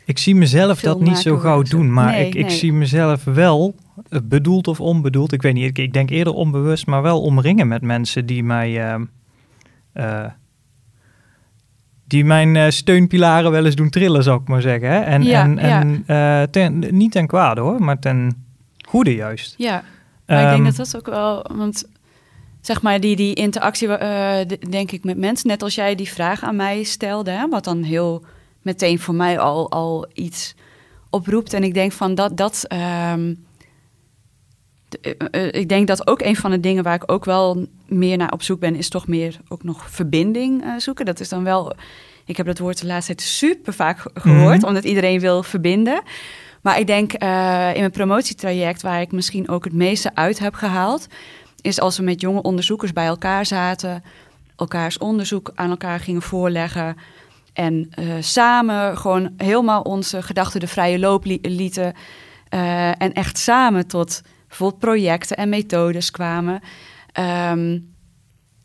ik 0.04 0.18
zie 0.18 0.34
mezelf 0.34 0.80
dat 0.80 1.00
niet 1.00 1.18
zo 1.18 1.36
gauw 1.36 1.62
doen, 1.62 1.92
maar 1.92 2.10
Nee, 2.12 2.26
ik, 2.26 2.34
ik 2.34 2.46
nee. 2.46 2.56
zie 2.56 2.72
mezelf 2.72 3.24
wel, 3.24 3.74
eh, 4.08 4.18
bedoeld 4.24 4.68
of 4.68 4.80
onbedoeld, 4.80 5.32
ik 5.32 5.42
weet 5.42 5.54
niet, 5.54 5.64
ik, 5.64 5.78
ik 5.78 5.92
denk 5.92 6.10
eerder 6.10 6.32
onbewust, 6.32 6.86
maar 6.86 7.02
wel 7.02 7.22
omringen 7.22 7.68
met 7.68 7.82
mensen 7.82 8.26
die 8.26 8.42
mij, 8.42 8.88
ehm, 8.88 9.04
eh, 9.92 10.24
die 12.04 12.24
mijn 12.24 12.56
eh, 12.56 12.70
steunpilaren 12.70 13.50
wel 13.50 13.64
eens 13.64 13.74
doen 13.74 13.90
trillen, 13.90 14.22
zou 14.22 14.40
ik 14.40 14.48
maar 14.48 14.60
zeggen. 14.60 14.88
Hè? 14.88 15.00
En, 15.00 15.22
Ja, 15.22 15.56
en, 15.56 16.04
ja. 16.06 16.42
eh, 16.42 16.48
ten, 16.48 16.96
niet 16.96 17.12
ten 17.12 17.26
kwade 17.26 17.60
hoor, 17.60 17.82
maar 17.82 17.98
ten 17.98 18.44
goede 18.88 19.14
juist. 19.14 19.54
ja, 19.58 19.82
maar 20.26 20.42
ik 20.42 20.48
denk 20.48 20.56
Ehm, 20.56 20.64
dat 20.64 20.76
dat 20.76 20.96
ook 20.96 21.06
wel, 21.06 21.46
want 21.54 21.84
zeg 22.60 22.82
maar 22.82 23.00
die, 23.00 23.16
die 23.16 23.34
interactie, 23.34 23.88
eh, 23.88 24.56
denk 24.70 24.92
ik, 24.92 25.04
met 25.04 25.18
mensen, 25.18 25.48
net 25.48 25.62
als 25.62 25.74
jij 25.74 25.94
die 25.94 26.08
vraag 26.08 26.42
aan 26.42 26.56
mij 26.56 26.82
stelde, 26.82 27.30
hè, 27.30 27.48
wat 27.48 27.64
dan 27.64 27.82
heel 27.82 28.24
meteen 28.62 28.98
voor 28.98 29.14
mij 29.14 29.38
al, 29.38 29.70
al 29.70 30.06
iets 30.12 30.54
oproept. 31.10 31.52
En 31.52 31.64
ik 31.64 31.74
denk 31.74 31.92
van 31.92 32.14
dat, 32.14 32.36
dat 32.36 32.64
ehm, 32.68 32.80
eh, 32.80 33.28
eh, 33.30 33.36
ik 35.50 35.68
denk 35.68 35.86
dat 35.86 36.06
ook 36.06 36.22
een 36.22 36.36
van 36.36 36.50
de 36.50 36.60
dingen 36.60 36.82
waar 36.82 36.94
ik 36.94 37.12
ook 37.12 37.24
wel 37.24 37.66
meer 37.86 38.16
naar 38.16 38.32
op 38.32 38.42
zoek 38.42 38.60
ben, 38.60 38.76
is 38.76 38.88
toch 38.88 39.06
meer 39.06 39.36
ook 39.48 39.62
nog 39.62 39.90
verbinding 39.90 40.62
eh, 40.62 40.70
zoeken. 40.78 41.04
Dat 41.04 41.20
is 41.20 41.28
dan 41.28 41.44
wel, 41.44 41.72
ik 42.24 42.36
heb 42.36 42.46
dat 42.46 42.58
woord 42.58 42.80
de 42.80 42.86
laatste 42.86 43.14
tijd 43.14 43.28
super 43.28 43.72
vaak 43.74 43.98
ge- 43.98 44.10
gehoord, 44.14 44.58
Mhm. 44.58 44.66
omdat 44.66 44.84
iedereen 44.84 45.20
wil 45.20 45.42
verbinden. 45.42 46.02
Maar 46.62 46.78
ik 46.78 46.86
denk 46.86 47.12
eh, 47.12 47.28
in 47.74 47.78
mijn 47.80 47.90
promotietraject, 47.90 48.82
waar 48.82 49.00
ik 49.00 49.12
misschien 49.12 49.48
ook 49.48 49.64
het 49.64 49.72
meeste 49.72 50.14
uit 50.14 50.38
heb 50.38 50.54
gehaald, 50.54 51.06
is 51.60 51.80
als 51.80 51.96
we 51.96 52.02
met 52.02 52.20
jonge 52.20 52.42
onderzoekers 52.42 52.92
bij 52.92 53.06
elkaar 53.06 53.46
zaten, 53.46 54.02
elkaars 54.56 54.98
onderzoek 54.98 55.52
aan 55.54 55.70
elkaar 55.70 56.00
gingen 56.00 56.22
voorleggen. 56.22 56.96
En 57.52 57.86
eh, 57.90 58.04
samen 58.20 58.98
gewoon 58.98 59.30
helemaal 59.36 59.82
onze 59.82 60.22
gedachten 60.22 60.60
de 60.60 60.66
vrije 60.66 60.98
loop 60.98 61.24
li- 61.24 61.38
lieten. 61.42 61.94
eh, 62.48 62.88
en 62.88 63.12
echt 63.12 63.38
samen 63.38 63.86
tot 63.86 64.22
bijvoorbeeld 64.58 64.80
projecten 64.80 65.36
en 65.36 65.48
methodes 65.48 66.10
kwamen. 66.10 66.60
Ehm, 67.12 67.78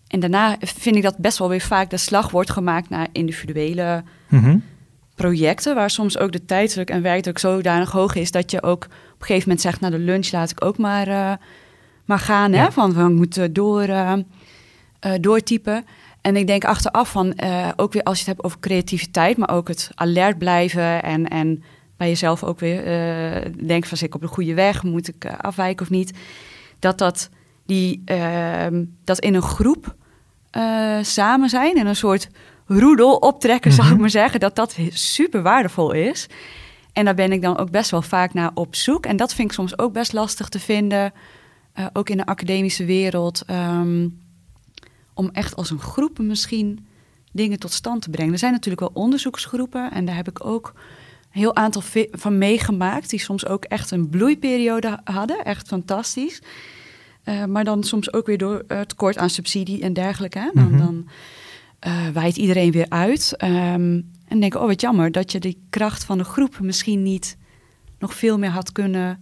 en 0.08 0.20
daarna 0.20 0.58
vind 0.60 0.96
ik 0.96 1.04
dat 1.04 1.18
best 1.18 1.38
wel 1.38 1.50
weer 1.50 1.62
vaak 1.62 1.90
de 1.90 1.98
slag 1.98 2.32
wordt 2.32 2.52
gemaakt 2.52 2.90
naar 2.90 3.08
individuele 3.12 4.04
mhm. 4.28 4.58
projecten, 5.16 5.76
waar 5.76 5.90
soms 5.90 6.18
ook 6.18 6.32
de 6.32 6.46
tijdsdruk 6.46 6.90
en 6.90 7.02
werkdruk 7.02 7.38
zodanig 7.38 7.92
hoog 7.92 8.16
is 8.16 8.32
dat 8.32 8.52
je 8.52 8.64
ook 8.64 8.84
op 8.84 8.92
een 9.20 9.26
gegeven 9.26 9.50
moment 9.50 9.62
zegt, 9.62 9.80
na 9.80 9.90
de 9.90 10.00
lunch 10.00 10.32
laat 10.32 10.52
ik 10.52 10.66
ook 10.66 10.78
maar, 10.78 11.08
eh, 11.08 11.34
maar 12.06 12.20
gaan, 12.20 12.54
hè? 12.54 12.72
Van 12.72 12.94
we 12.94 13.10
moeten 13.10 13.54
door, 13.54 13.82
eh, 13.82 14.14
eh, 15.00 15.12
doortypen. 15.22 15.86
En 16.22 16.36
ik 16.36 16.48
denk 16.48 16.66
achteraf 16.66 17.12
van, 17.12 17.34
ook 17.76 17.94
weer 17.94 18.04
als 18.04 18.20
je 18.20 18.26
het 18.26 18.34
hebt 18.34 18.44
over 18.44 18.60
creativiteit, 18.60 19.38
maar 19.38 19.50
ook 19.50 19.68
het 19.68 19.92
alert 19.96 20.38
blijven 20.38 21.04
en, 21.04 21.28
en 21.28 21.64
bij 22.00 22.08
jezelf 22.08 22.44
ook 22.44 22.60
weer 22.60 22.86
eh 22.86 23.52
denken 23.66 23.90
van, 23.90 23.98
zit 23.98 24.08
ik 24.08 24.16
op 24.16 24.22
de 24.22 24.28
goede 24.28 24.54
weg, 24.54 24.84
moet 24.84 25.08
ik 25.08 25.24
eh, 25.26 25.38
afwijken 25.38 25.86
of 25.86 25.92
niet? 25.92 26.18
Dat 26.80 26.98
dat, 26.98 27.30
die, 27.66 28.02
ehm, 28.06 28.86
dat 29.04 29.20
in 29.20 29.34
een 29.34 29.42
groep 29.42 29.96
eh, 30.50 30.98
samen 31.02 31.50
zijn 31.50 31.78
en 31.78 31.88
een 31.88 31.96
soort 31.96 32.30
roedel 32.66 33.16
optrekken, 33.16 33.72
zou 33.72 33.88
ik 33.88 33.94
Mhm. 33.94 34.02
maar 34.02 34.10
zeggen, 34.10 34.40
dat 34.40 34.56
dat 34.56 34.78
super 34.90 35.42
waardevol 35.42 35.92
is. 35.92 36.28
En 36.94 37.06
daar 37.06 37.16
ben 37.16 37.32
ik 37.32 37.42
dan 37.42 37.58
ook 37.58 37.72
best 37.72 37.92
wel 37.92 38.02
vaak 38.02 38.34
naar 38.34 38.52
op 38.54 38.76
zoek. 38.76 39.06
En 39.06 39.18
dat 39.18 39.34
vind 39.34 39.48
ik 39.50 39.54
soms 39.56 39.78
ook 39.80 39.94
best 39.94 40.14
lastig 40.14 40.50
te 40.50 40.60
vinden, 40.60 41.14
ook 41.94 42.10
in 42.10 42.18
de 42.18 42.26
academische 42.26 42.86
wereld, 42.86 43.44
ehm, 43.46 44.08
om 45.14 45.30
echt 45.32 45.56
als 45.56 45.70
een 45.70 45.80
groep 45.80 46.20
misschien 46.20 46.88
dingen 47.32 47.60
tot 47.60 47.72
stand 47.74 48.02
te 48.02 48.10
brengen. 48.10 48.34
Er 48.34 48.40
zijn 48.40 48.52
natuurlijk 48.52 48.80
wel 48.94 49.04
onderzoeksgroepen 49.04 49.92
en 49.92 50.06
daar 50.06 50.16
heb 50.16 50.28
ik 50.30 50.46
ook 50.46 50.74
een 51.34 51.40
heel 51.40 51.56
aantal 51.56 51.82
van 52.12 52.38
meegemaakt, 52.38 53.10
die 53.10 53.20
soms 53.20 53.46
ook 53.46 53.64
echt 53.64 53.92
een 53.92 54.10
bloeiperiode 54.10 55.00
hadden, 55.04 55.44
echt 55.46 55.68
fantastisch. 55.68 56.42
Eh, 57.24 57.46
maar 57.46 57.64
dan 57.64 57.84
soms 57.84 58.14
ook 58.14 58.26
weer 58.26 58.38
door 58.38 58.64
eh, 58.68 58.82
tekort 58.82 59.18
aan 59.18 59.30
subsidie 59.30 59.82
en 59.82 59.94
dergelijke. 59.94 60.40
Hè? 60.40 60.50
Dan, 60.54 60.68
Mhm. 60.72 60.78
dan 60.78 61.08
eh, 61.80 62.08
waait 62.14 62.38
iedereen 62.38 62.72
weer 62.72 62.90
uit. 62.90 63.34
Ehm, 63.38 64.02
en 64.28 64.40
denk, 64.40 64.56
oh 64.56 64.66
wat 64.66 64.82
jammer 64.82 65.12
dat 65.12 65.32
je 65.32 65.40
die 65.40 65.62
kracht 65.70 66.04
van 66.04 66.18
de 66.18 66.24
groep 66.24 66.60
misschien 66.60 67.04
niet 67.04 67.38
nog 68.00 68.14
veel 68.14 68.38
meer 68.38 68.50
had 68.50 68.72
kunnen 68.72 69.20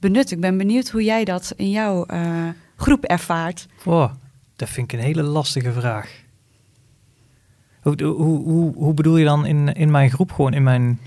benutten. 0.00 0.36
Ik 0.36 0.42
ben 0.42 0.56
benieuwd 0.58 0.88
hoe 0.90 1.04
jij 1.04 1.24
dat 1.24 1.52
in 1.56 1.70
jouw 1.70 2.06
groep 2.76 3.04
ervaart. 3.04 3.66
Oh, 3.84 4.12
dat 4.56 4.68
vind 4.68 4.92
ik 4.92 4.98
een 4.98 5.04
hele 5.04 5.22
lastige 5.22 5.72
vraag. 5.72 6.10
Hoe, 7.82 8.02
hoe, 8.04 8.42
hoe, 8.42 8.74
hoe 8.74 8.94
bedoel 8.94 9.16
je 9.16 9.24
dan 9.24 9.46
in, 9.46 9.72
in 9.74 9.90
mijn 9.90 10.10
groep, 10.10 10.32
gewoon 10.32 10.52
in 10.52 10.62
mijn 10.62 11.00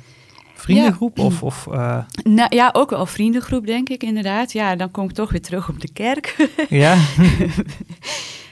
vriendengroep? 0.62 1.20
Of, 1.20 1.44
of 1.44 1.68
eh, 1.68 1.98
Nou 2.24 2.56
ja, 2.56 2.70
ook 2.74 2.90
wel 2.90 3.06
vriendengroep, 3.06 3.66
denk 3.66 3.90
ik 3.90 4.04
inderdaad. 4.04 4.52
Ja, 4.52 4.76
dan 4.76 4.92
kom 4.92 5.06
ik 5.06 5.12
toch 5.12 5.32
weer 5.32 5.42
terug 5.42 5.70
op 5.70 5.82
de 5.82 5.92
kerk. 5.94 6.50
ja? 6.70 6.98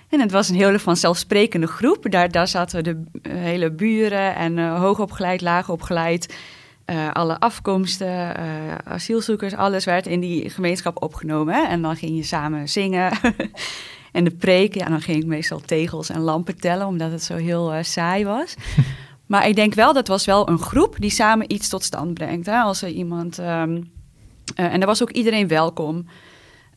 En 0.09 0.19
het 0.19 0.31
was 0.31 0.49
een 0.49 0.55
hele 0.55 0.79
vanzelfsprekende 0.79 1.67
groep. 1.67 2.05
Daar, 2.11 2.31
daar 2.31 2.47
zaten 2.47 2.83
de 2.83 3.03
eh, 3.21 3.33
hele 3.33 3.71
buren 3.71 4.35
en 4.35 4.57
eh 4.57 4.79
hoogopgeleid, 4.79 5.41
laagopgeleid. 5.41 6.35
eh 6.85 7.11
alle 7.11 7.39
afkomsten, 7.39 8.35
asielzoekers, 8.85 9.53
alles 9.53 9.85
werd 9.85 10.07
in 10.07 10.19
die 10.19 10.49
gemeenschap 10.49 11.03
opgenomen. 11.03 11.53
Hè? 11.53 11.61
En 11.67 11.81
dan 11.81 11.95
ging 11.95 12.15
je 12.15 12.23
samen 12.23 12.69
zingen. 12.69 13.11
en 14.11 14.23
de 14.23 14.31
preek, 14.31 14.75
ja, 14.75 14.85
dan 14.85 15.01
ging 15.01 15.21
ik 15.21 15.25
meestal 15.25 15.59
tegels 15.59 16.09
en 16.09 16.19
lampen 16.19 16.59
tellen, 16.59 16.87
omdat 16.87 17.11
het 17.11 17.23
zo 17.23 17.35
heel 17.35 17.73
saai 17.81 18.25
was. 18.25 18.55
maar 19.29 19.47
ik 19.47 19.55
denk 19.55 19.73
wel, 19.73 19.93
dat 19.93 20.07
was 20.07 20.25
wel 20.25 20.49
een 20.49 20.59
groep 20.59 20.95
die 20.99 21.09
samen 21.09 21.53
iets 21.53 21.69
tot 21.69 21.83
stand 21.83 22.13
brengt. 22.13 22.45
Hè? 22.45 22.57
Als 22.59 22.81
er 22.81 22.89
iemand... 22.89 23.39
ehm, 23.39 23.81
eh, 24.55 24.73
en 24.73 24.79
daar 24.79 24.87
was 24.87 25.01
ook 25.01 25.11
iedereen 25.11 25.47
welkom. 25.47 26.05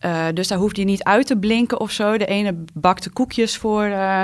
Uh, 0.00 0.26
dus 0.34 0.48
daar 0.48 0.58
hoefde 0.58 0.80
je 0.80 0.86
niet 0.86 1.02
uit 1.02 1.26
te 1.26 1.38
blinken 1.38 1.80
of 1.80 1.90
zo. 1.90 2.18
De 2.18 2.26
ene 2.26 2.64
bakte 2.74 3.10
koekjes 3.10 3.56
voor 3.56 3.84
uh, 3.84 4.22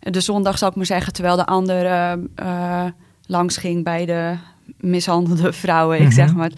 de 0.00 0.20
zondag, 0.20 0.58
zou 0.58 0.70
ik 0.70 0.76
maar 0.76 0.86
zeggen, 0.86 1.12
terwijl 1.12 1.36
de 1.36 1.46
andere 1.46 2.22
langs 3.26 3.56
ging 3.56 3.84
bij 3.84 4.06
de 4.06 4.36
mishandelde 4.76 5.52
vrouwen, 5.62 6.00
ik 6.00 6.12
zeg 6.12 6.34
maar. 6.34 6.52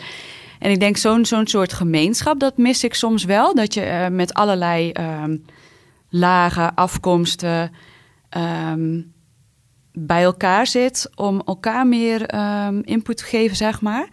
En 0.59 0.71
ik 0.71 0.81
denk 0.81 0.97
zo'n 0.97 1.25
zo'n 1.25 1.47
soort 1.47 1.73
gemeenschap, 1.73 2.41
dat 2.41 2.57
mis 2.57 2.85
ik 2.85 2.95
soms 2.95 3.25
wel. 3.25 3.55
Dat 3.55 3.75
je 3.75 4.09
met 4.11 4.35
allerlei 4.35 4.93
um, 5.23 5.45
lagen, 6.09 6.75
afkomsten 6.75 7.71
um, 8.71 9.13
bij 10.07 10.23
elkaar 10.23 10.67
zit 10.67 11.11
om 11.15 11.43
elkaar 11.47 11.87
meer 11.87 12.35
um, 12.67 12.83
input 12.85 13.17
te 13.17 13.25
geven, 13.25 13.57
zeg 13.57 13.81
maar. 13.81 14.09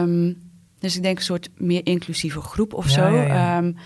Um, 0.00 0.42
dus 0.78 0.96
ik 0.96 1.02
denk 1.02 1.18
een 1.18 1.24
soort 1.24 1.48
meer 1.56 1.86
inclusieve 1.86 2.40
groep 2.40 2.74
of 2.74 2.84
Ja, 2.84 2.90
zo. 2.92 3.08
ja, 3.16 3.22
ja. 3.22 3.58
Um, 3.58 3.76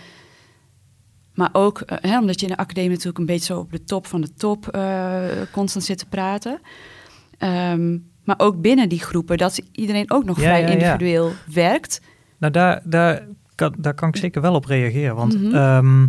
maar 1.34 1.48
ook 1.52 1.82
uh, 1.86 1.98
hè, 2.00 2.18
omdat 2.18 2.40
je 2.40 2.46
in 2.46 2.52
de 2.52 2.58
academie 2.58 2.90
natuurlijk 2.90 3.18
een 3.18 3.26
beetje 3.26 3.44
zo 3.54 3.58
op 3.58 3.72
de 3.72 3.84
top 3.84 4.06
van 4.06 4.20
de 4.20 4.34
top 4.34 4.74
uh, 4.76 5.20
constant 5.52 5.84
zit 5.84 5.98
te 5.98 6.06
praten. 6.06 6.60
Maar 8.24 8.38
ook 8.38 8.60
binnen 8.60 8.88
die 8.88 9.00
groepen, 9.00 9.36
dat 9.36 9.60
iedereen 9.72 10.10
ook 10.10 10.24
nog 10.24 10.38
vrij 10.38 10.60
individueel 10.70 11.32
werkt. 11.52 12.00
Nou, 12.38 12.52
daar, 12.52 12.80
daar, 12.84 13.26
kan, 13.54 13.74
daar 13.78 13.94
kan 13.94 14.08
ik 14.08 14.16
zeker 14.16 14.40
wel 14.42 14.54
op 14.54 14.64
reageren. 14.64 15.14
Want 15.16 15.42
Mhm. 15.42 15.54
ehm, 15.54 16.06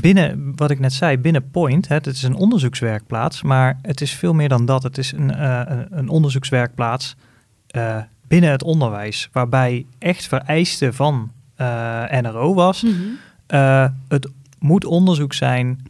binnen, 0.00 0.52
wat 0.56 0.70
ik 0.70 0.78
net 0.78 0.92
zei, 0.92 1.18
binnen 1.18 1.50
Point, 1.50 1.88
hè, 1.88 1.94
het 1.94 2.06
is 2.06 2.22
een 2.22 2.34
onderzoekswerkplaats, 2.34 3.42
maar 3.42 3.78
het 3.82 4.00
is 4.00 4.12
veel 4.12 4.34
meer 4.34 4.48
dan 4.48 4.64
dat. 4.66 4.82
Het 4.82 4.98
is 4.98 5.12
een, 5.12 5.34
eh, 5.34 5.60
een- 5.90 6.08
onderzoekswerkplaats 6.08 7.16
eh, 7.66 7.96
binnen 8.28 8.50
het 8.50 8.62
onderwijs, 8.62 9.28
waarbij 9.32 9.86
echt 9.98 10.26
vereiste 10.26 10.92
van 10.92 11.30
eh, 11.54 12.02
NRO 12.20 12.54
was. 12.54 12.86
eh, 13.46 13.86
het 14.08 14.28
moet 14.58 14.84
onderzoek 14.84 15.32
zijn 15.32 15.82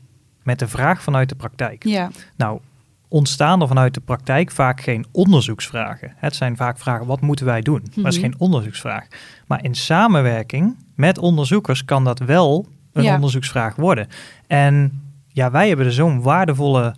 met 0.42 0.59
de 0.59 0.68
vraag 0.68 1.02
vanuit 1.02 1.28
de 1.28 1.34
praktijk. 1.34 1.84
Ja, 1.84 2.11
Nou, 2.36 2.61
ontstaan 3.09 3.61
er 3.61 3.68
vanuit 3.68 3.94
de 3.94 4.00
praktijk 4.00 4.50
vaak 4.50 4.80
geen 4.80 5.07
onderzoeksvragen. 5.12 6.12
Het 6.16 6.34
zijn 6.36 6.57
vaak 6.57 6.78
vragen, 6.78 7.07
wat 7.07 7.20
moeten 7.20 7.46
wij 7.46 7.61
doen? 7.61 7.80
Maar 7.94 8.05
dat 8.05 8.12
is 8.12 8.18
Mhm. 8.18 8.26
geen 8.30 8.38
onderzoeksvraag. 8.40 9.07
Maar 9.46 9.64
in 9.64 9.74
samenwerking 9.74 10.76
met 10.94 11.18
onderzoekers 11.18 11.84
kan 11.84 12.05
dat 12.05 12.18
wel 12.18 12.66
een 12.95 13.03
Ja. 13.03 13.14
onderzoeksvraag 13.14 13.76
worden. 13.76 14.09
En 14.47 15.03
ja, 15.28 15.51
wij 15.51 15.68
hebben 15.68 15.86
er 15.86 15.92
zo'n 15.92 16.22
waardevolle 16.22 16.95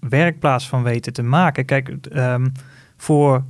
werkplaats 0.00 0.68
van 0.68 0.82
weten 0.82 1.12
te 1.12 1.22
maken. 1.22 1.64
Kijk, 1.64 1.88
ehm, 1.88 2.46
voor 2.96 3.44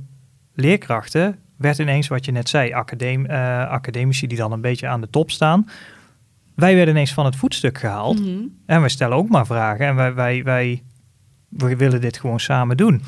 leerkrachten 0.53 1.35
werd 1.57 1.79
ineens 1.79 2.07
wat 2.07 2.25
je 2.25 2.31
net 2.31 2.49
zei, 2.49 2.71
academ, 2.73 3.25
eh, 3.25 3.67
academici 3.69 4.27
die 4.27 4.37
dan 4.37 4.51
een 4.51 4.61
beetje 4.61 4.87
aan 4.87 5.01
de 5.01 5.09
top 5.09 5.31
staan. 5.31 5.69
Wij 6.55 6.75
werden 6.75 6.93
ineens 6.93 7.13
van 7.13 7.25
het 7.25 7.35
voetstuk 7.35 7.77
gehaald. 7.77 8.19
Mhm. 8.19 8.39
En 8.65 8.79
wij 8.79 8.89
stellen 8.89 9.17
ook 9.17 9.29
maar 9.29 9.45
vragen. 9.45 9.85
En 9.85 9.95
wij, 9.95 10.13
wij, 10.13 10.43
wij, 10.43 10.83
we 11.49 11.75
willen 11.75 12.01
dit 12.01 12.17
gewoon 12.17 12.39
samen 12.39 12.77
doen. 12.77 13.01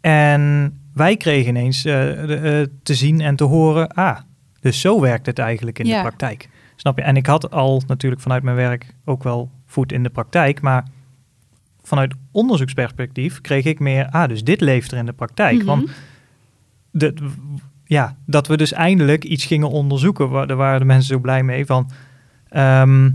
En 0.00 0.72
wij 0.94 1.16
kregen 1.16 1.48
ineens 1.48 1.84
eh, 1.84 1.92
de, 1.94 2.36
eh, 2.36 2.74
te 2.82 2.94
zien 2.94 3.20
en 3.20 3.36
te 3.36 3.44
horen, 3.44 3.88
ah, 3.88 4.18
dus 4.60 4.80
zo 4.80 5.00
werkt 5.00 5.26
het 5.26 5.38
eigenlijk 5.38 5.78
in 5.78 5.86
Ja. 5.86 5.94
de 5.96 6.02
praktijk. 6.08 6.48
Snap 6.80 6.96
je? 6.98 7.02
En 7.02 7.16
ik 7.16 7.26
had 7.26 7.50
al 7.50 7.82
natuurlijk 7.86 8.22
vanuit 8.22 8.42
mijn 8.42 8.56
werk 8.56 8.94
ook 9.04 9.22
wel 9.22 9.50
voet 9.66 9.92
in 9.92 10.02
de 10.02 10.08
praktijk, 10.10 10.60
maar 10.60 10.84
vanuit 11.82 12.14
onderzoeksperspectief 12.30 13.40
kreeg 13.40 13.64
ik 13.64 13.78
meer, 13.78 14.08
ah, 14.10 14.28
dus 14.28 14.44
dit 14.44 14.60
leeft 14.60 14.92
er 14.92 14.98
in 14.98 15.06
de 15.06 15.12
praktijk. 15.12 15.56
Mhm. 15.56 15.64
Want 15.66 15.90
de, 16.90 17.14
ja, 17.84 18.16
dat 18.26 18.46
we 18.46 18.56
dus 18.56 18.72
eindelijk 18.72 19.24
iets 19.24 19.44
gingen 19.44 19.70
onderzoeken, 19.70 20.28
waar, 20.30 20.46
daar 20.46 20.56
waren 20.56 20.80
de 20.80 20.86
mensen 20.86 21.06
zo 21.14 21.18
blij 21.18 21.42
mee 21.42 21.66
van, 21.66 21.90
ehm, 22.48 23.10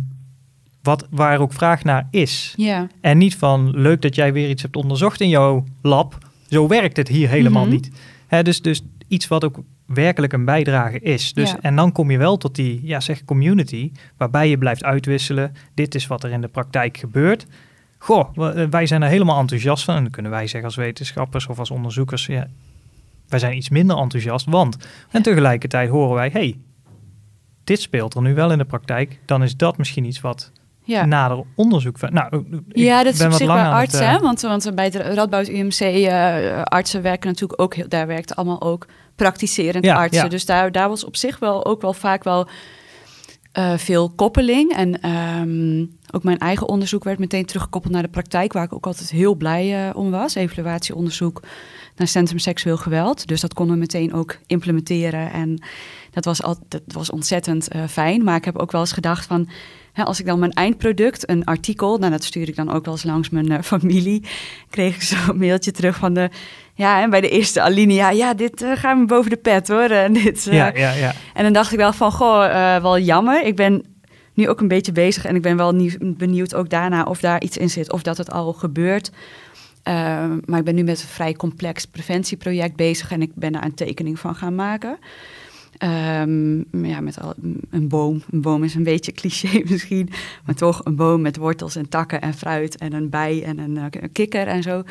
wat, 0.81 1.07
waar 1.09 1.39
ook 1.39 1.53
vraag 1.53 1.83
naar 1.83 2.07
is. 2.11 2.53
En 3.01 3.17
niet 3.17 3.35
van 3.35 3.69
leuk 3.75 4.01
dat 4.01 4.15
jij 4.15 4.33
weer 4.33 4.49
iets 4.49 4.61
hebt 4.61 4.75
onderzocht 4.75 5.21
in 5.21 5.29
jouw 5.29 5.63
lab. 5.81 6.17
Zo 6.49 6.67
werkt 6.67 6.97
het 6.97 7.07
hier 7.07 7.29
helemaal 7.29 7.63
Mhm. 7.63 7.71
niet. 7.73 7.91
Hè, 8.27 8.43
dus, 8.43 8.61
dus 8.61 8.81
iets 9.07 9.27
wat 9.27 9.43
ook 9.43 9.63
werkelijk 9.93 10.33
een 10.33 10.45
bijdrage 10.45 10.99
is. 10.99 11.33
Dus, 11.33 11.51
Ja. 11.51 11.57
En 11.61 11.75
dan 11.75 11.91
kom 11.91 12.11
je 12.11 12.17
wel 12.17 12.37
tot 12.37 12.55
die 12.55 12.79
ja, 12.83 12.99
zeg 12.99 13.25
community, 13.25 13.91
waarbij 14.17 14.49
je 14.49 14.57
blijft 14.57 14.83
uitwisselen. 14.83 15.55
Dit 15.73 15.95
is 15.95 16.07
wat 16.07 16.23
er 16.23 16.31
in 16.31 16.41
de 16.41 16.47
praktijk 16.47 16.97
gebeurt. 16.97 17.45
Goh, 17.97 18.29
eh, 18.35 18.67
wij 18.69 18.85
zijn 18.85 19.01
er 19.01 19.09
helemaal 19.09 19.39
enthousiast 19.39 19.83
van. 19.83 19.95
En 19.95 20.01
dan 20.01 20.11
kunnen 20.11 20.31
wij 20.31 20.47
zeggen 20.47 20.63
als 20.63 20.75
wetenschappers 20.75 21.47
of 21.47 21.59
als 21.59 21.71
onderzoekers, 21.71 22.25
ja, 22.25 22.47
wij 23.27 23.39
zijn 23.39 23.57
iets 23.57 23.69
minder 23.69 23.97
enthousiast. 23.97 24.45
Want, 24.45 24.77
en 25.11 25.21
tegelijkertijd 25.21 25.89
horen 25.89 26.15
wij, 26.15 26.29
hey, 26.33 26.57
dit 27.63 27.81
speelt 27.81 28.15
er 28.15 28.21
nu 28.21 28.33
wel 28.33 28.51
in 28.51 28.57
de 28.57 28.65
praktijk. 28.65 29.19
Dan 29.25 29.43
is 29.43 29.57
dat 29.57 29.77
misschien 29.77 30.05
iets 30.05 30.21
wat 30.21 30.51
ja. 30.83 31.05
nader 31.05 31.43
onderzoek. 31.55 31.97
van- 31.99 32.13
Nou, 32.13 32.45
ja, 32.67 33.03
dat 33.03 33.13
is 33.13 33.21
op 33.25 33.31
zich 33.31 33.47
bij 33.47 33.57
het, 33.63 33.71
artsen, 33.73 34.01
eh, 34.01 34.11
hè? 34.11 34.19
Want, 34.19 34.41
want 34.41 34.71
bij 34.75 34.85
het 34.85 34.95
Radboud 34.95 35.47
UMC 35.47 35.79
eh, 35.79 36.61
artsen 36.61 37.01
werken 37.01 37.29
natuurlijk 37.29 37.61
ook, 37.61 37.75
heel, 37.75 37.89
daar 37.89 38.07
werkt 38.07 38.35
allemaal 38.35 38.61
ook 38.61 38.87
praktiserend 39.15 39.85
Ja, 39.85 39.95
artsen. 39.95 40.23
ja. 40.23 40.29
Dus 40.29 40.45
daar, 40.45 40.71
daar 40.71 40.89
was 40.89 41.03
op 41.03 41.15
zich 41.15 41.39
wel 41.39 41.65
ook 41.65 41.81
wel 41.81 41.93
vaak 41.93 42.23
wel 42.23 42.47
eh, 43.51 43.77
veel 43.77 44.09
koppeling. 44.09 44.71
En 44.75 45.01
ehm, 45.01 45.85
ook 46.11 46.23
mijn 46.23 46.37
eigen 46.37 46.67
onderzoek 46.67 47.03
werd 47.03 47.19
meteen 47.19 47.45
teruggekoppeld 47.45 47.93
naar 47.93 48.01
de 48.01 48.07
praktijk, 48.09 48.53
waar 48.53 48.63
ik 48.63 48.73
ook 48.73 48.85
altijd 48.85 49.09
heel 49.09 49.35
blij 49.35 49.87
eh, 49.89 49.95
om 49.95 50.11
was. 50.11 50.35
Evaluatieonderzoek 50.35 51.41
naar 51.95 52.07
Centrum 52.07 52.39
Seksueel 52.39 52.77
Geweld. 52.77 53.27
Dus 53.27 53.41
dat 53.41 53.53
konden 53.53 53.73
we 53.73 53.81
meteen 53.81 54.13
ook 54.13 54.37
implementeren. 54.47 55.31
En 55.31 55.63
dat 56.11 56.25
was, 56.25 56.43
al, 56.43 56.57
dat 56.67 56.81
was 56.85 57.09
ontzettend 57.09 57.67
eh, 57.67 57.83
fijn. 57.87 58.23
Maar 58.23 58.35
ik 58.35 58.45
heb 58.45 58.57
ook 58.57 58.71
wel 58.71 58.81
eens 58.81 58.91
gedacht 58.91 59.25
van... 59.25 59.49
Hè, 59.93 60.03
als 60.03 60.19
ik 60.19 60.25
dan 60.25 60.39
mijn 60.39 60.51
eindproduct, 60.51 61.29
een 61.29 61.45
artikel... 61.45 61.97
Nou, 61.97 62.11
dat 62.11 62.23
stuur 62.23 62.47
ik 62.47 62.55
dan 62.55 62.71
ook 62.71 62.85
wel 62.85 62.93
eens 62.93 63.03
langs 63.03 63.29
mijn 63.29 63.51
eh, 63.51 63.61
familie... 63.61 64.23
kreeg 64.69 64.95
ik 64.95 65.01
zo'n 65.01 65.37
mailtje 65.37 65.71
terug 65.71 65.95
van 65.95 66.13
de... 66.13 66.29
Ja, 66.73 67.01
en 67.01 67.09
bij 67.09 67.21
de 67.21 67.29
eerste 67.29 67.61
alinea... 67.61 68.09
Ja, 68.09 68.33
dit 68.33 68.61
eh, 68.61 68.71
gaat 68.75 68.97
me 68.97 69.05
boven 69.05 69.29
de 69.29 69.37
pet, 69.37 69.67
hoor. 69.67 69.89
En, 69.89 70.13
dit, 70.23 70.47
eh, 70.47 70.53
ja, 70.53 70.71
ja, 70.75 70.91
ja. 70.91 71.13
en 71.33 71.43
dan 71.43 71.53
dacht 71.53 71.71
ik 71.71 71.77
wel 71.77 71.93
van... 71.93 72.11
Goh, 72.11 72.81
wel 72.81 72.99
jammer. 72.99 73.45
Ik 73.45 73.55
ben 73.55 73.85
nu 74.33 74.49
ook 74.49 74.59
een 74.59 74.67
beetje 74.67 74.91
bezig... 74.91 75.25
en 75.25 75.35
ik 75.35 75.41
ben 75.41 75.57
wel 75.57 75.71
nieuw- 75.71 75.97
benieuwd 75.99 76.55
ook 76.55 76.69
daarna 76.69 77.03
of 77.03 77.19
daar 77.19 77.41
iets 77.41 77.57
in 77.57 77.69
zit... 77.69 77.91
of 77.91 78.01
dat 78.01 78.17
het 78.17 78.31
al 78.31 78.53
gebeurt... 78.53 79.11
Ehm, 79.83 80.39
maar 80.45 80.59
ik 80.59 80.65
ben 80.65 80.75
nu 80.75 80.83
met 80.83 81.01
een 81.01 81.07
vrij 81.07 81.33
complex 81.33 81.85
preventieproject 81.85 82.75
bezig 82.75 83.11
en 83.11 83.21
ik 83.21 83.31
ben 83.35 83.51
daar 83.51 83.63
een 83.63 83.73
tekening 83.73 84.19
van 84.19 84.35
gaan 84.35 84.55
maken. 84.55 84.97
Ehm, 85.83 86.85
ja, 86.85 86.99
met 87.01 87.21
al, 87.21 87.33
een 87.69 87.87
boom. 87.87 88.21
Een 88.31 88.41
boom 88.41 88.63
is 88.63 88.75
een 88.75 88.83
beetje 88.83 89.11
cliché 89.11 89.61
misschien, 89.69 90.09
maar 90.45 90.55
toch 90.55 90.81
een 90.83 90.95
boom 90.95 91.21
met 91.21 91.37
wortels 91.37 91.75
en 91.75 91.89
takken 91.89 92.21
en 92.21 92.33
fruit 92.33 92.77
en 92.77 92.93
een 92.93 93.09
bij 93.09 93.43
en 93.43 93.57
een, 93.57 93.77
eh, 93.77 94.03
kikker 94.11 94.47
en 94.47 94.63
zo. 94.63 94.83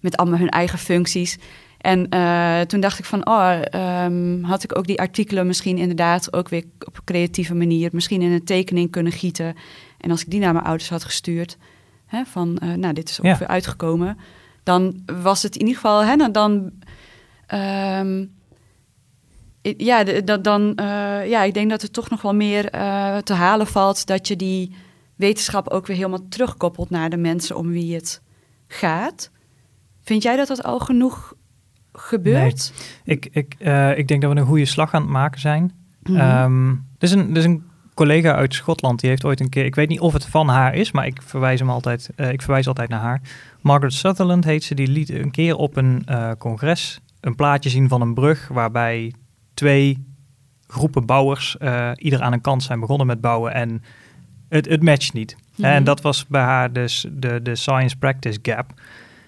Met 0.00 0.16
allemaal 0.16 0.38
hun 0.38 0.48
eigen 0.48 0.78
functies. 0.78 1.38
En 1.78 2.08
eh, 2.08 2.60
toen 2.60 2.80
dacht 2.80 2.98
ik 2.98 3.04
van, 3.04 3.26
oh, 3.26 3.60
ehm, 3.70 4.42
had 4.42 4.64
ik 4.64 4.78
ook 4.78 4.86
die 4.86 5.00
artikelen 5.00 5.46
misschien 5.46 5.78
inderdaad 5.78 6.32
ook 6.32 6.48
weer 6.48 6.64
op 6.78 6.96
een 6.96 7.04
creatieve 7.04 7.54
manier, 7.54 7.90
misschien 7.92 8.22
in 8.22 8.32
een 8.32 8.44
tekening 8.44 8.90
kunnen 8.90 9.12
gieten. 9.12 9.54
En 10.00 10.10
als 10.10 10.20
ik 10.22 10.30
die 10.30 10.40
naar 10.40 10.52
mijn 10.52 10.64
ouders 10.64 10.88
had 10.88 11.04
gestuurd, 11.04 11.56
hè, 12.06 12.24
van, 12.24 12.58
eh, 12.58 12.72
nou, 12.72 12.94
dit 12.94 13.08
is 13.08 13.16
Ja. 13.16 13.28
ongeveer 13.28 13.46
uitgekomen, 13.46 14.18
dan 14.62 15.02
was 15.22 15.42
het 15.42 15.54
in 15.54 15.60
ieder 15.60 15.74
geval, 15.82 16.04
hè, 16.04 16.16
dan, 16.16 16.32
dan 16.32 16.70
ehm, 17.46 18.24
ja, 19.64 20.04
dat 20.04 20.44
dan, 20.44 20.74
eh, 20.74 21.28
ja, 21.28 21.42
ik 21.42 21.54
denk 21.54 21.70
dat 21.70 21.82
er 21.82 21.90
toch 21.90 22.10
nog 22.10 22.22
wel 22.22 22.34
meer 22.34 22.70
eh, 22.70 23.16
te 23.16 23.32
halen 23.32 23.66
valt, 23.66 24.06
dat 24.06 24.28
je 24.28 24.36
die 24.36 24.74
wetenschap 25.16 25.68
ook 25.68 25.86
weer 25.86 25.96
helemaal 25.96 26.28
terugkoppelt 26.28 26.90
naar 26.90 27.10
de 27.10 27.16
mensen 27.16 27.56
om 27.56 27.70
wie 27.70 27.94
het 27.94 28.22
gaat. 28.66 29.30
Vind 30.02 30.22
jij 30.22 30.36
dat 30.36 30.48
dat 30.48 30.62
al 30.62 30.78
genoeg 30.78 31.34
gebeurt? 31.92 32.72
Ik, 33.04 33.28
ik, 33.30 33.54
eh, 33.58 33.98
ik 33.98 34.08
denk 34.08 34.22
dat 34.22 34.32
we 34.32 34.38
een 34.38 34.46
goede 34.46 34.64
slag 34.64 34.94
aan 34.94 35.02
het 35.02 35.10
maken 35.10 35.40
zijn. 35.40 35.72
Ehm, 36.02 36.68
er, 36.68 36.76
is 36.98 37.12
een, 37.12 37.30
er 37.30 37.36
is 37.36 37.44
een 37.44 37.62
collega 37.94 38.34
uit 38.34 38.54
Schotland, 38.54 39.00
die 39.00 39.10
heeft 39.10 39.24
ooit 39.24 39.40
een 39.40 39.48
keer, 39.48 39.64
ik 39.64 39.74
weet 39.74 39.88
niet 39.88 40.00
of 40.00 40.12
het 40.12 40.26
van 40.26 40.48
haar 40.48 40.74
is, 40.74 40.92
maar 40.92 41.06
ik 41.06 41.22
verwijs 41.22 41.60
hem 41.60 41.70
altijd, 41.70 42.10
ik 42.16 42.42
verwijs 42.42 42.68
altijd 42.68 42.88
naar 42.88 43.00
haar. 43.00 43.20
Margaret 43.60 43.92
Sutherland 43.92 44.44
heet 44.44 44.64
ze, 44.64 44.74
die 44.74 44.88
liet 44.88 45.10
een 45.10 45.30
keer 45.30 45.56
op 45.56 45.76
een 45.76 46.06
congres 46.38 47.00
een 47.20 47.34
plaatje 47.34 47.70
zien 47.70 47.88
van 47.88 48.00
een 48.00 48.14
brug 48.14 48.48
waarbij 48.48 49.12
twee 49.54 50.04
groepen 50.66 51.06
bouwers 51.06 51.56
uh, 51.60 51.90
ieder 51.96 52.20
aan 52.22 52.32
een 52.32 52.40
kant 52.40 52.62
zijn 52.62 52.80
begonnen 52.80 53.06
met 53.06 53.20
bouwen 53.20 53.54
en 53.54 53.82
het, 54.48 54.68
het 54.68 54.82
matcht 54.82 55.12
niet. 55.12 55.36
Mhm. 55.56 55.68
En 55.68 55.84
dat 55.84 56.00
was 56.00 56.26
bij 56.26 56.42
haar 56.42 56.72
dus 56.72 57.06
de, 57.12 57.42
de 57.42 57.54
science 57.56 57.96
practice 57.96 58.38
gap. 58.42 58.80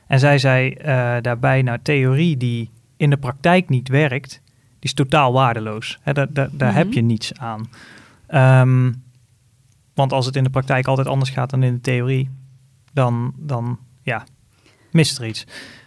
En 0.06 0.18
zij 0.18 0.38
zei 0.38 0.70
uh, 0.70 0.84
daarbij, 1.20 1.62
nou, 1.62 1.78
theorie 1.82 2.36
die 2.36 2.70
in 2.96 3.10
de 3.10 3.16
praktijk 3.16 3.68
niet 3.68 3.88
werkt, 3.88 4.40
die 4.54 4.78
is 4.80 4.92
totaal 4.94 5.32
waardeloos. 5.32 5.98
Daar 6.04 6.14
daar, 6.14 6.48
daar 6.52 6.68
Mhm. 6.68 6.78
heb 6.78 6.92
je 6.92 7.00
niets 7.00 7.32
aan. 7.34 7.68
Um, 8.60 9.04
want 9.94 10.12
als 10.12 10.26
het 10.26 10.36
in 10.36 10.44
de 10.44 10.50
praktijk 10.50 10.86
altijd 10.86 11.06
anders 11.08 11.30
gaat 11.30 11.50
dan 11.50 11.62
in 11.62 11.74
de 11.74 11.80
theorie, 11.80 12.30
dan, 12.92 13.32
dan 13.36 13.78
ja, 14.02 14.24
mist 14.90 15.18
er 15.18 15.26
iets. 15.26 15.46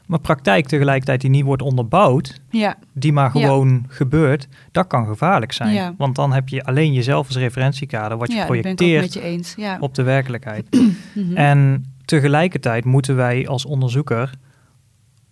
Maar 0.09 0.19
praktijk 0.19 0.67
tegelijkertijd 0.67 1.21
die 1.21 1.29
niet 1.29 1.43
wordt 1.43 1.61
onderbouwd, 1.61 2.41
ja. 2.49 2.75
die 2.93 3.13
maar 3.13 3.31
gewoon 3.31 3.69
ja. 3.69 3.81
gebeurt, 3.87 4.47
dat 4.71 4.87
kan 4.87 5.05
gevaarlijk 5.05 5.51
zijn. 5.51 5.73
Ja. 5.73 5.93
Want 5.97 6.15
dan 6.15 6.33
heb 6.33 6.49
je 6.49 6.63
alleen 6.63 6.93
jezelf 6.93 7.27
als 7.27 7.37
referentiekader, 7.37 8.17
wat 8.17 8.31
je 8.31 8.45
projecteert 8.45 9.13
je 9.13 9.21
eens. 9.21 9.53
Ja. 9.57 9.77
op 9.79 9.95
de 9.95 10.03
werkelijkheid. 10.03 10.67
Mhm. 11.13 11.37
En 11.37 11.85
tegelijkertijd 12.05 12.85
moeten 12.85 13.15
wij 13.15 13.47
als 13.47 13.65
onderzoeker 13.65 14.33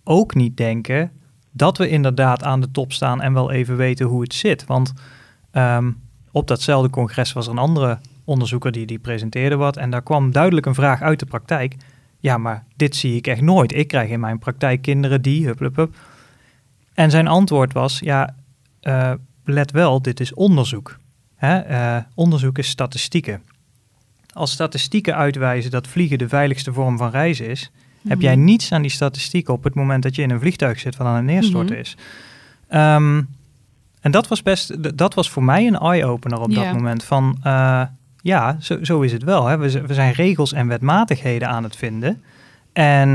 ook 0.04 0.34
niet 0.34 0.56
denken 0.56 1.10
dat 1.52 1.78
we 1.78 1.88
inderdaad 1.88 2.42
aan 2.42 2.60
de 2.60 2.70
top 2.70 2.92
staan 2.92 3.22
en 3.22 3.32
wel 3.32 3.50
even 3.50 3.76
weten 3.76 4.06
hoe 4.06 4.22
het 4.22 4.34
zit. 4.34 4.66
Want 4.66 4.92
um, 5.52 6.00
op 6.32 6.48
datzelfde 6.48 6.90
congres 6.90 7.32
was 7.32 7.46
er 7.46 7.52
een 7.52 7.58
andere 7.58 7.98
onderzoeker 8.24 8.72
die, 8.72 8.86
die 8.86 8.98
presenteerde 8.98 9.56
wat. 9.56 9.76
En 9.76 9.90
daar 9.90 10.02
kwam 10.02 10.32
duidelijk 10.32 10.66
een 10.66 10.74
vraag 10.74 11.02
uit 11.02 11.18
de 11.18 11.26
praktijk. 11.26 11.76
Ja, 12.20 12.38
maar 12.38 12.64
dit 12.76 12.96
zie 12.96 13.16
ik 13.16 13.26
echt 13.26 13.40
nooit. 13.40 13.74
Ik 13.74 13.88
krijg 13.88 14.10
in 14.10 14.20
mijn 14.20 14.38
praktijk 14.38 14.82
kinderen 14.82 15.22
die, 15.22 15.46
hup, 15.46 15.58
hup, 15.58 15.76
hup. 15.76 15.94
En 16.94 17.10
zijn 17.10 17.26
antwoord 17.26 17.72
was, 17.72 17.98
ja, 17.98 18.34
uh, 18.82 19.12
let 19.44 19.70
wel, 19.70 20.02
dit 20.02 20.20
is 20.20 20.34
onderzoek. 20.34 20.98
Hè? 21.36 21.70
Uh, 21.70 22.02
onderzoek 22.14 22.58
is 22.58 22.68
statistieken. 22.68 23.42
Als 24.32 24.52
statistieken 24.52 25.16
uitwijzen 25.16 25.70
dat 25.70 25.86
vliegen 25.86 26.18
de 26.18 26.28
veiligste 26.28 26.72
vorm 26.72 26.98
van 26.98 27.10
reizen 27.10 27.48
is, 27.48 27.70
heb 28.08 28.20
jij 28.20 28.36
niets 28.36 28.72
aan 28.72 28.82
die 28.82 28.90
statistieken 28.90 29.54
op 29.54 29.64
het 29.64 29.74
moment 29.74 30.02
dat 30.02 30.14
je 30.14 30.22
in 30.22 30.30
een 30.30 30.40
vliegtuig 30.40 30.80
zit 30.80 30.96
wat 30.96 31.06
aan 31.06 31.14
het 31.14 31.24
neerstorten 31.24 31.76
mm-hmm. 31.76 31.80
is. 31.80 31.96
Um, 32.70 33.28
en 34.00 34.10
dat 34.10 34.28
was 34.28 34.42
best, 34.42 34.96
dat 34.98 35.14
was 35.14 35.30
voor 35.30 35.44
mij 35.44 35.66
een 35.66 35.78
eye-opener 35.78 36.40
op 36.40 36.54
dat 36.54 36.72
moment. 36.72 37.04
Van 37.04 37.38
uh, 37.44 37.82
ja, 38.28 38.56
zo, 38.60 38.84
zo, 38.84 39.00
is 39.00 39.12
het 39.12 39.22
wel. 39.22 39.46
Hè? 39.46 39.56
We, 39.56 39.86
we, 39.86 39.94
zijn 39.94 40.12
regels 40.12 40.52
en 40.52 40.68
wetmatigheden 40.68 41.48
aan 41.48 41.62
het 41.62 41.76
vinden. 41.76 42.22
En 42.72 43.08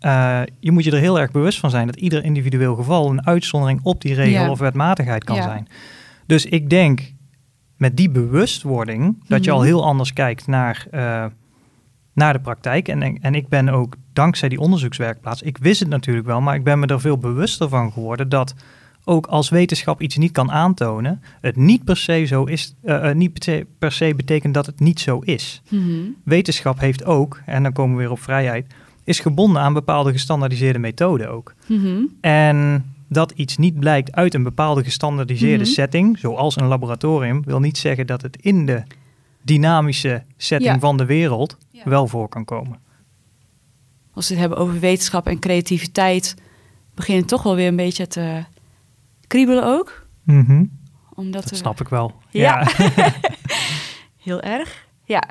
uh, 0.00 0.40
je 0.60 0.70
moet 0.72 0.84
je 0.84 0.90
er 0.90 0.98
heel 0.98 1.20
erg 1.20 1.30
bewust 1.30 1.58
van 1.58 1.70
zijn 1.70 1.86
dat 1.86 1.96
ieder 1.96 2.24
individueel 2.24 2.74
geval 2.74 3.10
een 3.10 3.26
uitzondering 3.26 3.80
op 3.82 4.00
die 4.00 4.14
regel 4.14 4.42
Ja. 4.44 4.50
of 4.50 4.58
wetmatigheid 4.58 5.24
kan 5.24 5.36
Ja. 5.36 5.42
zijn. 5.42 5.68
Dus 6.26 6.46
ik 6.46 6.70
denk 6.70 7.12
met 7.76 7.96
die 7.96 8.10
bewustwording 8.10 9.24
dat 9.28 9.44
je 9.44 9.50
al 9.50 9.58
Mhm. 9.58 9.66
heel 9.66 9.84
anders 9.84 10.12
kijkt 10.12 10.46
naar, 10.46 10.86
uh, 10.94 11.24
naar 12.14 12.32
de 12.32 12.40
praktijk. 12.40 12.88
En, 12.88 13.18
en 13.20 13.34
ik 13.34 13.48
ben 13.48 13.68
ook 13.68 13.96
dankzij 14.12 14.48
die 14.48 14.60
onderzoekswerkplaats, 14.60 15.42
ik 15.42 15.58
wist 15.58 15.80
het 15.80 15.88
natuurlijk 15.88 16.26
wel, 16.26 16.40
maar 16.40 16.54
ik 16.54 16.64
ben 16.64 16.78
me 16.78 16.86
er 16.86 17.00
veel 17.00 17.18
bewuster 17.18 17.68
van 17.68 17.92
geworden 17.92 18.28
dat 18.28 18.54
ook 19.08 19.26
als 19.26 19.48
wetenschap 19.48 20.00
iets 20.00 20.16
niet 20.16 20.32
kan 20.32 20.50
aantonen, 20.52 21.22
het 21.40 21.56
niet 21.56 21.84
per 21.84 21.96
se 21.96 22.24
zo 22.24 22.44
is, 22.44 22.74
uh, 22.84 23.12
niet 23.12 23.32
per 23.32 23.42
se, 23.42 23.66
per 23.78 23.92
se 23.92 24.14
betekent 24.16 24.54
dat 24.54 24.66
het 24.66 24.80
niet 24.80 25.00
zo 25.00 25.18
is. 25.18 25.62
Mhm. 25.68 26.00
Wetenschap 26.24 26.80
heeft 26.80 27.04
ook, 27.04 27.40
en 27.46 27.62
dan 27.62 27.72
komen 27.72 27.96
we 27.96 28.02
weer 28.02 28.10
op 28.10 28.20
vrijheid, 28.22 28.74
is 29.04 29.20
gebonden 29.20 29.62
aan 29.62 29.72
bepaalde 29.72 30.12
gestandaardiseerde 30.12 30.78
methoden 30.78 31.30
ook. 31.30 31.54
Mhm. 31.66 31.98
En 32.20 32.84
dat 33.08 33.30
iets 33.30 33.56
niet 33.56 33.78
blijkt 33.80 34.12
uit 34.12 34.34
een 34.34 34.42
bepaalde 34.42 34.84
gestandaardiseerde 34.84 35.64
Mhm. 35.64 35.72
setting, 35.72 36.18
zoals 36.18 36.56
een 36.56 36.66
laboratorium, 36.66 37.42
wil 37.44 37.60
niet 37.60 37.78
zeggen 37.78 38.06
dat 38.06 38.22
het 38.22 38.36
in 38.40 38.66
de 38.66 38.82
dynamische 39.42 40.22
setting 40.36 40.72
Ja. 40.72 40.78
van 40.78 40.96
de 40.96 41.04
wereld 41.04 41.56
Ja. 41.70 41.82
wel 41.84 42.06
voor 42.06 42.28
kan 42.28 42.44
komen. 42.44 42.78
Als 44.12 44.28
we 44.28 44.32
het 44.34 44.40
hebben 44.42 44.58
over 44.58 44.80
wetenschap 44.80 45.26
en 45.26 45.38
creativiteit, 45.38 46.34
begint 46.94 47.18
het 47.18 47.28
toch 47.28 47.42
wel 47.42 47.54
weer 47.54 47.68
een 47.68 47.76
beetje 47.76 48.06
te 48.06 48.44
kriebelen 49.26 49.64
ook. 49.64 50.06
Mhm. 50.24 50.64
Omdat 51.14 51.40
Dat 51.42 51.50
we- 51.50 51.56
snap 51.56 51.80
ik 51.80 51.88
wel. 51.88 52.14
Ja. 52.30 52.66
Heel 54.22 54.40
erg. 54.40 54.86
Ja. 55.04 55.22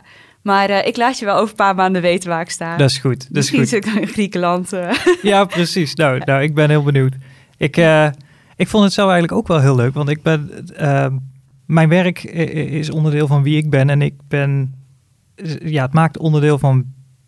Maar 0.41 0.69
eh, 0.69 0.87
ik 0.87 0.97
laat 0.97 1.19
je 1.19 1.25
wel 1.25 1.35
over 1.35 1.49
een 1.49 1.55
paar 1.55 1.75
maanden 1.75 2.01
weten 2.01 2.29
waar 2.29 2.41
ik 2.41 2.49
sta. 2.49 2.77
dat 2.77 2.89
is 2.89 2.97
goed. 2.97 3.19
Dat 3.19 3.27
is 3.29 3.51
Misschien 3.51 3.59
goed. 3.59 3.67
zit 3.69 3.85
ik 3.85 3.93
in 3.93 4.07
Griekenland. 4.07 4.73
eh. 4.73 4.91
Ja, 5.21 5.45
precies. 5.45 5.95
Nou, 5.95 6.19
nou, 6.25 6.41
ik 6.43 6.53
ben 6.55 6.69
heel 6.69 6.83
benieuwd. 6.83 7.13
Ik, 7.57 7.77
eh, 7.77 8.07
ik 8.55 8.67
vond 8.67 8.83
het 8.83 8.93
zelf 8.93 9.09
eigenlijk 9.11 9.39
ook 9.39 9.47
wel 9.47 9.59
heel 9.61 9.75
leuk, 9.75 9.93
want 9.93 10.09
ik 10.09 10.21
ben, 10.21 10.67
eh, 10.75 11.07
mijn 11.65 11.89
werk 11.89 12.23
is 12.23 12.89
onderdeel 12.89 13.27
van 13.27 13.43
wie 13.43 13.57
ik 13.57 13.69
ben 13.69 13.89
en 13.89 14.01
ik 14.01 14.13
ben, 14.27 14.75
ja, 15.63 15.83
het 15.83 15.93
maakt 15.93 16.17
onderdeel 16.17 16.59
van 16.59 16.85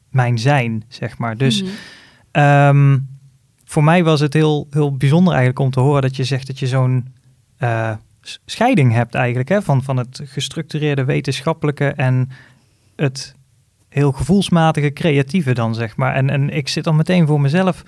mijn 0.09 0.38
zijn, 0.39 0.84
zeg 0.88 1.18
maar. 1.18 1.38
Dus 1.38 1.63
ehm, 2.32 2.97
voor 3.70 3.84
mij 3.84 4.03
was 4.03 4.20
het 4.20 4.34
heel, 4.34 4.68
heel 4.70 4.97
bijzonder 4.97 5.34
eigenlijk 5.34 5.65
om 5.65 5.72
te 5.72 5.80
horen 5.80 6.01
dat 6.01 6.15
je 6.15 6.24
zegt 6.24 6.47
dat 6.47 6.59
je 6.59 6.68
zo'n 6.68 7.07
eh, 7.57 7.91
scheiding 8.45 8.93
hebt 8.93 9.15
eigenlijk, 9.15 9.49
hè, 9.49 9.61
van, 9.61 9.84
van 9.84 9.97
het 9.97 10.22
gestructureerde 10.24 11.03
wetenschappelijke 11.03 11.88
en 11.88 12.30
het 12.95 13.36
heel 13.89 14.11
gevoelsmatige 14.11 14.93
creatieve 14.93 15.53
dan, 15.53 15.76
zeg 15.76 15.95
maar. 15.95 16.13
En, 16.13 16.30
en 16.30 16.49
ik 16.49 16.68
zit 16.68 16.84
dan 16.84 16.95
meteen 16.95 17.28
voor 17.28 17.41
mezelf. 17.41 17.84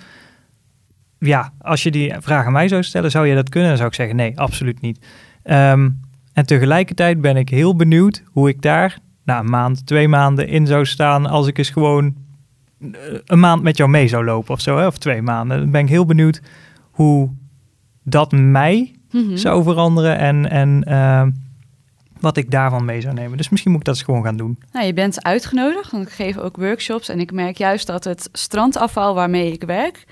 Ja, 1.18 1.52
als 1.58 1.82
je 1.82 1.90
die 1.90 2.14
vraag 2.18 2.46
aan 2.46 2.52
mij 2.52 2.68
zou 2.68 2.82
stellen, 2.82 3.10
zou 3.10 3.26
je 3.26 3.34
dat 3.34 3.48
kunnen? 3.48 3.68
Dan 3.68 3.78
zou 3.78 3.88
ik 3.88 3.94
zeggen, 3.94 4.16
nee, 4.16 4.38
absoluut 4.38 4.80
niet. 4.80 5.06
Ehm, 5.42 5.90
en 6.32 6.46
tegelijkertijd 6.46 7.20
ben 7.20 7.36
ik 7.36 7.48
heel 7.48 7.76
benieuwd 7.76 8.22
hoe 8.26 8.48
ik 8.48 8.62
daar 8.62 8.98
na 9.24 9.38
een 9.38 9.50
maand, 9.50 9.86
twee 9.86 10.08
maanden 10.08 10.48
in 10.48 10.66
zou 10.66 10.86
staan 10.86 11.26
als 11.26 11.46
ik 11.46 11.58
eens 11.58 11.70
gewoon 11.70 12.14
een 13.24 13.40
maand 13.40 13.62
met 13.62 13.76
jou 13.76 13.90
mee 13.90 14.08
zou 14.08 14.24
lopen 14.24 14.54
of 14.54 14.60
zo, 14.60 14.76
hè, 14.78 14.86
of 14.86 14.98
twee 14.98 15.22
maanden. 15.22 15.58
Dan 15.58 15.70
ben 15.70 15.80
ik 15.82 15.88
heel 15.88 16.04
benieuwd 16.06 16.40
hoe 16.90 17.30
dat 18.02 18.32
mij 18.32 18.94
Mhm. 19.10 19.36
zou 19.36 19.62
veranderen 19.62 20.18
en, 20.18 20.50
en 20.50 20.84
ehm, 20.84 21.30
wat 22.20 22.36
ik 22.36 22.50
daarvan 22.50 22.84
mee 22.84 23.00
zou 23.00 23.14
nemen. 23.14 23.36
Dus 23.36 23.48
misschien 23.48 23.70
moet 23.70 23.80
ik 23.80 23.86
dat 23.86 23.94
eens 23.94 24.04
gewoon 24.04 24.24
gaan 24.24 24.36
doen. 24.36 24.58
Nou, 24.72 24.86
je 24.86 24.92
bent 24.92 25.24
uitgenodigd, 25.24 25.90
want 25.90 26.06
ik 26.06 26.12
geef 26.12 26.38
ook 26.38 26.56
workshops. 26.56 27.08
En 27.08 27.20
ik 27.20 27.32
merk 27.32 27.56
juist 27.56 27.86
dat 27.86 28.04
het 28.04 28.28
strandafval 28.32 29.14
waarmee 29.14 29.52
ik 29.52 29.62
werk... 29.64 30.04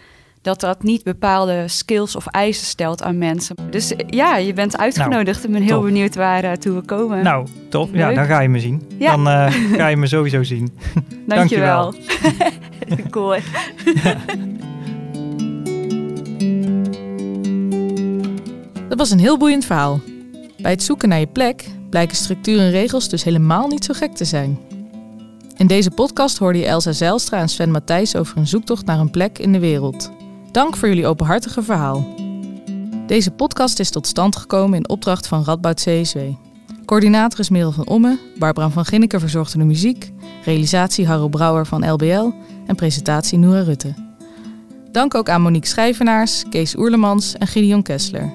dat 0.48 0.60
dat 0.60 0.82
niet 0.82 1.02
bepaalde 1.02 1.64
skills 1.66 2.16
of 2.16 2.26
eisen 2.26 2.66
stelt 2.66 3.02
aan 3.02 3.18
mensen. 3.18 3.56
Dus 3.70 3.96
eh, 3.96 4.06
ja, 4.08 4.36
je 4.36 4.52
bent 4.52 4.78
uitgenodigd. 4.78 5.44
ik 5.44 5.50
ben 5.50 5.62
heel 5.62 5.76
top. 5.76 5.84
benieuwd 5.84 6.14
waar 6.14 6.44
eh, 6.44 6.52
toe 6.52 6.74
we 6.74 6.80
komen. 6.80 7.22
Nou, 7.22 7.46
tof. 7.68 7.88
Ja, 7.92 8.12
dan 8.12 8.24
ga 8.24 8.40
je 8.40 8.48
me 8.48 8.60
zien. 8.60 8.82
Ja. 8.98 9.16
Dan 9.16 9.28
eh, 9.28 9.52
ga 9.80 9.86
je 9.86 9.96
me 9.96 10.06
sowieso 10.06 10.42
zien. 10.42 10.78
Dankjewel. 11.26 11.94
cool. 13.10 13.34
hè? 13.34 13.40
Dat 18.88 18.98
was 18.98 19.10
een 19.10 19.18
heel 19.18 19.38
boeiend 19.38 19.64
verhaal. 19.64 20.00
Bij 20.58 20.70
het 20.70 20.82
zoeken 20.82 21.08
naar 21.08 21.18
je 21.20 21.26
plek 21.26 21.64
blijken 21.90 22.16
structuur 22.16 22.58
en 22.58 22.70
regels 22.70 23.08
dus 23.08 23.24
helemaal 23.24 23.68
niet 23.68 23.84
zo 23.84 23.94
gek 23.94 24.14
te 24.14 24.24
zijn. 24.24 24.58
In 25.56 25.66
deze 25.66 25.90
podcast 25.90 26.38
hoorde 26.38 26.58
je 26.58 26.66
Elsa 26.66 26.92
Zijlstra 26.92 27.38
en 27.38 27.48
Sven 27.48 27.70
Matthijs 27.70 28.16
over 28.16 28.36
een 28.36 28.46
zoektocht 28.46 28.86
naar 28.86 28.98
een 28.98 29.10
plek 29.10 29.38
in 29.38 29.52
de 29.52 29.58
wereld. 29.58 30.10
Dank 30.52 30.76
voor 30.76 30.88
jullie 30.88 31.06
openhartige 31.06 31.62
verhaal. 31.62 32.06
Deze 33.06 33.30
podcast 33.30 33.78
is 33.78 33.90
tot 33.90 34.06
stand 34.06 34.36
gekomen 34.36 34.78
in 34.78 34.88
opdracht 34.88 35.26
van 35.26 35.44
Radboud 35.44 35.80
CSW. 35.80 36.18
Coördinator 36.84 37.40
is 37.40 37.48
Merel 37.48 37.72
van 37.72 37.86
Omme, 37.86 38.18
Barbara 38.38 38.70
van 38.70 38.84
Ginneken 38.84 39.20
verzorgde 39.20 39.58
de 39.58 39.64
muziek, 39.64 40.12
realisatie 40.44 41.06
Harro 41.06 41.28
Brouwer 41.28 41.66
van 41.66 41.90
LBL 41.92 42.30
en 42.66 42.76
presentatie 42.76 43.38
Noora 43.38 43.60
Rutte. 43.60 43.94
Dank 44.92 45.14
ook 45.14 45.28
aan 45.28 45.42
Monique 45.42 45.68
Schijvenaars, 45.68 46.44
Kees 46.50 46.76
Oerlemans 46.76 47.34
en 47.34 47.46
Gideon 47.46 47.82
Kessler. 47.82 48.32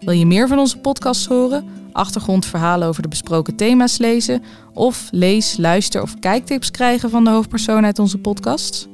Wil 0.00 0.14
je 0.14 0.26
meer 0.26 0.48
van 0.48 0.58
onze 0.58 0.78
podcasts 0.78 1.26
horen, 1.26 1.64
achtergrondverhalen 1.92 2.88
over 2.88 3.02
de 3.02 3.08
besproken 3.08 3.56
thema's 3.56 3.98
lezen 3.98 4.42
of 4.74 5.08
lees, 5.10 5.56
luister 5.56 6.02
of 6.02 6.18
kijktips 6.18 6.70
krijgen 6.70 7.10
van 7.10 7.24
de 7.24 7.30
hoofdpersoon 7.30 7.84
uit 7.84 7.98
onze 7.98 8.18
podcasts? 8.18 8.90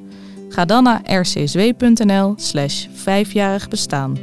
Ga 0.49 0.65
dan 0.65 0.83
naar 0.83 1.21
rcsw.nl 1.21 2.35
slash 2.37 2.87
vijfjarig 2.93 3.69
bestaan. 3.69 4.19